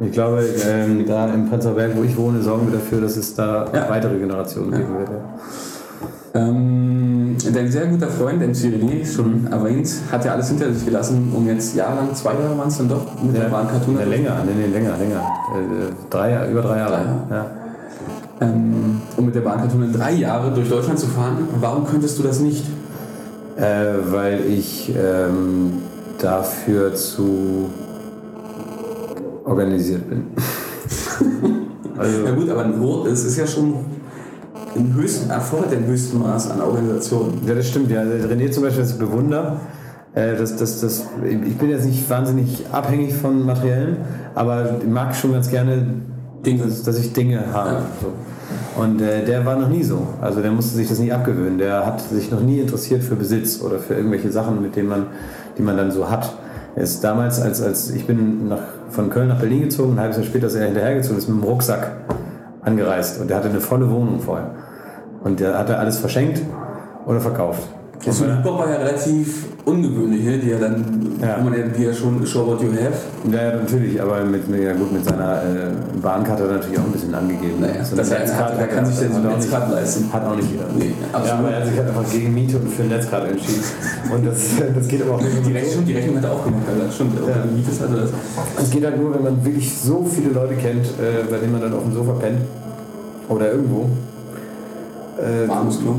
Ich 0.00 0.12
glaube, 0.12 0.44
ähm, 0.68 1.04
da 1.06 1.26
im 1.32 1.48
Prenzlauer 1.48 1.74
Berg, 1.74 1.92
wo 1.96 2.02
ich 2.02 2.16
wohne, 2.16 2.42
sorgen 2.42 2.66
wir 2.70 2.78
dafür, 2.78 3.00
dass 3.00 3.16
es 3.16 3.34
da 3.34 3.66
Ja. 3.72 3.88
weitere 3.88 4.18
Generationen 4.18 4.70
geben 4.72 4.98
wird. 4.98 5.08
Ja. 5.08 6.40
Ähm, 6.40 7.34
dein 7.54 7.70
sehr 7.70 7.86
guter 7.86 8.08
Freund, 8.08 8.42
MC 8.42 8.66
René, 8.68 9.06
schon 9.06 9.46
erwähnt, 9.50 9.88
hat 10.12 10.22
ja 10.26 10.32
alles 10.32 10.48
hinter 10.50 10.70
sich 10.70 10.84
gelassen, 10.84 11.32
um 11.34 11.46
jetzt 11.46 11.74
jahrelang, 11.74 12.14
zwei 12.14 12.34
Jahre 12.34 12.58
waren 12.58 12.68
es 12.68 12.76
dann 12.76 12.90
doch, 12.90 13.22
mit 13.22 13.34
der 13.34 13.48
Bahn 13.48 13.66
Cartoon 13.68 13.98
Ja, 13.98 14.04
länger, 14.04 14.36
nee, 14.44 14.52
nee, 14.66 14.72
länger, 14.72 14.96
länger. 14.98 15.20
Äh, 15.54 15.92
drei, 16.10 16.50
über 16.50 16.60
drei 16.60 16.76
Jahre. 16.78 16.90
Drei 16.90 17.02
Jahre. 17.04 17.26
Ja. 17.30 17.46
ähm, 18.42 19.00
um 19.16 19.24
mit 19.24 19.34
der 19.34 19.40
Bahn 19.40 19.58
Cartoon 19.60 19.90
drei 19.94 20.12
Jahre 20.12 20.50
durch 20.52 20.68
Deutschland 20.68 20.98
zu 20.98 21.06
fahren. 21.06 21.38
Warum 21.58 21.86
könntest 21.86 22.18
du 22.18 22.22
das 22.22 22.40
nicht? 22.40 22.66
Äh, 23.56 23.62
weil 24.10 24.40
ich 24.46 24.94
ähm, 24.94 25.72
dafür 26.20 26.94
zu 26.94 27.70
organisiert 29.46 30.08
bin. 30.08 30.24
also, 31.98 32.26
Ja 32.26 32.32
gut, 32.32 32.50
aber 32.50 32.64
ein 32.64 32.80
Wort, 32.80 33.06
es 33.08 33.24
ist 33.24 33.36
ja 33.38 33.46
schon 33.46 33.74
im 34.74 34.94
höchsten, 34.94 35.30
erfordert 35.30 35.72
den 35.72 35.86
höchsten 35.86 36.18
Maß 36.18 36.50
an 36.50 36.60
Organisation. 36.60 37.38
Ja, 37.46 37.54
das 37.54 37.68
stimmt. 37.68 37.90
Ja, 37.90 38.04
Der 38.04 38.28
René 38.28 38.50
zum 38.50 38.62
Beispiel, 38.62 38.82
das 38.82 38.92
ich 38.92 38.98
bewundere. 38.98 39.56
Äh, 40.14 40.36
Das, 40.36 40.56
das, 40.56 40.80
das, 40.80 41.04
ich 41.24 41.56
bin 41.56 41.70
jetzt 41.70 41.86
nicht 41.86 42.08
wahnsinnig 42.10 42.66
abhängig 42.72 43.14
von 43.14 43.44
Materiellen, 43.44 43.98
aber 44.34 44.76
mag 44.88 45.14
schon 45.14 45.32
ganz 45.32 45.48
gerne 45.50 45.86
Dinge. 46.44 46.64
dass, 46.64 46.82
dass 46.82 46.98
ich 46.98 47.12
Dinge 47.12 47.52
habe. 47.52 47.70
Ja. 47.70 47.82
So. 48.02 48.12
Und 48.80 49.00
äh, 49.00 49.24
der 49.24 49.46
war 49.46 49.56
noch 49.56 49.68
nie 49.68 49.82
so. 49.82 50.06
Also 50.20 50.42
der 50.42 50.50
musste 50.50 50.76
sich 50.76 50.88
das 50.88 50.98
nie 50.98 51.10
abgewöhnen. 51.10 51.58
Der 51.58 51.86
hat 51.86 52.00
sich 52.00 52.30
noch 52.30 52.40
nie 52.40 52.60
interessiert 52.60 53.02
für 53.02 53.16
Besitz 53.16 53.62
oder 53.62 53.78
für 53.78 53.94
irgendwelche 53.94 54.30
Sachen, 54.30 54.60
mit 54.60 54.76
denen 54.76 54.88
man, 54.88 55.06
die 55.56 55.62
man 55.62 55.76
dann 55.78 55.90
so 55.90 56.10
hat. 56.10 56.34
Er 56.76 56.82
ist 56.82 57.02
damals, 57.02 57.40
als, 57.40 57.62
als 57.62 57.90
ich 57.90 58.06
bin 58.06 58.48
nach, 58.48 58.60
von 58.90 59.08
Köln 59.08 59.28
nach 59.28 59.40
Berlin 59.40 59.62
gezogen, 59.62 59.94
ein 59.94 60.00
halbes 60.00 60.18
Jahr 60.18 60.26
später 60.26 60.46
ist 60.46 60.56
er 60.56 60.66
hinterhergezogen, 60.66 61.16
ist 61.16 61.26
mit 61.26 61.42
dem 61.42 61.44
Rucksack 61.44 61.90
angereist 62.60 63.18
und 63.18 63.30
der 63.30 63.38
hatte 63.38 63.48
eine 63.48 63.62
volle 63.62 63.90
Wohnung 63.90 64.20
vorher. 64.20 64.50
Und 65.24 65.40
der 65.40 65.58
hat 65.58 65.70
er 65.70 65.78
alles 65.78 65.98
verschenkt 65.98 66.42
oder 67.06 67.18
verkauft. 67.20 67.62
Das 68.04 68.20
Und, 68.20 68.28
äh, 68.28 68.36
Hip-Hop 68.36 68.58
war 68.58 68.70
ja 68.70 68.76
relativ 68.76 69.46
ungewöhnlich, 69.64 70.22
ne? 70.24 70.38
die 70.38 70.50
ja 70.50 70.58
dann, 70.58 70.84
Ja. 71.20 71.38
wo 71.40 71.44
man 71.50 71.58
ja, 71.58 71.66
die 71.66 71.82
ja 71.82 71.92
schon 71.92 72.24
Show 72.24 72.46
What 72.46 72.62
You 72.62 72.68
Have. 72.70 72.94
Ja, 73.32 73.50
ja, 73.50 73.56
natürlich, 73.56 74.00
aber 74.00 74.22
mit, 74.24 74.48
mit, 74.48 74.62
ja 74.62 74.72
gut, 74.74 74.92
mit 74.92 75.04
seiner 75.04 75.42
äh, 75.42 75.72
Bahnkarte 76.00 76.44
natürlich 76.44 76.78
auch 76.78 76.84
ein 76.84 76.92
bisschen 76.92 77.14
angegeben. 77.14 77.60
Naja, 77.60 77.82
So 77.84 77.96
das 77.96 78.10
er 78.10 78.20
eine 78.20 78.36
hat, 78.36 78.70
kann 78.70 78.86
sich 78.86 78.98
der 79.00 79.10
so 79.10 79.16
eine 79.16 79.28
Netzkarte 79.28 79.72
leisten. 79.74 80.12
Hat 80.12 80.24
auch 80.24 80.36
nicht 80.36 80.50
jeder. 80.52 80.64
Nee, 80.78 80.94
Ja, 81.12 81.18
absolut. 81.18 81.38
aber 81.40 81.50
er 81.50 81.60
hat 81.60 81.66
sich 81.66 81.76
halt 81.78 81.88
einfach 81.88 82.12
gegen 82.12 82.32
Miete 82.34 82.56
und 82.58 82.68
für 82.70 82.82
eine 82.84 82.94
Netzkarte 82.94 83.26
entschieden. 83.28 83.62
Und 84.14 84.26
das, 84.26 84.38
das 84.76 84.88
geht 84.88 85.02
aber 85.02 85.14
auch 85.14 85.20
nicht 85.22 85.46
Die 85.46 85.52
Rechnung, 85.52 85.84
die 85.84 85.94
Rechnung 85.94 86.16
hat 86.18 86.24
er 86.24 86.32
auch 86.32 86.44
gemacht, 86.44 86.62
Alter. 86.72 86.92
Stimmt, 86.92 87.12
Ja. 87.26 87.34
er 87.34 87.46
Mietes 87.46 87.80
hatte 87.80 87.94
das. 87.96 88.10
Es 88.62 88.70
geht 88.70 88.84
halt 88.84 89.00
nur, 89.02 89.14
wenn 89.14 89.22
man 89.24 89.44
wirklich 89.44 89.76
so 89.76 90.04
viele 90.08 90.30
Leute 90.30 90.54
kennt, 90.54 90.86
äh, 90.86 91.24
bei 91.28 91.38
denen 91.38 91.52
man 91.52 91.62
dann 91.62 91.72
auf 91.74 91.82
dem 91.82 91.92
Sofa 91.94 92.12
pennt. 92.12 92.38
Oder 93.28 93.50
irgendwo. 93.50 93.88
Äh, 95.18 95.48
Warmes 95.48 95.80
Klo. 95.80 95.96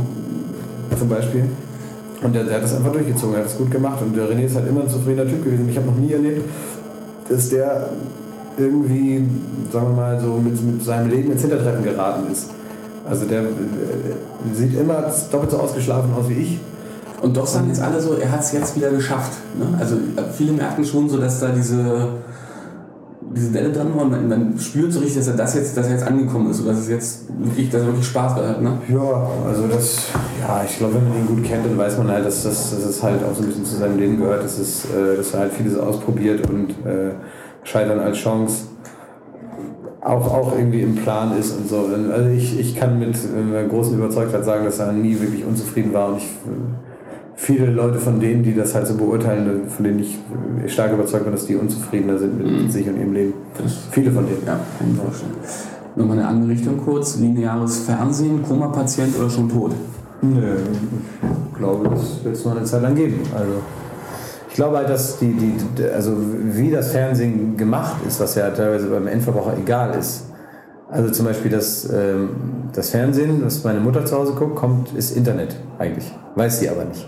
zum 0.97 1.09
Beispiel. 1.09 1.43
Und 2.23 2.33
der, 2.33 2.43
der 2.43 2.55
hat 2.55 2.63
das 2.63 2.75
einfach 2.75 2.91
durchgezogen, 2.91 3.35
er 3.35 3.39
hat 3.41 3.45
das 3.45 3.57
gut 3.57 3.71
gemacht. 3.71 4.01
Und 4.01 4.15
der 4.15 4.25
René 4.29 4.45
ist 4.45 4.55
halt 4.55 4.67
immer 4.67 4.81
ein 4.81 4.89
zufriedener 4.89 5.29
Typ 5.29 5.43
gewesen. 5.43 5.69
Ich 5.69 5.77
habe 5.77 5.87
noch 5.87 5.95
nie 5.95 6.13
erlebt, 6.13 6.49
dass 7.29 7.49
der 7.49 7.89
irgendwie, 8.57 9.23
sagen 9.71 9.89
wir 9.89 9.95
mal, 9.95 10.19
so 10.19 10.37
mit, 10.37 10.61
mit 10.63 10.83
seinem 10.83 11.09
Leben 11.09 11.31
ins 11.31 11.41
Hintertreffen 11.41 11.83
geraten 11.83 12.31
ist. 12.31 12.49
Also 13.07 13.25
der 13.25 13.43
äh, 13.43 13.45
sieht 14.53 14.77
immer 14.79 15.11
doppelt 15.31 15.51
so 15.51 15.57
ausgeschlafen 15.57 16.11
aus 16.13 16.27
wie 16.27 16.33
ich. 16.33 16.59
Und 17.21 17.35
doch 17.35 17.47
sagen 17.47 17.67
jetzt 17.69 17.81
alle 17.81 17.99
so, 17.99 18.13
er 18.13 18.31
hat 18.31 18.41
es 18.41 18.51
jetzt 18.51 18.75
wieder 18.75 18.89
geschafft. 18.91 19.33
Ne? 19.57 19.77
Also 19.79 19.95
viele 20.35 20.53
merken 20.53 20.83
schon 20.83 21.09
so, 21.09 21.17
dass 21.17 21.39
da 21.39 21.49
diese, 21.49 22.09
diese 23.37 23.53
Welle 23.53 23.71
dran 23.71 23.95
war 23.95 24.03
und 24.03 24.11
man, 24.11 24.27
man 24.27 24.59
spürt 24.59 24.91
so 24.91 24.99
richtig, 24.99 25.17
dass 25.17 25.27
er 25.27 25.35
das 25.35 25.55
jetzt, 25.55 25.77
dass 25.77 25.87
er 25.87 25.93
jetzt 25.93 26.07
angekommen 26.07 26.49
ist 26.49 26.65
dass 26.67 26.79
es 26.79 26.89
jetzt 26.89 27.25
wirklich, 27.37 27.69
dass 27.69 27.81
er 27.81 27.87
wirklich 27.87 28.07
Spaß 28.07 28.35
hat. 28.35 28.61
Ne? 28.61 28.73
Ja, 28.89 29.29
also 29.47 29.67
das, 29.67 30.09
ja, 30.41 30.63
ich 30.67 30.77
glaube, 30.77 30.95
wenn 30.95 31.07
man 31.07 31.17
ihn 31.19 31.27
gut 31.27 31.43
kennt, 31.43 31.65
dann 31.65 31.77
weiß 31.77 31.97
man 31.97 32.09
halt, 32.09 32.25
dass 32.25 32.43
das, 32.43 32.71
dass 32.71 32.83
es 32.83 33.03
halt 33.03 33.23
auch 33.23 33.35
so 33.35 33.43
ein 33.43 33.47
bisschen 33.47 33.65
zu 33.65 33.77
seinem 33.77 33.97
Leben 33.97 34.17
gehört, 34.17 34.43
dass, 34.43 34.57
es, 34.57 34.85
äh, 34.85 35.17
dass 35.17 35.33
er 35.33 35.41
halt 35.41 35.53
vieles 35.53 35.77
ausprobiert 35.77 36.49
und 36.49 36.71
äh, 36.85 37.11
Scheitern 37.63 37.99
als 37.99 38.17
Chance 38.17 38.65
auch, 40.01 40.33
auch 40.33 40.57
irgendwie 40.57 40.81
im 40.81 40.95
Plan 40.95 41.37
ist 41.37 41.57
und 41.57 41.67
so. 41.67 41.89
Also 42.11 42.29
ich, 42.29 42.59
ich 42.59 42.75
kann 42.75 42.97
mit 42.97 43.15
äh, 43.15 43.67
großen 43.67 43.97
Überzeugtheit 43.97 44.45
sagen, 44.45 44.65
dass 44.65 44.79
er 44.79 44.91
nie 44.91 45.19
wirklich 45.19 45.43
unzufrieden 45.45 45.93
war 45.93 46.09
und 46.09 46.17
ich, 46.17 46.23
äh, 46.23 46.86
viele 47.37 47.67
Leute 47.67 47.99
von 47.99 48.19
denen, 48.19 48.43
die 48.43 48.53
das 48.53 48.75
halt 48.75 48.87
so 48.87 48.95
beurteilen, 48.95 49.69
von 49.69 49.85
denen 49.85 49.99
ich 49.99 50.17
stark 50.73 50.91
überzeugt 50.91 51.23
bin, 51.23 51.31
dass 51.31 51.45
die 51.45 51.55
unzufriedener 51.55 52.17
sind 52.17 52.39
mit 52.39 52.71
sich 52.73 52.87
und 52.87 52.97
ihrem 52.97 53.13
Leben. 53.13 53.33
Viele 53.91 54.11
von 54.11 54.25
denen. 54.25 54.41
Ja, 54.45 54.59
kann 54.77 54.91
ich 54.91 54.97
vorstellen. 54.97 55.31
Nochmal 55.95 56.19
eine 56.19 56.27
andere 56.27 56.51
Richtung 56.51 56.77
kurz. 56.77 57.17
Lineares 57.17 57.79
Fernsehen, 57.79 58.43
Koma-Patient 58.43 59.17
oder 59.17 59.29
schon 59.29 59.47
tot? 59.49 59.71
Nö, 60.23 60.55
ich 61.51 61.57
glaube, 61.57 61.89
das 61.89 62.23
wird 62.23 62.35
es 62.35 62.43
noch 62.43 62.57
eine 62.57 62.65
Zeit 62.65 62.81
lang 62.81 62.95
geben. 62.95 63.19
Also, 63.33 63.53
ich 64.49 64.55
glaube 64.55 64.77
halt, 64.77 64.89
dass 64.89 65.19
die, 65.19 65.31
die, 65.31 65.83
also 65.83 66.17
wie 66.17 66.71
das 66.71 66.91
Fernsehen 66.91 67.55
gemacht 67.55 67.97
ist, 68.07 68.19
was 68.19 68.33
ja 68.33 68.49
teilweise 68.49 68.87
beim 68.87 69.05
Endverbraucher 69.05 69.55
egal 69.57 69.95
ist. 69.97 70.23
Also 70.89 71.11
zum 71.11 71.25
Beispiel 71.27 71.51
das, 71.51 71.87
ähm, 71.93 72.29
das 72.73 72.89
Fernsehen, 72.89 73.41
das 73.43 73.63
meine 73.63 73.79
Mutter 73.79 74.05
zu 74.05 74.17
Hause 74.17 74.33
guckt, 74.33 74.55
kommt, 74.55 74.93
ist 74.93 75.15
Internet 75.15 75.55
eigentlich. 75.77 76.11
Weiß 76.35 76.59
sie 76.59 76.69
aber 76.69 76.85
nicht. 76.85 77.07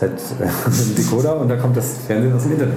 Es 0.00 0.02
hat 0.02 0.12
einen 0.40 0.94
Decoder 0.94 1.40
und 1.40 1.48
da 1.48 1.56
kommt 1.56 1.76
das 1.76 1.94
Fernsehen 2.06 2.32
aus 2.32 2.44
dem 2.44 2.52
Internet. 2.52 2.76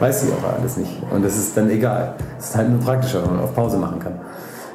Weiß 0.00 0.22
sie 0.22 0.28
aber 0.32 0.56
alles 0.58 0.76
nicht. 0.76 1.00
Und 1.10 1.24
das 1.24 1.36
ist 1.36 1.56
dann 1.56 1.70
egal. 1.70 2.14
Es 2.38 2.46
ist 2.46 2.56
halt 2.56 2.70
nur 2.70 2.80
praktischer, 2.80 3.22
wenn 3.22 3.36
man 3.36 3.44
auf 3.44 3.54
Pause 3.54 3.76
machen 3.76 4.00
kann. 4.00 4.14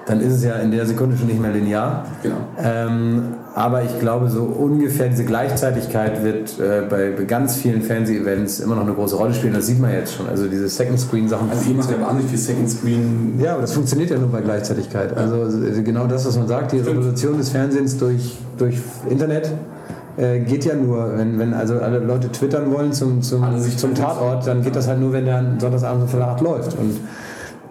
Dann 0.05 0.21
ist 0.21 0.33
es 0.33 0.43
ja 0.43 0.57
in 0.57 0.69
der 0.69 0.85
Sekunde 0.85 1.17
schon 1.17 1.27
nicht 1.27 1.41
mehr 1.41 1.51
linear. 1.51 2.05
Genau. 2.21 2.35
Ähm, 2.63 3.33
aber 3.55 3.83
ich 3.83 3.99
glaube, 3.99 4.29
so 4.29 4.43
ungefähr 4.43 5.09
diese 5.09 5.25
Gleichzeitigkeit 5.25 6.23
wird 6.23 6.59
äh, 6.59 6.83
bei, 6.87 7.11
bei 7.17 7.23
ganz 7.23 7.55
vielen 7.55 7.81
Fernseh-Events 7.81 8.59
immer 8.59 8.75
noch 8.75 8.83
eine 8.83 8.93
große 8.93 9.15
Rolle 9.15 9.33
spielen. 9.33 9.55
Das 9.55 9.65
sieht 9.65 9.79
man 9.79 9.91
jetzt 9.91 10.13
schon. 10.13 10.29
Also 10.29 10.47
diese 10.47 10.69
Second-Screen-Sachen. 10.69 11.49
Also 11.49 11.69
ihr 11.69 11.75
macht 11.75 11.89
ja 11.89 11.99
wahnsinnig 11.99 12.29
viel 12.29 12.37
Second 12.39 12.69
Screen. 12.69 13.39
ja, 13.39 13.53
aber 13.53 13.61
das 13.61 13.73
funktioniert 13.73 14.11
ja 14.11 14.19
nur 14.19 14.29
bei 14.29 14.41
Gleichzeitigkeit. 14.41 15.17
Also 15.17 15.65
äh, 15.65 15.81
genau 15.81 16.05
das, 16.05 16.25
was 16.25 16.37
man 16.37 16.47
sagt, 16.47 16.71
die 16.71 16.79
Revolution 16.79 17.37
des 17.39 17.49
Fernsehens 17.49 17.97
durch, 17.97 18.37
durch 18.57 18.77
Internet 19.09 19.49
äh, 20.17 20.39
geht 20.39 20.65
ja 20.65 20.75
nur, 20.75 21.17
wenn, 21.17 21.37
wenn 21.39 21.53
also 21.53 21.75
alle 21.79 21.99
Leute 21.99 22.31
twittern 22.31 22.71
wollen 22.71 22.93
zum, 22.93 23.21
zum, 23.21 23.59
sich 23.59 23.77
zum. 23.77 23.93
Tatort, 23.95 24.47
dann 24.47 24.61
geht 24.61 24.75
das 24.75 24.87
halt 24.87 24.99
nur, 24.99 25.13
wenn 25.13 25.25
der 25.25 25.43
Sonntagsabend 25.59 26.03
um 26.03 26.09
Viertel 26.09 26.25
acht 26.25 26.41
läuft. 26.41 26.77
Und 26.77 26.99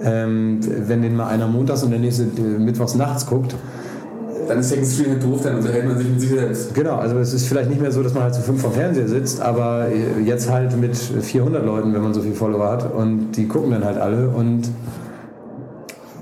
ähm, 0.03 0.61
wenn 0.87 1.03
den 1.03 1.17
mal 1.17 1.29
einer 1.29 1.47
montags 1.47 1.83
und 1.83 1.91
der 1.91 2.01
nächste 2.01 2.25
äh, 2.25 2.59
mittwochs 2.59 2.95
nachts 2.95 3.27
guckt, 3.27 3.55
Dann 4.49 4.59
ist 4.59 4.69
Second 4.69 4.87
Screen 4.87 5.11
halt 5.13 5.25
doof, 5.25 5.41
dann 5.43 5.57
unterhält 5.57 5.87
man 5.87 5.97
sich 5.97 6.09
mit 6.09 6.21
sich 6.21 6.31
selbst. 6.31 6.75
Genau, 6.75 6.97
also 6.97 7.19
es 7.19 7.33
ist 7.33 7.47
vielleicht 7.47 7.71
nicht 7.71 7.81
mehr 7.81 7.93
so, 7.93 8.03
dass 8.03 8.13
man 8.13 8.25
halt 8.25 8.35
zu 8.35 8.43
fünf 8.43 8.61
vom 8.61 8.73
Fernseher 8.73 9.09
sitzt, 9.09 9.41
aber 9.41 9.87
äh, 9.89 10.21
jetzt 10.23 10.51
halt 10.51 10.79
mit 10.79 10.97
400 10.97 11.65
Leuten, 11.65 11.95
wenn 11.95 12.03
man 12.03 12.13
so 12.13 12.21
viele 12.21 12.35
Follower 12.35 12.71
hat 12.71 12.93
und 12.93 13.33
die 13.33 13.47
gucken 13.47 13.71
dann 13.71 13.85
halt 13.85 13.99
alle 13.99 14.29
und 14.29 14.69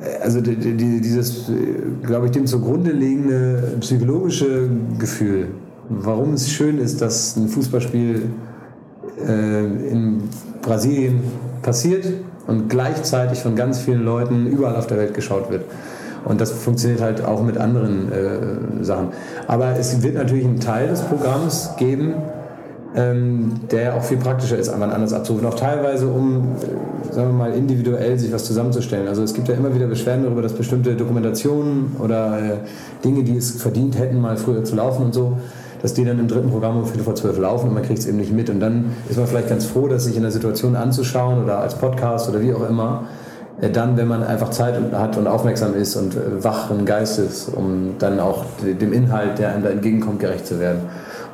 äh, 0.02 0.22
also 0.22 0.40
die, 0.40 0.56
die, 0.56 1.00
dieses, 1.00 1.50
glaube 2.04 2.26
ich, 2.26 2.32
dem 2.32 2.46
zugrunde 2.46 2.92
liegende 2.92 3.76
psychologische 3.80 4.68
Gefühl, 4.98 5.48
warum 6.00 6.34
es 6.34 6.50
schön 6.50 6.78
ist, 6.78 7.00
dass 7.00 7.36
ein 7.36 7.48
Fußballspiel 7.48 8.30
äh, 9.26 9.64
in 9.64 10.22
Brasilien 10.62 11.22
passiert 11.62 12.06
und 12.46 12.68
gleichzeitig 12.68 13.40
von 13.40 13.56
ganz 13.56 13.78
vielen 13.80 14.04
Leuten 14.04 14.46
überall 14.46 14.76
auf 14.76 14.86
der 14.86 14.98
Welt 14.98 15.14
geschaut 15.14 15.50
wird. 15.50 15.64
Und 16.24 16.40
das 16.40 16.52
funktioniert 16.52 17.00
halt 17.00 17.24
auch 17.24 17.42
mit 17.42 17.58
anderen 17.58 18.12
äh, 18.12 18.84
Sachen. 18.84 19.08
Aber 19.48 19.76
es 19.78 20.02
wird 20.02 20.14
natürlich 20.14 20.44
einen 20.44 20.60
Teil 20.60 20.88
des 20.88 21.00
Programms 21.00 21.70
geben, 21.78 22.14
ähm, 22.94 23.54
der 23.70 23.96
auch 23.96 24.04
viel 24.04 24.18
praktischer 24.18 24.56
ist, 24.56 24.68
einmal 24.68 24.92
anders 24.92 25.12
abzurufen. 25.12 25.46
Auch 25.46 25.54
teilweise, 25.54 26.06
um, 26.06 26.56
äh, 26.60 27.12
sagen 27.12 27.28
wir 27.28 27.32
mal, 27.32 27.52
individuell 27.54 28.18
sich 28.18 28.32
was 28.32 28.44
zusammenzustellen. 28.44 29.08
Also 29.08 29.22
es 29.22 29.34
gibt 29.34 29.48
ja 29.48 29.54
immer 29.54 29.74
wieder 29.74 29.86
Beschwerden 29.86 30.24
darüber, 30.24 30.42
dass 30.42 30.52
bestimmte 30.52 30.94
Dokumentationen 30.94 31.96
oder 31.98 32.38
äh, 32.38 32.56
Dinge, 33.04 33.24
die 33.24 33.36
es 33.36 33.62
verdient 33.62 33.98
hätten, 33.98 34.20
mal 34.20 34.36
früher 34.36 34.62
zu 34.62 34.76
laufen 34.76 35.06
und 35.06 35.14
so, 35.14 35.38
dass 35.82 35.94
die 35.94 36.04
dann 36.04 36.18
im 36.18 36.28
dritten 36.28 36.50
Programm 36.50 36.78
um 36.78 36.86
Viertel 36.86 37.02
vor 37.04 37.14
zwölf 37.14 37.38
laufen 37.38 37.68
und 37.68 37.74
man 37.74 37.82
kriegt 37.82 37.98
es 37.98 38.06
eben 38.06 38.18
nicht 38.18 38.32
mit. 38.32 38.48
Und 38.48 38.60
dann 38.60 38.92
ist 39.08 39.18
man 39.18 39.26
vielleicht 39.26 39.48
ganz 39.48 39.64
froh, 39.66 39.88
das 39.88 40.04
sich 40.04 40.16
in 40.16 40.22
der 40.22 40.30
Situation 40.30 40.76
anzuschauen 40.76 41.42
oder 41.42 41.58
als 41.58 41.74
Podcast 41.74 42.28
oder 42.28 42.40
wie 42.40 42.54
auch 42.54 42.68
immer, 42.68 43.04
äh, 43.60 43.68
dann, 43.70 43.96
wenn 43.96 44.08
man 44.08 44.22
einfach 44.22 44.50
Zeit 44.50 44.74
hat 44.92 45.18
und 45.18 45.26
aufmerksam 45.26 45.74
ist 45.74 45.96
und 45.96 46.14
äh, 46.14 46.42
wachen 46.42 46.84
Geistes, 46.86 47.48
um 47.48 47.94
dann 47.98 48.20
auch 48.20 48.44
de- 48.64 48.74
dem 48.74 48.92
Inhalt, 48.92 49.38
der 49.38 49.50
einem 49.52 49.62
da 49.64 49.70
entgegenkommt, 49.70 50.20
gerecht 50.20 50.46
zu 50.46 50.58
werden. 50.60 50.80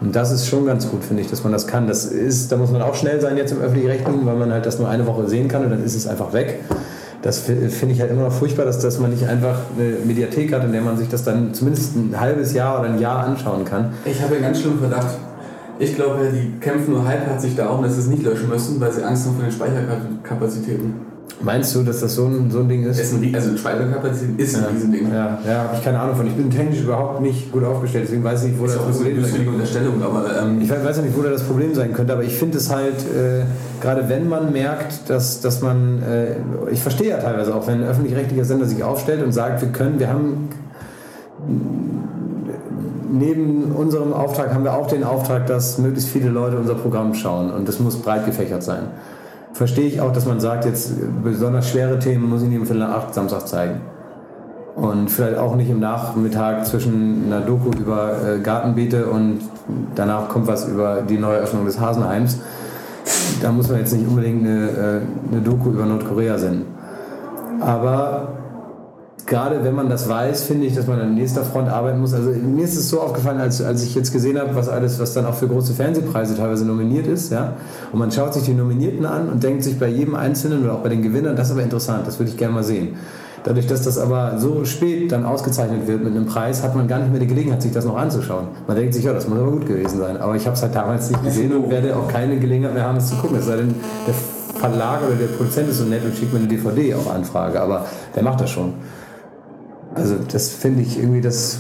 Und 0.01 0.14
das 0.14 0.30
ist 0.30 0.46
schon 0.46 0.64
ganz 0.64 0.88
gut, 0.88 1.03
finde 1.05 1.22
ich, 1.22 1.28
dass 1.30 1.42
man 1.42 1.53
das 1.53 1.66
kann. 1.66 1.88
Das 1.88 2.05
ist, 2.05 2.53
da 2.53 2.57
muss 2.57 2.70
man 2.70 2.82
auch 2.82 2.94
schnell 2.94 3.20
sein 3.20 3.36
jetzt 3.36 3.51
im 3.51 3.61
öffentlich-rechtlichen, 3.61 4.24
weil 4.26 4.36
man 4.36 4.53
halt 4.53 4.64
das 4.64 4.78
nur 4.78 4.88
eine 4.88 5.07
Woche 5.07 5.26
sehen 5.28 5.49
kann 5.49 5.64
und 5.64 5.70
dann 5.70 5.84
ist 5.84 5.96
es 5.96 6.07
einfach 6.07 6.32
weg. 6.32 6.61
Das 7.22 7.40
fi- 7.40 7.68
finde 7.68 7.94
ich 7.94 8.00
halt 8.00 8.10
immer 8.12 8.22
noch 8.24 8.32
furchtbar, 8.32 8.64
dass, 8.64 8.78
dass 8.78 9.00
man 9.00 9.10
nicht 9.10 9.26
einfach 9.26 9.58
eine 9.76 9.96
Mediathek 10.04 10.52
hat, 10.52 10.64
in 10.64 10.72
der 10.72 10.82
man 10.82 10.96
sich 10.96 11.08
das 11.08 11.24
dann 11.24 11.52
zumindest 11.52 11.96
ein 11.96 12.14
halbes 12.18 12.54
Jahr 12.54 12.78
oder 12.80 12.90
ein 12.90 13.00
Jahr 13.00 13.24
anschauen 13.24 13.64
kann. 13.64 13.90
Ich 14.04 14.22
habe 14.22 14.34
einen 14.34 14.42
ganz 14.44 14.60
schlimmen 14.60 14.78
Verdacht. 14.78 15.08
Ich 15.80 15.94
glaube, 15.96 16.30
die 16.32 16.58
kämpfen 16.60 16.92
nur 16.94 17.06
halbherzig 17.06 17.56
darum, 17.56 17.82
dass 17.82 17.94
sie 17.94 18.00
es 18.00 18.06
nicht 18.08 18.22
löschen 18.22 18.48
müssen, 18.48 18.80
weil 18.80 18.92
sie 18.92 19.02
Angst 19.02 19.26
haben 19.26 19.34
vor 19.36 19.44
den 19.44 19.52
Speicherkapazitäten. 19.52 20.94
Meinst 21.41 21.72
du, 21.74 21.85
dass 21.85 22.01
das 22.01 22.16
so 22.16 22.26
ein, 22.26 22.51
so 22.51 22.61
ein 22.61 22.68
Ding 22.68 22.85
ist? 22.85 22.99
Ist 22.99 23.14
ein, 23.14 23.33
also 23.35 23.57
Speicherkapazität 23.57 24.41
ist 24.41 24.57
ein 24.57 24.64
Riesending. 24.74 25.09
Ja, 25.12 25.39
ja 25.47 25.59
habe 25.64 25.76
ich 25.76 25.85
keine 25.85 26.01
Ahnung 26.01 26.16
von. 26.16 26.26
Ich 26.26 26.35
bin 26.35 26.51
technisch 26.51 26.81
überhaupt 26.81 27.20
nicht 27.20 27.53
gut 27.53 27.62
aufgestellt, 27.62 28.07
deswegen 28.09 28.24
weiß 28.24 28.43
ich 28.45 28.51
nicht, 28.51 28.61
wo 28.61 28.66
Das 28.66 28.74
das 28.74 28.83
ist 28.83 28.87
eine 28.87 28.95
Problem 28.97 29.18
ist. 29.18 29.24
böswillige 29.24 29.51
Unterstellung, 29.51 30.03
aber 30.03 30.24
ähm, 30.43 30.61
Ich 30.61 30.68
weiß 30.68 30.85
weiß 30.85 30.97
ja 30.97 31.03
nicht, 31.05 31.16
wo 31.16 31.22
da 31.22 31.31
das 31.31 31.43
Problem 31.45 31.74
sein 31.74 31.93
könnte, 31.93 32.12
aber 32.12 32.24
ich 32.24 32.35
finde 32.35 32.59
es 32.59 32.74
halt, 32.74 32.97
äh, 33.03 33.45
gerade 33.81 34.09
wenn 34.09 34.29
man 34.29 34.53
merkt, 34.53 35.09
dass, 35.09 35.41
dass 35.41 35.62
man, 35.62 36.03
äh, 36.03 36.37
ich 36.72 36.83
verstehe 36.83 37.11
ja 37.11 37.18
teilweise 37.18 37.55
auch, 37.55 37.68
wenn 37.68 37.83
ein 37.83 37.89
öffentlich-rechtlicher 37.89 38.45
Sender 38.45 38.66
sich 38.66 38.83
aufstellt 38.83 39.22
und 39.22 39.31
sagt, 39.31 39.61
wir 39.62 39.68
können, 39.68 40.01
wir 40.01 40.09
haben, 40.09 40.49
neben 43.12 43.72
unserem 43.76 44.12
Auftrag 44.12 44.53
haben 44.53 44.64
wir 44.64 44.74
auch 44.74 44.89
den 44.89 45.05
Auftrag, 45.05 45.47
dass 45.47 45.79
möglichst 45.79 46.11
viele 46.11 46.31
Leute 46.31 46.59
unser 46.59 46.74
Programm 46.74 47.14
schauen 47.14 47.53
und 47.53 47.68
das 47.68 47.79
muss 47.79 47.97
breit 47.97 48.26
gefächert 48.26 48.62
sein. 48.62 48.83
Verstehe 49.59 49.88
ich 49.88 50.00
auch, 50.00 50.12
dass 50.12 50.24
man 50.24 50.38
sagt, 50.38 50.66
jetzt 50.66 50.92
besonders 51.24 51.68
schwere 51.68 51.98
Themen 51.98 52.28
muss 52.28 52.42
ich 52.42 52.48
nicht 52.48 52.61
um 52.61 52.64
Viertel 52.64 52.78
nach 52.78 52.90
acht 52.90 53.12
Samstag 53.12 53.48
zeigen. 53.48 53.80
Und 54.76 55.11
vielleicht 55.11 55.36
auch 55.36 55.56
nicht 55.56 55.68
im 55.68 55.80
Nachmittag 55.80 56.64
zwischen 56.64 57.24
einer 57.26 57.40
Doku 57.40 57.70
über 57.76 58.12
äh, 58.24 58.38
Gartenbeete 58.38 59.06
und 59.06 59.40
danach 59.96 60.28
kommt 60.28 60.46
was 60.46 60.68
über 60.68 61.02
die 61.02 61.18
Neueröffnung 61.18 61.64
des 61.64 61.80
Hasenheims. 61.80 62.38
Da 63.42 63.50
muss 63.50 63.68
man 63.68 63.80
jetzt 63.80 63.92
nicht 63.92 64.06
unbedingt 64.06 64.46
eine, 64.46 64.68
äh, 64.68 65.32
eine 65.32 65.40
Doku 65.42 65.70
über 65.70 65.86
Nordkorea 65.86 66.38
senden. 66.38 66.66
Aber 67.61 68.28
gerade 69.29 69.62
wenn 69.62 69.74
man 69.74 69.91
das 69.91 70.09
weiß, 70.09 70.45
finde 70.45 70.66
ich, 70.66 70.74
dass 70.74 70.87
man 70.87 70.99
an 70.99 71.14
nächster 71.14 71.45
Front 71.45 71.68
arbeiten 71.68 72.01
muss. 72.01 72.14
Also 72.14 72.31
mir 72.31 72.64
ist 72.64 72.76
es 72.76 72.89
so 72.89 73.01
aufgefallen, 73.01 73.39
als, 73.39 73.62
als 73.62 73.85
ich 73.85 73.95
jetzt 73.95 74.11
gesehen 74.11 74.39
habe, 74.39 74.55
was 74.55 74.68
alles, 74.68 74.99
was 74.99 75.12
dann 75.12 75.26
auch 75.26 75.35
für 75.35 75.47
große 75.47 75.74
Fernsehpreise 75.74 76.37
teilweise 76.37 76.64
nominiert 76.64 77.07
ist, 77.07 77.31
ja. 77.31 77.53
Und 77.93 77.99
man 77.99 78.11
schaut 78.11 78.33
sich 78.33 78.45
die 78.45 78.55
Nominierten 78.55 79.05
an 79.05 79.29
und 79.29 79.43
denkt 79.43 79.62
sich 79.64 79.79
bei 79.79 79.89
jedem 79.89 80.14
Einzelnen 80.14 80.64
oder 80.64 80.74
auch 80.74 80.81
bei 80.81 80.89
den 80.89 81.03
Gewinnern, 81.03 81.37
das 81.37 81.49
ist 81.49 81.53
aber 81.53 81.62
interessant, 81.62 82.07
das 82.07 82.18
würde 82.18 82.31
ich 82.31 82.39
gerne 82.39 82.55
mal 82.55 82.64
sehen. 82.64 82.97
Dadurch, 83.45 83.66
dass 83.66 83.83
das 83.83 83.99
aber 83.99 84.39
so 84.39 84.64
spät 84.64 85.12
dann 85.12 85.24
ausgezeichnet 85.24 85.87
wird 85.87 86.03
mit 86.03 86.14
einem 86.14 86.26
Preis, 86.26 86.62
hat 86.62 86.74
man 86.74 86.89
gar 86.89 86.99
nicht 86.99 87.11
mehr 87.11 87.20
die 87.20 87.26
Gelegenheit, 87.26 87.62
sich 87.62 87.72
das 87.72 87.85
noch 87.85 87.97
anzuschauen. 87.97 88.49
Man 88.66 88.76
denkt 88.76 88.95
sich, 88.95 89.05
ja, 89.05 89.12
das 89.12 89.29
muss 89.29 89.39
aber 89.39 89.53
gut 89.53 89.66
gewesen 89.66 89.99
sein. 89.99 90.16
Aber 90.16 90.35
ich 90.35 90.45
habe 90.47 90.57
es 90.57 90.62
halt 90.62 90.74
damals 90.74 91.11
nicht 91.11 91.22
gesehen 91.22 91.55
und 91.55 91.70
werde 91.70 91.95
auch 91.97 92.09
keine 92.09 92.39
Gelegenheit 92.39 92.74
mehr 92.74 92.85
haben, 92.85 92.97
es 92.97 93.09
zu 93.09 93.16
gucken. 93.16 93.39
Es 93.39 93.47
sei 93.47 93.57
denn, 93.57 93.74
der 94.07 94.14
Verlag 94.59 95.01
oder 95.07 95.14
der 95.14 95.26
Produzent 95.26 95.68
ist 95.68 95.79
so 95.79 95.85
nett 95.85 96.05
und 96.05 96.16
schickt 96.16 96.33
mir 96.33 96.41
eine 96.41 96.49
DVD 96.49 96.95
auf 96.95 97.09
Anfrage, 97.09 97.61
aber 97.61 97.87
der 98.16 98.24
macht 98.24 98.41
das 98.41 98.51
schon. 98.51 98.74
Also 99.99 100.16
das 100.30 100.49
finde 100.51 100.82
ich 100.82 100.99
irgendwie, 100.99 101.20
das 101.20 101.59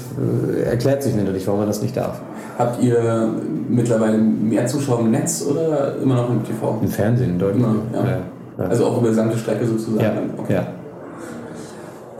äh, 0.56 0.62
erklärt 0.62 1.02
sich 1.02 1.14
natürlich, 1.14 1.46
warum 1.46 1.60
man 1.60 1.68
das 1.68 1.82
nicht 1.82 1.96
darf. 1.96 2.20
Habt 2.58 2.82
ihr 2.82 3.30
mittlerweile 3.68 4.18
mehr 4.18 4.66
Zuschauer 4.66 5.00
im 5.00 5.10
Netz 5.10 5.44
oder 5.48 5.96
immer 6.02 6.16
noch 6.16 6.30
im 6.30 6.42
TV? 6.44 6.78
Im 6.82 6.88
Fernsehen 6.88 7.38
deutlich. 7.38 7.62
Immer, 7.62 7.76
ja. 7.92 8.18
Ja. 8.58 8.64
Also 8.64 8.86
auch 8.86 8.98
über 8.98 9.08
die 9.08 9.14
gesamte 9.14 9.38
Strecke 9.38 9.66
sozusagen. 9.66 10.00
ja, 10.00 10.12
Okay. 10.36 10.60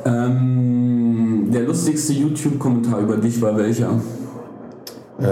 Ähm, 0.05 1.49
der 1.53 1.63
lustigste 1.63 2.13
YouTube-Kommentar 2.13 3.01
über 3.01 3.17
dich 3.17 3.43
war 3.43 3.57
welcher? 3.57 3.91
Äh, 5.19 5.25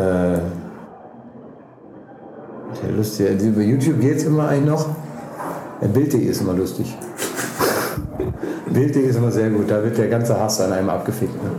der 2.82 2.92
lustige, 2.96 3.30
also 3.30 3.46
über 3.46 3.62
YouTube 3.62 4.00
geht 4.00 4.16
es 4.16 4.24
immer 4.24 4.48
eigentlich 4.48 4.70
noch. 4.70 4.86
Der 5.80 5.88
Bild.de 5.88 6.20
ist 6.20 6.40
immer 6.40 6.54
lustig. 6.54 6.96
Bild.de 8.72 9.02
ist 9.02 9.16
immer 9.16 9.30
sehr 9.30 9.50
gut, 9.50 9.70
da 9.70 9.82
wird 9.82 9.96
der 9.98 10.08
ganze 10.08 10.38
Hass 10.38 10.60
an 10.60 10.72
einem 10.72 10.88
abgefickt. 10.90 11.34
Ne? 11.42 11.50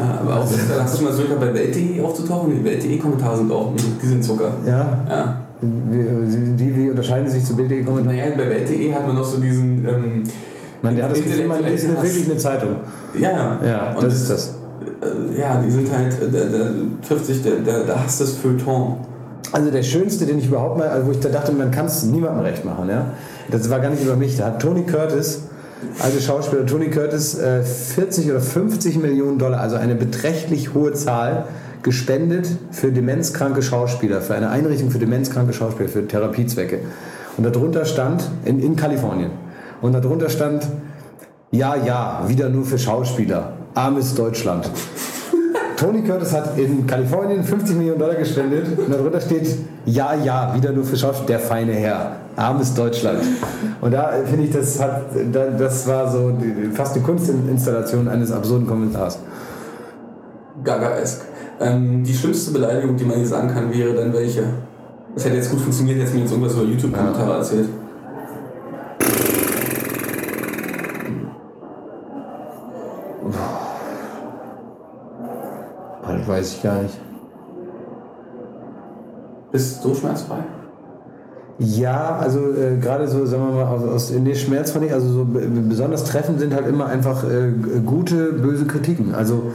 Ah, 0.00 0.20
aber 0.20 0.40
auch, 0.40 0.46
hast 0.80 1.00
du 1.00 1.04
mal 1.04 1.12
so 1.12 1.22
bei 1.40 1.52
Welt.de 1.54 2.00
aufzutauchen? 2.02 2.52
Die 2.56 2.64
Welt.de-Kommentare 2.64 3.36
sind 3.38 3.50
auch, 3.52 3.72
die 4.02 4.06
sind 4.06 4.22
Zucker. 4.24 4.52
Ja, 4.66 4.98
Ja. 5.08 5.36
wie, 5.60 6.54
die, 6.56 6.76
wie 6.76 6.90
unterscheiden 6.90 7.28
sich 7.28 7.44
zu 7.44 7.56
Bild.de 7.56 7.82
Kommentaren? 7.84 8.16
Naja, 8.16 8.32
bei 8.36 8.48
Welt.de 8.50 8.92
hat 8.92 9.06
man 9.06 9.16
noch 9.16 9.24
so 9.24 9.38
diesen. 9.40 9.86
Ähm, 9.88 10.22
Man, 10.82 10.96
der 10.96 11.04
hat 11.04 11.12
das 11.12 11.22
Gefühl, 11.22 11.46
man 11.46 11.64
liest 11.64 11.88
wirklich 11.88 12.24
eine 12.30 12.36
Zeitung. 12.38 12.76
Ja, 13.18 13.58
ja. 13.64 13.94
Das 14.00 14.14
ist 14.14 14.30
das. 14.30 14.54
äh, 15.00 15.40
Ja, 15.40 15.60
die 15.64 15.70
sind 15.70 15.88
halt, 15.96 16.16
da, 16.20 16.38
da 16.58 16.70
trifft 17.06 17.26
sich, 17.26 17.42
der, 17.42 17.56
der, 17.56 17.84
da 17.84 18.02
hasst 18.04 18.20
das 18.20 18.32
Feuilleton. 18.32 18.96
Also 19.52 19.70
der 19.70 19.82
schönste, 19.82 20.24
den 20.26 20.38
ich 20.38 20.46
überhaupt 20.48 20.78
mal, 20.78 20.88
also 20.88 21.06
wo 21.06 21.10
ich 21.10 21.20
da 21.20 21.28
dachte, 21.28 21.52
man 21.52 21.70
kann 21.70 21.86
es 21.86 22.02
niemandem 22.04 22.40
recht 22.44 22.64
machen, 22.64 22.88
ja. 22.88 23.06
Das 23.50 23.68
war 23.70 23.80
gar 23.80 23.90
nicht 23.90 24.02
über 24.02 24.16
mich. 24.16 24.36
Da 24.38 24.46
hat 24.46 24.62
Tony 24.62 24.82
Curtis, 24.84 25.42
also 25.98 26.20
Schauspieler 26.20 26.66
Tony 26.66 26.90
Curtis, 26.90 27.38
äh, 27.38 27.62
40 27.62 28.30
oder 28.30 28.40
50 28.40 28.98
Millionen 28.98 29.38
Dollar, 29.38 29.60
also 29.60 29.76
eine 29.76 29.94
beträchtlich 29.94 30.74
hohe 30.74 30.92
Zahl, 30.92 31.46
gespendet 31.82 32.48
für 32.70 32.92
demenzkranke 32.92 33.62
Schauspieler, 33.62 34.20
für 34.20 34.34
eine 34.34 34.50
Einrichtung 34.50 34.90
für 34.90 34.98
demenzkranke 34.98 35.52
Schauspieler, 35.52 35.88
für 35.88 36.06
Therapiezwecke. 36.06 36.78
Und 37.36 37.44
darunter 37.44 37.84
stand, 37.84 38.22
in, 38.44 38.60
in 38.60 38.76
Kalifornien, 38.76 39.30
und 39.80 39.92
darunter 39.92 40.28
stand, 40.28 40.66
ja, 41.50 41.76
ja, 41.76 42.24
wieder 42.28 42.48
nur 42.48 42.64
für 42.64 42.78
Schauspieler. 42.78 43.54
Armes 43.74 44.14
Deutschland. 44.14 44.70
Tony 45.82 46.02
Curtis 46.02 46.32
hat 46.32 46.56
in 46.56 46.86
Kalifornien 46.86 47.42
50 47.42 47.74
Millionen 47.76 47.98
Dollar 47.98 48.14
gespendet 48.14 48.78
und 48.78 48.88
darunter 48.88 49.20
steht, 49.20 49.48
ja, 49.84 50.14
ja, 50.14 50.54
wieder 50.54 50.70
nur 50.70 50.84
für 50.84 50.96
Schauspieler, 50.96 51.26
der 51.26 51.38
feine 51.40 51.72
Herr. 51.72 52.12
Armes 52.36 52.72
Deutschland. 52.72 53.18
Und 53.80 53.90
da 53.92 54.12
finde 54.24 54.44
ich, 54.44 54.52
das, 54.52 54.80
hat, 54.80 55.02
da- 55.32 55.50
das 55.50 55.84
war 55.88 56.08
so 56.08 56.32
fast 56.72 56.94
eine 56.94 57.04
Kunstinstallation 57.04 58.06
eines 58.06 58.30
absurden 58.30 58.64
Kommentars. 58.68 59.18
Gaga-esk. 60.62 61.22
Ähm, 61.60 62.04
die 62.04 62.14
schlimmste 62.14 62.52
Beleidigung, 62.52 62.96
die 62.96 63.04
man 63.04 63.16
hier 63.16 63.26
sagen 63.26 63.48
kann, 63.52 63.72
wäre 63.74 63.92
dann 63.92 64.12
welche? 64.12 64.44
Das 65.16 65.24
hätte 65.24 65.34
jetzt 65.36 65.50
gut 65.50 65.60
funktioniert, 65.62 65.98
hätte 66.00 66.14
mir 66.14 66.20
jetzt 66.20 66.30
irgendwas 66.30 66.54
über 66.54 66.62
YouTube-Kommentare 66.62 67.38
erzählt. 67.38 67.68
Das 76.02 76.21
weiß 76.32 76.54
ich 76.54 76.62
gar 76.62 76.82
nicht. 76.82 76.98
Bist 79.52 79.82
so 79.82 79.94
schmerzfrei? 79.94 80.38
Ja, 81.58 82.16
also 82.18 82.38
äh, 82.38 82.78
gerade 82.80 83.06
so, 83.06 83.26
sagen 83.26 83.48
wir 83.48 83.64
mal, 83.64 83.66
aus, 83.66 83.84
aus 83.84 84.08
den 84.08 84.34
Schmerz 84.34 84.70
fand 84.70 84.86
ich, 84.86 84.94
also 84.94 85.08
so 85.12 85.26
besonders 85.26 86.04
treffend 86.04 86.40
sind 86.40 86.54
halt 86.54 86.66
immer 86.66 86.86
einfach 86.86 87.22
äh, 87.24 87.52
gute, 87.84 88.32
böse 88.32 88.64
Kritiken. 88.64 89.14
Also 89.14 89.52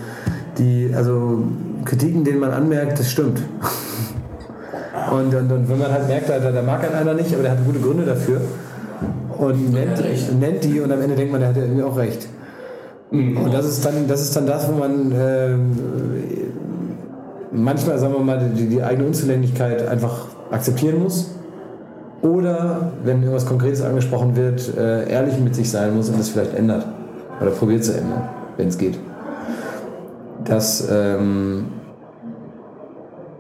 die, 0.60 0.94
also 0.96 1.44
Kritiken, 1.84 2.24
denen 2.24 2.40
man 2.40 2.52
anmerkt, 2.52 3.00
das 3.00 3.12
stimmt. 3.12 3.42
Und, 5.12 5.34
und, 5.34 5.50
und 5.50 5.70
wenn 5.70 5.80
man 5.80 5.90
halt 5.90 6.06
merkt, 6.10 6.28
da, 6.28 6.38
da 6.38 6.62
mag 6.62 6.84
einen 6.84 6.96
einer 6.96 7.14
nicht, 7.14 7.34
aber 7.34 7.44
der 7.44 7.54
hat 7.54 7.66
gute 7.66 7.80
Gründe 7.80 8.04
dafür 8.04 8.42
und 9.38 9.72
nennt, 9.72 10.04
nennt 10.38 10.64
die 10.66 10.82
und 10.82 10.92
am 10.92 11.02
Ende 11.02 11.16
denkt 11.16 11.32
man, 11.32 11.40
der 11.40 11.52
hat 11.52 11.56
ja 11.56 11.64
irgendwie 11.64 11.84
auch 11.84 11.96
recht. 11.96 12.28
Und 13.10 13.54
das 13.54 13.66
ist 13.66 13.86
dann, 13.86 14.06
das 14.10 14.22
ist 14.22 14.36
dann 14.36 14.48
das, 14.48 14.68
wo 14.70 14.74
man 14.74 15.14
ähm, 15.18 15.72
manchmal, 17.52 17.98
sagen 18.00 18.14
wir 18.14 18.20
mal, 18.20 18.40
die, 18.56 18.68
die 18.68 18.84
eigene 18.84 19.08
Unzulänglichkeit 19.08 19.88
einfach 19.88 20.26
akzeptieren 20.52 21.02
muss. 21.04 21.32
Oder, 22.22 22.92
wenn 23.04 23.22
irgendwas 23.22 23.46
Konkretes 23.46 23.82
angesprochen 23.82 24.36
wird, 24.36 24.76
äh, 24.76 25.10
ehrlich 25.10 25.40
mit 25.40 25.56
sich 25.56 25.70
sein 25.70 25.96
muss 25.96 26.10
und 26.10 26.20
das 26.20 26.30
vielleicht 26.30 26.56
ändert. 26.56 26.86
Oder 27.40 27.52
probiert 27.52 27.84
zu 27.84 27.94
ändern, 27.96 28.30
wenn 28.58 28.68
es 28.70 28.78
geht. 28.78 28.98
Das, 30.44 30.88
ähm, 30.90 31.66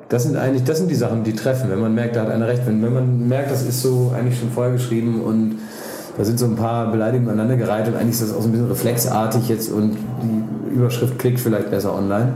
das 0.09 0.23
sind 0.23 0.37
eigentlich, 0.37 0.63
das 0.63 0.77
sind 0.77 0.91
die 0.91 0.95
Sachen, 0.95 1.23
die 1.23 1.33
treffen, 1.33 1.69
wenn 1.69 1.79
man 1.79 1.95
merkt, 1.95 2.15
da 2.15 2.21
hat 2.21 2.29
einer 2.29 2.47
recht. 2.47 2.65
Wenn, 2.67 2.81
wenn 2.83 2.93
man 2.93 3.27
merkt, 3.27 3.51
das 3.51 3.63
ist 3.63 3.81
so 3.81 4.11
eigentlich 4.15 4.39
schon 4.39 4.51
vorher 4.51 4.73
geschrieben 4.73 5.21
und 5.21 5.57
da 6.17 6.23
sind 6.23 6.39
so 6.39 6.45
ein 6.45 6.55
paar 6.55 6.91
Beleidigungen 6.91 7.31
aneinandergereiht 7.31 7.87
und 7.87 7.95
eigentlich 7.95 8.11
ist 8.11 8.23
das 8.23 8.33
auch 8.33 8.41
so 8.41 8.47
ein 8.47 8.51
bisschen 8.51 8.67
reflexartig 8.67 9.49
jetzt 9.49 9.71
und 9.71 9.97
die 10.21 10.75
Überschrift 10.75 11.19
klickt 11.19 11.39
vielleicht 11.39 11.69
besser 11.69 11.95
online. 11.95 12.33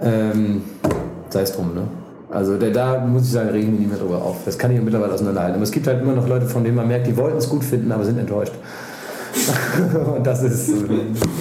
Ähm, 0.00 0.62
sei 1.30 1.42
es 1.42 1.52
drum, 1.52 1.74
ne? 1.74 1.82
Also 2.30 2.56
da, 2.56 2.68
da 2.70 2.98
muss 3.00 3.22
ich 3.22 3.32
sagen, 3.32 3.50
rege 3.50 3.66
ich 3.66 3.70
mich 3.70 3.80
nicht 3.80 3.90
mehr 3.90 3.98
drüber 3.98 4.16
auf. 4.16 4.38
Das 4.44 4.58
kann 4.58 4.70
ich 4.72 4.80
mittlerweile 4.80 5.12
auseinanderhalten. 5.12 5.54
Aber 5.54 5.62
es 5.62 5.70
gibt 5.70 5.86
halt 5.86 6.02
immer 6.02 6.12
noch 6.12 6.28
Leute, 6.28 6.46
von 6.46 6.64
denen 6.64 6.76
man 6.76 6.88
merkt, 6.88 7.06
die 7.06 7.16
wollten 7.16 7.38
es 7.38 7.48
gut 7.48 7.64
finden, 7.64 7.90
aber 7.92 8.04
sind 8.04 8.18
enttäuscht. 8.18 8.52
und 10.16 10.26
das 10.26 10.42
ist, 10.42 10.70
das 10.70 10.78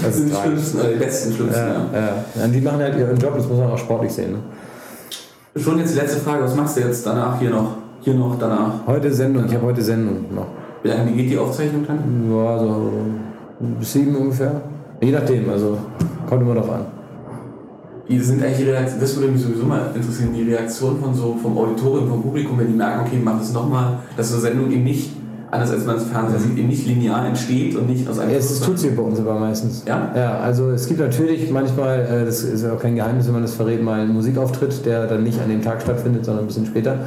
Das 0.03 0.15
sind 0.15 0.27
ist 0.27 0.35
die 0.35 0.41
schlimmsten, 0.41 0.79
oder 0.79 0.89
die 0.89 0.95
besten, 0.95 1.33
schlimmsten, 1.33 1.59
ja. 1.59 1.67
Ja, 1.67 1.99
ja. 1.99 2.41
ja. 2.41 2.47
Die 2.47 2.61
machen 2.61 2.79
halt 2.79 2.97
ihren 2.97 3.17
Job, 3.17 3.33
das 3.35 3.47
muss 3.47 3.57
man 3.57 3.71
auch 3.71 3.77
sportlich 3.77 4.11
sehen. 4.11 4.33
Ne? 4.33 5.61
Schon 5.61 5.79
jetzt 5.79 5.95
die 5.95 5.99
letzte 5.99 6.19
Frage, 6.19 6.43
was 6.43 6.55
machst 6.55 6.77
du 6.77 6.81
jetzt 6.81 7.05
danach, 7.05 7.39
hier 7.39 7.49
noch? 7.49 7.77
Hier 8.01 8.13
noch, 8.13 8.37
danach? 8.37 8.85
Heute 8.85 9.11
Sendung, 9.11 9.45
ich 9.45 9.55
habe 9.55 9.65
heute 9.65 9.81
Sendung 9.81 10.25
noch. 10.35 10.47
Wie 10.83 10.89
lange 10.89 11.11
geht 11.13 11.31
die 11.31 11.37
Aufzeichnung 11.37 11.85
dann? 11.87 12.29
Ja, 12.29 12.59
so 12.59 12.91
bis 13.79 13.93
sieben 13.93 14.15
ungefähr. 14.15 14.51
Je 15.01 15.11
nachdem, 15.11 15.49
also 15.49 15.77
kommt 16.27 16.41
immer 16.41 16.55
drauf 16.55 16.69
an. 16.69 16.94
Sind 18.07 18.43
eigentlich 18.43 18.57
die 18.57 18.69
Reaktionen, 18.69 19.01
das 19.01 19.15
würde 19.15 19.31
mich 19.31 19.41
sowieso 19.41 19.65
mal 19.65 19.91
interessieren, 19.95 20.29
die 20.33 20.43
Reaktion 20.43 20.99
von 20.99 21.13
so, 21.13 21.35
vom 21.41 21.57
Auditorium, 21.57 22.07
vom 22.07 22.21
Publikum, 22.21 22.59
wenn 22.59 22.67
die 22.67 22.73
merken, 22.73 23.05
okay, 23.05 23.19
mach 23.23 23.39
das 23.39 23.51
nochmal, 23.51 23.99
dass 24.15 24.29
so 24.29 24.35
eine 24.35 24.43
Sendung 24.43 24.71
eben 24.71 24.83
nicht, 24.83 25.11
anders 25.49 25.71
als 25.71 25.85
man 25.85 25.95
es 25.95 26.03
im 26.03 26.09
Fernsehen 26.09 26.39
sieht, 26.39 26.57
eben 26.57 26.67
nicht 26.67 26.85
linear 26.85 27.25
entsteht 27.25 27.75
und 27.75 27.89
nicht 27.89 28.07
aus 28.07 28.19
einem... 28.19 28.31
Ja, 28.31 28.37
es 28.37 28.59
tut 28.59 28.77
sie 28.77 28.89
bei 28.89 29.01
uns 29.01 29.19
aber 29.19 29.39
meistens. 29.39 29.83
Ja? 29.87 30.11
Ja, 30.15 30.39
also 30.39 30.69
es 30.69 30.87
gibt 30.87 30.99
natürlich 30.99 31.49
manchmal, 31.49 32.01
äh, 32.01 32.25
das 32.25 32.43
ist 32.43 32.63
ja 32.63 32.73
auch 32.73 32.79
kein 32.79 32.95
Geheimnis, 32.95 33.25
wenn 33.25 33.33
man 33.33 33.41
das 33.41 33.55
verrät, 33.55 33.81
mal 33.81 34.01
einen 34.01 34.13
Musikauftritt, 34.13 34.85
der 34.85 35.07
dann 35.07 35.23
nicht 35.23 35.41
an 35.41 35.49
dem 35.49 35.63
Tag 35.63 35.81
stattfindet, 35.81 36.25
sondern 36.25 36.43
ein 36.43 36.47
bisschen 36.47 36.67
später. 36.67 36.99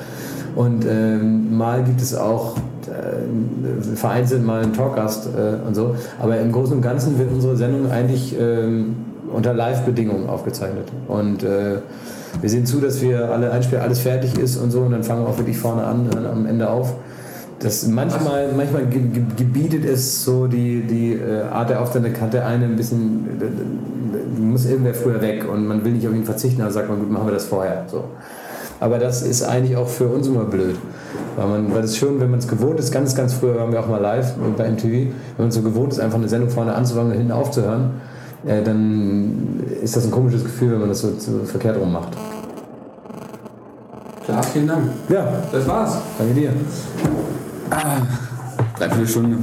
Und 0.57 0.84
ähm, 0.84 1.57
mal 1.57 1.84
gibt 1.84 2.01
es 2.01 2.16
auch 2.16 2.57
äh, 2.88 3.94
vereinzelt 3.94 4.44
mal 4.44 4.62
einen 4.62 4.72
Talkgast 4.72 5.26
äh, 5.26 5.66
und 5.66 5.74
so. 5.74 5.94
Aber 6.20 6.38
im 6.38 6.51
Großen 6.51 6.74
und 6.74 6.82
Ganzen 6.82 7.18
wird 7.18 7.30
unsere 7.30 7.57
Sendung 7.57 7.90
eigentlich 7.90 8.34
ähm, 8.38 8.96
unter 9.33 9.55
Live-Bedingungen 9.55 10.29
aufgezeichnet. 10.29 10.89
Und 11.07 11.43
äh, 11.43 11.79
wir 12.41 12.51
sehen 12.51 12.66
zu, 12.66 12.81
dass 12.81 13.01
wir 13.01 13.31
alle 13.31 13.51
einspielen, 13.51 13.83
alles 13.83 14.01
fertig 14.01 14.39
ist 14.39 14.57
und 14.57 14.70
so 14.70 14.81
und 14.81 14.93
dann 14.93 15.03
fangen 15.03 15.22
wir 15.24 15.29
auch 15.29 15.39
wirklich 15.39 15.59
vorne 15.59 15.85
an, 15.85 16.09
dann 16.11 16.26
am 16.26 16.47
Ende 16.47 16.68
auf. 16.68 16.95
Das 17.61 17.87
manchmal, 17.89 18.53
manchmal 18.57 18.87
ge 18.87 19.01
ge 19.01 19.22
gebietet 19.37 19.85
es 19.85 20.24
so 20.24 20.47
die, 20.47 20.83
die 20.83 21.14
äh, 21.14 21.43
Art 21.51 21.70
der 21.70 21.83
Aufzeichnung, 21.83 22.12
hat 22.20 22.33
der 22.33 22.47
eine 22.47 22.66
ein 22.66 22.76
bisschen, 22.76 23.26
äh, 23.41 23.45
äh, 23.45 24.41
muss 24.41 24.64
irgendwer 24.64 24.95
früher 24.95 25.20
weg 25.20 25.45
und 25.53 25.66
man 25.66 25.85
will 25.85 25.93
nicht 25.93 26.07
auf 26.07 26.14
ihn 26.14 26.24
verzichten, 26.24 26.62
also 26.62 26.74
sagt 26.74 26.89
man, 26.89 27.01
gut, 27.01 27.11
machen 27.11 27.26
wir 27.26 27.33
das 27.35 27.47
vorher. 27.47 27.85
So. 27.89 28.05
Aber 28.79 28.99
das 28.99 29.22
ist 29.22 29.43
eigentlich 29.43 29.76
auch 29.76 29.89
für 29.89 30.07
uns 30.07 30.29
immer 30.29 30.45
blöd. 30.45 30.76
Weil, 31.37 31.49
man, 31.49 31.74
weil 31.74 31.83
das 31.83 31.97
schon, 31.97 32.20
wenn 32.20 32.31
man 32.31 32.39
es 32.39 32.47
gewohnt 32.47 32.79
ist, 32.79 32.93
ganz, 32.93 33.16
ganz 33.16 33.35
früher 33.35 33.57
waren 33.57 33.72
wir 33.72 33.81
auch 33.81 33.89
mal 33.89 34.01
live 34.01 34.35
bei 34.57 34.70
MTV, 34.70 34.85
wenn 34.85 35.12
man 35.39 35.51
so 35.51 35.62
gewohnt 35.62 35.93
ist, 35.93 35.99
einfach 35.99 36.18
eine 36.18 36.29
Sendung 36.29 36.51
vorne 36.51 36.74
anzufangen 36.74 37.11
und 37.11 37.18
hinten 37.18 37.33
aufzuhören, 37.33 37.91
äh, 38.47 38.62
dann 38.62 39.61
ist 39.82 39.97
das 39.97 40.05
ein 40.05 40.11
komisches 40.11 40.45
Gefühl, 40.45 40.72
wenn 40.72 40.80
man 40.80 40.89
das 40.89 41.01
so, 41.01 41.12
so 41.18 41.45
verkehrt 41.45 41.78
rum 41.78 41.93
macht. 41.93 42.11
Klar, 44.24 44.43
vielen 44.43 44.68
Dank. 44.68 44.91
Ja, 45.09 45.26
Das 45.51 45.66
war's. 45.66 45.99
danke 46.18 46.34
dir. 46.34 46.53
Dreiviertel 48.78 49.09
Stunde. 49.09 49.39